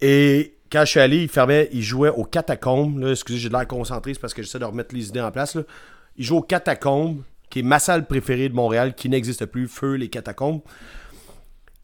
[0.00, 2.98] Et quand je suis allé, ils fermaient, ils jouaient au Catacombes.
[2.98, 5.56] Là, excusez, j'ai de l'air concentré, parce que j'essaie de remettre les idées en place.
[6.16, 9.94] Ils jouent au Catacombes, qui est ma salle préférée de Montréal, qui n'existe plus, Feu
[9.94, 10.60] les Catacombes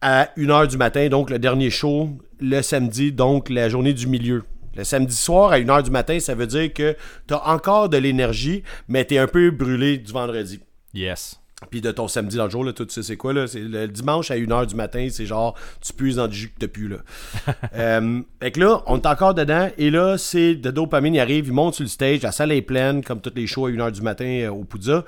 [0.00, 4.44] à 1h du matin, donc le dernier show, le samedi, donc la journée du milieu.
[4.76, 6.96] Le samedi soir à 1h du matin, ça veut dire que
[7.26, 10.60] tu as encore de l'énergie, mais tu es un peu brûlé du vendredi.
[10.94, 11.40] Yes.
[11.68, 13.46] Puis de ton samedi dans le jour, là, toi, tu sais c'est quoi, là?
[13.46, 16.58] C'est le dimanche à 1h du matin, c'est genre, tu puises dans du jus que
[16.58, 16.96] t'as plus, là.
[17.74, 21.48] euh, fait que là, on est encore dedans, et là, c'est de dopamine, il arrive,
[21.48, 23.92] il monte sur le stage, la salle est pleine, comme tous les shows à 1h
[23.92, 25.04] du matin euh, au Poudza.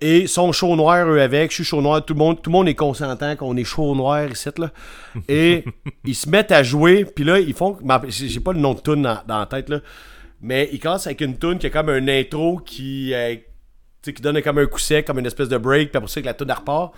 [0.00, 2.52] Et son chaud noir, eux avec, je suis chaud noir, tout le monde, tout le
[2.52, 4.70] monde est consentant qu'on est chaud noir ici, là.
[5.28, 5.64] Et
[6.04, 7.76] ils se mettent à jouer, puis là, ils font.
[8.08, 9.80] J'ai pas le nom de tune dans, dans la tête, là.
[10.40, 13.12] Mais ils commencent avec une tune qui a comme un intro qui.
[13.12, 13.42] euh, tu
[14.02, 16.22] sais, qui donne comme un coup sec, comme une espèce de break, puis après ça,
[16.22, 16.94] que la tune repart.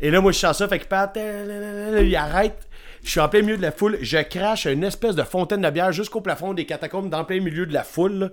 [0.00, 2.68] Et là, moi, je sens ça, fait qu'il part, il arrête.
[3.02, 5.70] Je suis en plein milieu de la foule, je crache une espèce de fontaine de
[5.70, 8.28] bière jusqu'au plafond des catacombes, dans plein milieu de la foule, là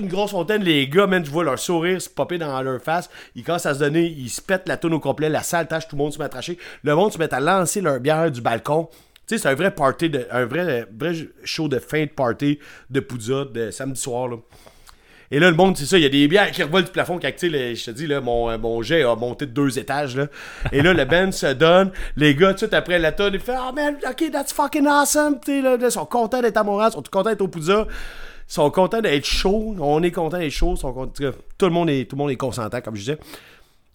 [0.00, 3.10] une grosse fontaine, les gars, man, tu vois leur sourire se popper dans leur face.
[3.34, 5.88] Ils commencent à se donner, ils se pètent la tonne au complet, la salle tâche,
[5.88, 6.58] tout le monde se met à tracher.
[6.82, 8.88] Le monde se met à lancer leur bière du balcon.
[9.26, 11.14] Tu sais, c'est un vrai party, de, un vrai, vrai
[11.44, 12.58] show de fin de party
[12.90, 14.36] de Poudza de samedi soir, là.
[15.30, 17.18] Et là, le monde, c'est ça, il y a des bières qui revolent du plafond
[17.18, 20.26] quand, je te dis, là, mon, mon jet a monté de deux étages, là.
[20.70, 23.40] Et là, le band se donne, les gars, tout de suite après la tonne, ils
[23.40, 26.94] font «Oh man, ok, that's fucking awesome!» là, ils sont contents d'être à Montréal, ils
[26.94, 27.86] sont contents d'être au Poudza,
[28.46, 32.22] sont contents d'être chauds, on est contents d'être chauds, tout le monde est, tout le
[32.22, 33.18] monde est consentant, comme je disais.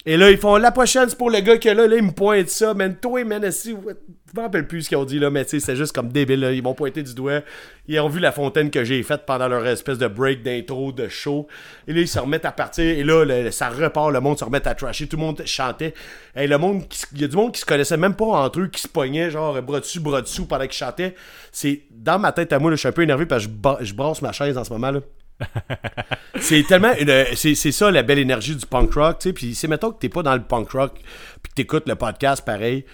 [0.06, 2.12] Et là, ils font la prochaine, c'est pour le gars qui là, là, ils me
[2.12, 2.96] pointent ça, man.
[2.96, 5.60] Toi, man, si, je me rappelle plus ce qu'ils ont dit, là, mais tu sais,
[5.60, 6.52] c'est juste comme débile, là.
[6.52, 7.42] Ils m'ont pointé du doigt.
[7.86, 11.06] Ils ont vu la fontaine que j'ai faite pendant leur espèce de break d'intro, de
[11.08, 11.48] show.
[11.86, 12.84] Et là, ils se remettent à partir.
[12.84, 15.06] Et là, ça repart, le monde se remet à trasher.
[15.06, 15.92] Tout le monde chantait.
[16.34, 18.68] Et le monde, il y a du monde qui se connaissait même pas entre eux,
[18.68, 21.14] qui se pognait, genre, bras dessus, bras dessous pendant qu'ils chantaient.
[21.52, 23.92] C'est dans ma tête à moi, là, je suis un peu énervé parce que je
[23.92, 25.00] brasse ma chaise en ce moment, là.
[26.40, 26.92] C'est tellement
[27.34, 29.32] c'est, ça la belle énergie du punk rock tu sais.
[29.32, 30.94] Puis c'est mettons que t'es pas dans le punk rock
[31.42, 32.84] puis que t'écoutes le podcast pareil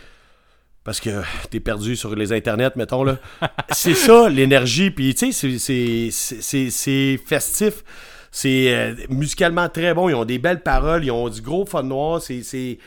[0.84, 3.18] parce que t'es perdu sur les internets mettons là.
[3.70, 7.82] C'est ça l'énergie puis tu sais c'est, festif.
[8.30, 10.10] C'est euh, musicalement très bon.
[10.10, 12.20] Ils ont des belles paroles ils ont du gros fun noir.
[12.20, 12.78] C'est c'est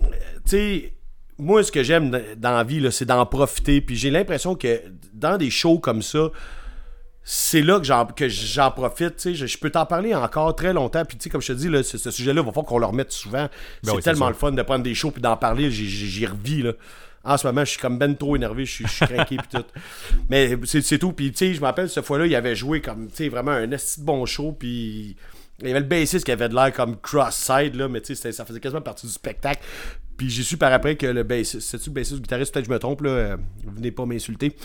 [0.00, 0.10] tu
[0.46, 0.92] sais
[1.38, 3.80] moi ce que j'aime dans la vie c'est d'en profiter.
[3.80, 4.80] Puis j'ai l'impression que
[5.14, 6.30] dans des shows comme ça
[7.24, 10.56] c'est là que j'en, que j'en profite, tu sais, je, je peux t'en parler encore
[10.56, 12.50] très longtemps, puis tu sais, comme je te dis, là, ce, ce sujet-là, il va
[12.50, 13.48] falloir qu'on le remette souvent.
[13.82, 16.26] c'est oui, c'est tellement le fun de prendre des shows puis d'en parler, j'y, j'y
[16.26, 16.72] revis, là.
[17.24, 19.46] En ce moment, je suis comme ben trop énervé, je suis, je suis craqué puis
[19.52, 19.64] tout.
[20.28, 22.80] Mais c'est, c'est tout, puis tu sais, je me rappelle, cette fois-là, il avait joué
[22.80, 25.16] comme, tu sais, vraiment un esti de bon show, puis
[25.60, 28.32] il y avait le bassiste qui avait de l'air comme cross-side, là, mais tu sais,
[28.32, 29.62] ça faisait quasiment partie du spectacle.
[30.16, 32.64] Puis j'ai su par après que le bassiste, c'est-tu le bassiste ou le guitariste, peut-être
[32.64, 34.56] que je me trompe, là, euh, venez pas m'insulter.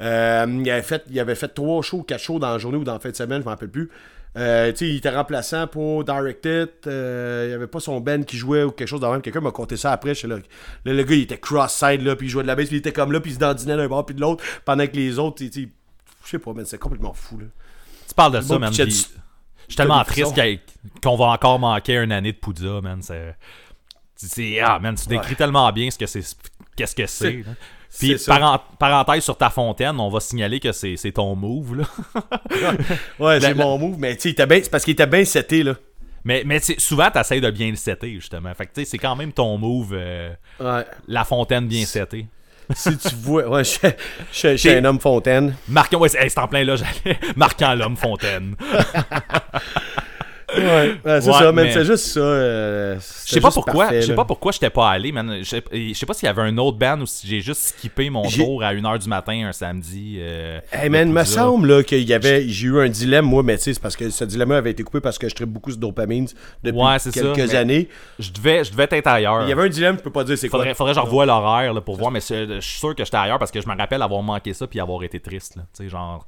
[0.00, 2.84] Euh, il, avait fait, il avait fait trois shows, quatre shows dans la journée ou
[2.84, 3.90] dans la fin de semaine, je m'en rappelle plus.
[4.36, 6.68] Euh, il était remplaçant pour Directed.
[6.86, 9.22] Euh, il n'y avait pas son band qui jouait ou quelque chose de même.
[9.22, 10.12] Quelqu'un m'a conté ça après.
[10.24, 10.36] Là,
[10.84, 12.80] Là, le gars, il était cross-side, là, puis il jouait de la bass, puis il
[12.80, 15.18] était comme là, puis il se dandinait d'un bord puis de l'autre, pendant que les
[15.18, 15.62] autres, je
[16.30, 17.46] sais pas, mais c'est complètement fou, là.
[18.06, 18.72] Tu parles de ça, man.
[19.68, 20.34] Je suis tellement triste
[21.02, 23.00] qu'on va encore manquer une année de Poudza, man.
[23.00, 23.34] C'est.
[24.16, 26.20] c'est- Ah, man, tu décris tellement bien ce que c'est.
[26.76, 27.42] Qu'est-ce que c'est.
[27.98, 28.16] Puis,
[28.78, 31.84] parenthèse sur ta fontaine, on va signaler que c'est ton move, là.
[33.18, 35.74] Ouais, c'est mon move, mais tu c'est parce qu'il était bien seté, là.
[36.24, 38.52] Mais, mais tu souvent, t'essayes de bien le setter, justement.
[38.54, 40.84] Fait que, tu sais, c'est quand même ton move, euh, Ouais.
[41.06, 42.26] la fontaine bien setée.
[42.74, 43.78] si tu vois, ouais, je,
[44.32, 45.54] je- je suis un homme fontaine.
[45.68, 47.16] Marquant, ouais, c'est en plein là, j'allais.
[47.36, 48.56] Marquant l'homme fontaine.
[50.56, 50.64] Ouais,
[51.04, 52.20] ouais, c'est Ouais, ça, man, mais- c'est juste ça.
[52.20, 52.96] euh,
[53.26, 55.38] Je sais pas pourquoi, je sais pas pourquoi j'étais pas allé, man.
[55.42, 58.22] Je sais- pas s'il y avait un autre band ou si j'ai juste skippé mon
[58.28, 60.16] tour à 1h du matin un samedi.
[60.20, 63.42] euh, Hey de man, me semble là, qu'il y avait, j'ai eu un dilemme moi,
[63.42, 65.48] mais tu sais, c'est parce que ce dilemme avait été coupé parce que je traite
[65.48, 66.26] beaucoup sur dopamine
[66.62, 67.88] depuis Ouais, c'est ça, quelques années.
[68.18, 69.42] Je devais, je devais être ailleurs.
[69.42, 70.60] Il y avait un dilemme, je peux pas dire c'est quoi.
[70.60, 73.16] Faudrait, faudrait que je revoie l'horaire là, pour voir, mais je suis sûr que j'étais
[73.16, 75.56] ailleurs parce que je me rappelle avoir manqué ça puis avoir été triste.
[75.56, 75.62] Là.
[75.76, 76.26] Tu sais, genre.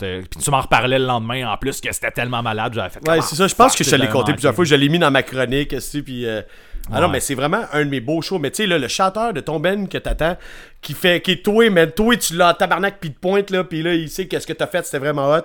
[0.00, 3.08] Puis tu m'en reparlais le lendemain en plus que c'était tellement malade, j'avais fait.
[3.08, 3.46] Ouais, c'est ça.
[3.52, 4.64] Je pense que je l'ai compté plusieurs fois.
[4.64, 6.26] Je l'ai mis dans ma chronique, aussi, puis.
[6.26, 6.42] euh,
[6.90, 8.38] Ah non, mais c'est vraiment un de mes beaux shows.
[8.38, 10.36] Mais tu sais, là, le chanteur de ton Ben que t'attends,
[10.80, 13.62] qui fait, qui est toi, mais toi, tu l'as en tabarnak, puis te pointe, là,
[13.62, 15.42] puis là, il sait que ce que t'as fait, c'était vraiment hot.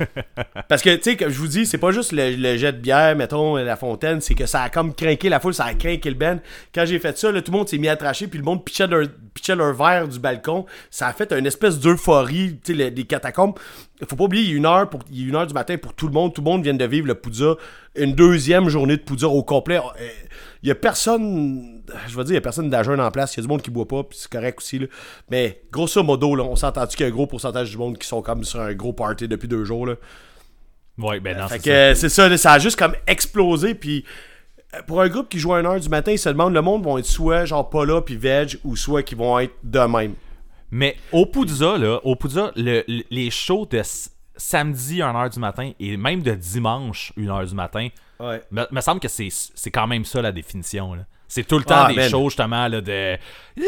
[0.68, 2.78] Parce que, tu sais, comme je vous dis, c'est pas juste le, le jet de
[2.78, 6.10] bière, mettons, la fontaine, c'est que ça a comme craqué la foule, ça a craqué
[6.10, 6.40] le Ben.
[6.74, 8.64] Quand j'ai fait ça, là, tout le monde s'est mis à tracher, puis le monde
[8.64, 10.66] pitchait leur, pitchait leur verre du balcon.
[10.90, 13.54] Ça a fait une espèce d'euphorie, tu sais, des catacombes.
[14.08, 15.54] Faut pas oublier, il y a une heure, pour, il y a une heure du
[15.54, 16.34] matin pour tout le monde.
[16.34, 17.54] Tout le monde vient de vivre le Poudza.
[17.94, 19.78] Une deuxième journée de Poudza au complet.
[19.78, 20.08] Euh,
[20.62, 23.34] Il y a personne, je vais dire, il y a personne d'agent en place.
[23.34, 24.78] Il y a du monde qui boit pas, puis c'est correct aussi.
[24.78, 24.86] Là.
[25.30, 28.06] Mais grosso modo, là, on s'entend-tu qu'il y a un gros pourcentage du monde qui
[28.06, 29.86] sont comme sur un gros party depuis deux jours.
[29.86, 29.94] Là.
[30.98, 31.70] Ouais, ben non, c'est ça.
[31.70, 33.74] euh, c'est ça, là, ça a juste comme explosé.
[33.74, 34.04] Puis
[34.74, 36.84] euh, pour un groupe qui joue à 1h du matin, ils se demandent, le monde
[36.84, 40.14] vont être soit genre pas là, puis veg, ou soit qui vont être de même.
[40.70, 43.82] Mais au Poudza, là, au Poudza, le- le- les shows de
[44.36, 47.88] samedi 1h du matin et même de dimanche 1h du matin,
[48.22, 48.40] Ouais.
[48.50, 50.94] me, me semble que c'est c'est quand même ça la définition.
[50.94, 51.02] là.
[51.28, 52.10] C'est tout le temps Ah, des man.
[52.10, 53.16] shows justement là, de.
[53.16, 53.62] Ah!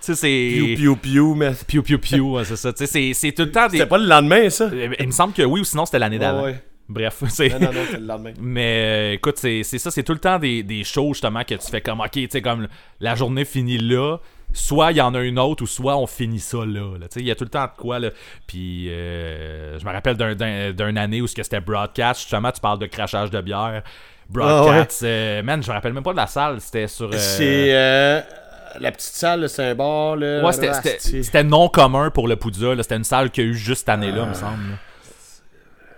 [0.00, 0.74] Tu sais, c'est.
[0.76, 1.52] Piou, piou, piou, mais.
[1.66, 2.72] Piou, piou, ouais, c'est ça.
[2.72, 3.78] Tu sais, c'est- c'est tout le temps des.
[3.78, 4.64] C'était pas le lendemain, ça?
[4.64, 6.44] Euh, Il me semble que oui, ou sinon c'était l'année d'avant.
[6.44, 6.62] ouais.
[6.88, 7.48] Bref, c'est.
[7.50, 8.32] Non, non, non, c'est le lendemain.
[8.40, 11.54] Mais euh, écoute, c'est c'est ça, c'est tout le temps des, des shows justement que
[11.54, 12.66] tu fais comme, ok, tu sais, comme
[12.98, 14.18] la journée finit là,
[14.52, 16.94] soit il y en a une autre ou soit on finit ça là.
[17.16, 18.10] il y a tout le temps de quoi là.
[18.46, 23.30] Puis euh, je me rappelle d'un- année où c'était broadcast, justement, tu parles de crachage
[23.30, 23.82] de bière.
[24.28, 27.10] Broadcast, euh, man, je me rappelle même pas de la salle, c'était sur.
[27.12, 30.14] euh, C'est la petite salle, c'est un bar.
[30.16, 32.74] Là, Ouais, c'était- non commun pour le Poudza.
[32.80, 34.70] C'était une salle qu'il y a eu juste cette année-là, me semble.
[34.70, 34.76] là.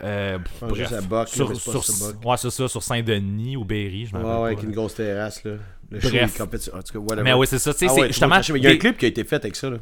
[0.04, 0.90] Euh, bref.
[1.08, 1.80] Buck, sur, sur-
[2.24, 4.72] ouais, c'est ça, sur Saint-Denis ou Berry, je me Ouais, rappelle ouais, pas, avec une
[4.74, 5.52] grosse terrasse, là.
[5.92, 6.36] Le Bref.
[6.36, 6.44] show.
[6.44, 7.22] En tout cas, whatever.
[7.22, 7.72] Mais oui, c'est ça.
[7.72, 8.40] Tu sais, Ah ouais, justement.
[8.54, 9.76] Il y a un clip qui a été fait avec ça, là.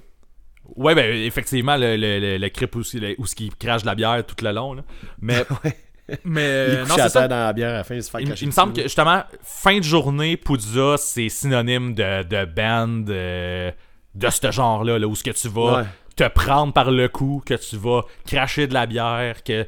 [0.76, 3.94] Ouais, ben, effectivement, le, le, le, le clip où, où ce qui crache de la
[3.94, 4.74] bière tout le long.
[4.74, 4.82] Là.
[5.20, 5.44] Mais.
[6.24, 7.28] mais Il euh, non, c'est ça.
[7.28, 9.78] dans la bière à la fin, il se fait Il, me semble que justement, fin
[9.78, 13.70] de journée, Poudza, c'est synonyme de, de band euh,
[14.14, 15.84] de ce genre-là, là, où ce que tu vas Ouais.
[16.16, 19.66] te prendre par le cou, que tu vas cracher de la bière, que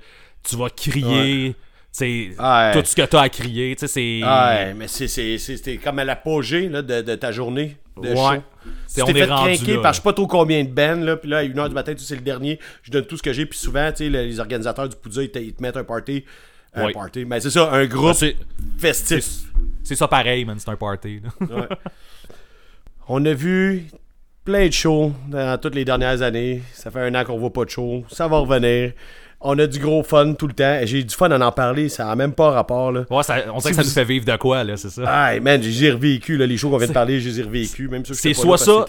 [0.49, 1.55] tu vas crier,
[2.01, 2.73] Ouais.
[2.73, 4.27] tout ce que t'as à crier, tu sais, c'est.
[4.27, 8.09] Ouais, mais c'est- c'est c'est- c'était comme à l'apogée là, de, de ta journée de
[8.09, 8.17] Ouais.
[8.17, 9.03] show.
[9.03, 11.39] On t'es fait craquer par je sais pas trop combien de bands, là, puis là,
[11.39, 13.59] à 1h du matin, tu c'est le dernier, je donne tout ce que j'ai, puis
[13.59, 16.25] souvent, tu sais, le- les organisateurs du Poudja, ils, te- ils te mettent un party.
[16.75, 16.93] Un Ouais.
[16.95, 17.27] party.
[17.27, 18.37] Mais c'est ça, un groupe C'est-
[18.79, 19.25] festif.
[19.83, 21.21] C'est ça pareil, man, c'est un party.
[21.41, 21.69] Ouais.
[23.09, 23.85] On a vu
[24.45, 26.63] plein de shows dans toutes les dernières années.
[26.73, 28.05] Ça fait un an qu'on voit pas de show.
[28.09, 28.93] Ça va revenir.
[29.45, 30.79] On a du gros fun tout le temps.
[30.85, 31.89] J'ai du fun à en parler.
[31.89, 32.93] Ça n'a même pas rapport.
[32.93, 33.05] Là.
[33.11, 34.91] Ouais, ça- on sait Si que ça vous- nous fait vivre de quoi, là, c'est
[34.91, 35.03] ça.
[35.07, 36.37] Ah, man, j'ai revécu.
[36.37, 37.91] Là, les shows qu'on vient de parler, je les ai revécus.
[37.91, 38.85] Même que C'est soit ça-.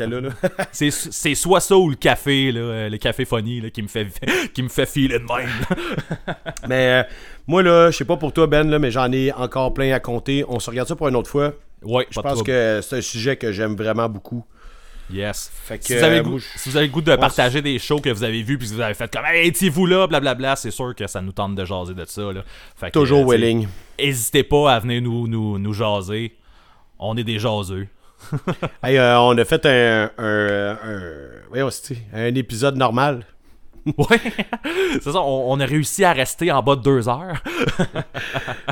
[0.71, 4.07] C'est soit ça ou le café, là, euh, le café funny, là, qui me fait
[4.53, 5.49] qui me fait filer de même.
[6.67, 7.03] mais euh,
[7.47, 9.99] moi, là, je sais pas pour toi, Ben, là, mais j'en ai encore plein à
[9.99, 10.45] compter.
[10.47, 11.53] On se regarde ça pour une autre fois.
[11.83, 14.45] ouais, Je pense que c'est un sujet que j'aime vraiment beaucoup.
[15.11, 15.51] Yes.
[15.65, 17.01] Fait que, si, vous avez euh, le goût, moi, je- si vous avez le goût
[17.01, 19.47] de partager des shows que vous avez vus puis que vous avez fait comme Hey,
[19.47, 22.31] étiez-vous là, blablabla, c'est sûr que ça nous tente de jaser de ça.
[22.31, 22.43] Là.
[22.75, 23.67] Fait que, Toujours euh, willing.
[23.99, 26.35] N'hésitez pas à venir nous, nous, nous jaser.
[26.99, 27.87] On est des jaseux.
[28.83, 30.77] Hey, euh, on a fait un, un,
[31.53, 31.69] un,
[32.13, 33.25] un épisode normal.
[33.97, 34.21] Ouais.
[34.93, 37.41] c'est ça, on, on a réussi à rester en bas de deux heures.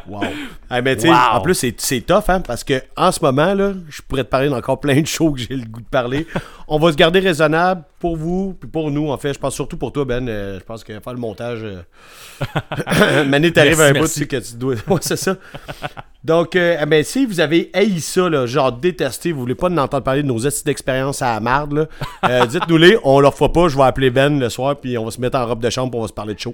[0.08, 0.24] Wow.
[0.70, 1.16] Hey, mais tu sais, Wow.
[1.34, 4.30] en plus, c'est, c'est tough, hein, parce que en ce moment, là, je pourrais te
[4.30, 6.28] parler d'encore plein de shows que j'ai le goût de parler.
[6.68, 9.34] On va se garder raisonnable pour vous, puis pour nous, en fait.
[9.34, 10.28] Je pense surtout pour toi, Ben.
[10.28, 11.60] euh, je pense que faire le montage.
[11.64, 13.24] Euh...
[13.26, 14.76] Mané, t'arrives à un bout, tu sais que tu dois.
[14.88, 15.36] Ouais, c'est ça.
[16.24, 19.70] Donc, euh, eh ben, si vous avez haï ça, là, genre détesté, vous voulez pas
[19.70, 21.86] nous entendre parler de nos astuces d'expérience à la marde, là,
[22.30, 25.12] euh, dites-nous-les, on leur fera pas, je vais appeler Ben le soir, puis on va
[25.12, 26.54] se mettre en robe de chambre, puis on va se parler de show.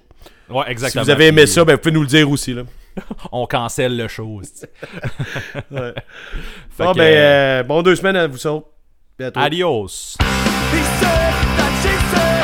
[0.50, 1.04] Ouais, Si exactement.
[1.04, 2.62] vous avez aimé ça, ben, vous pouvez nous le dire aussi, là.
[3.32, 4.42] On cancelle le show.
[4.44, 4.72] c'est-
[5.72, 5.94] Ouais.
[6.70, 8.68] Fait Bon, que, ben, euh, bon deux semaines à vous autres.
[9.36, 10.16] Adios.
[10.20, 12.37] He said that she said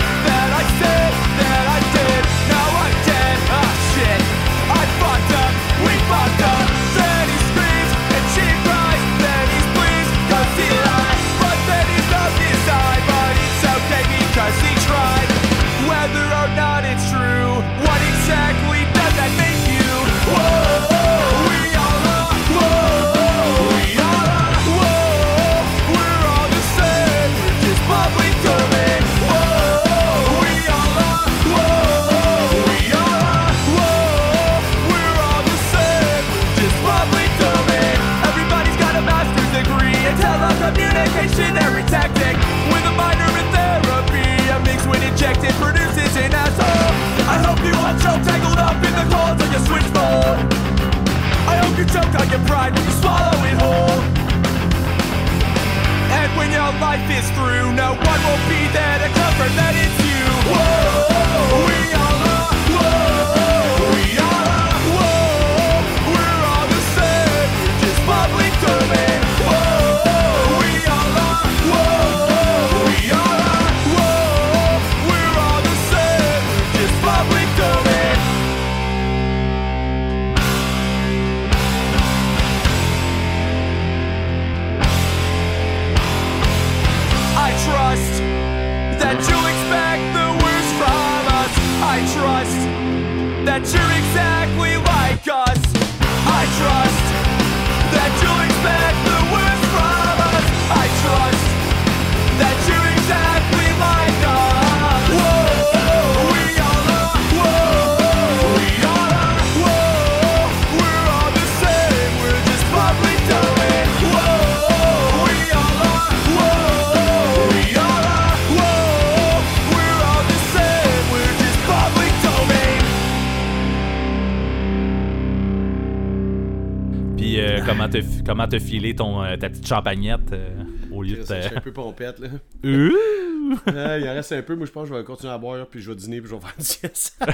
[128.34, 131.62] comment te filer ton euh, ta petite champagnette euh, au lieu de Je suis un
[131.62, 132.30] peu pompette, là.
[132.64, 132.64] Ah,
[134.00, 134.56] il en reste un peu.
[134.56, 136.36] Moi, je pense que je vais continuer à boire, puis je vais dîner, puis je
[136.36, 137.24] vais faire une sieste.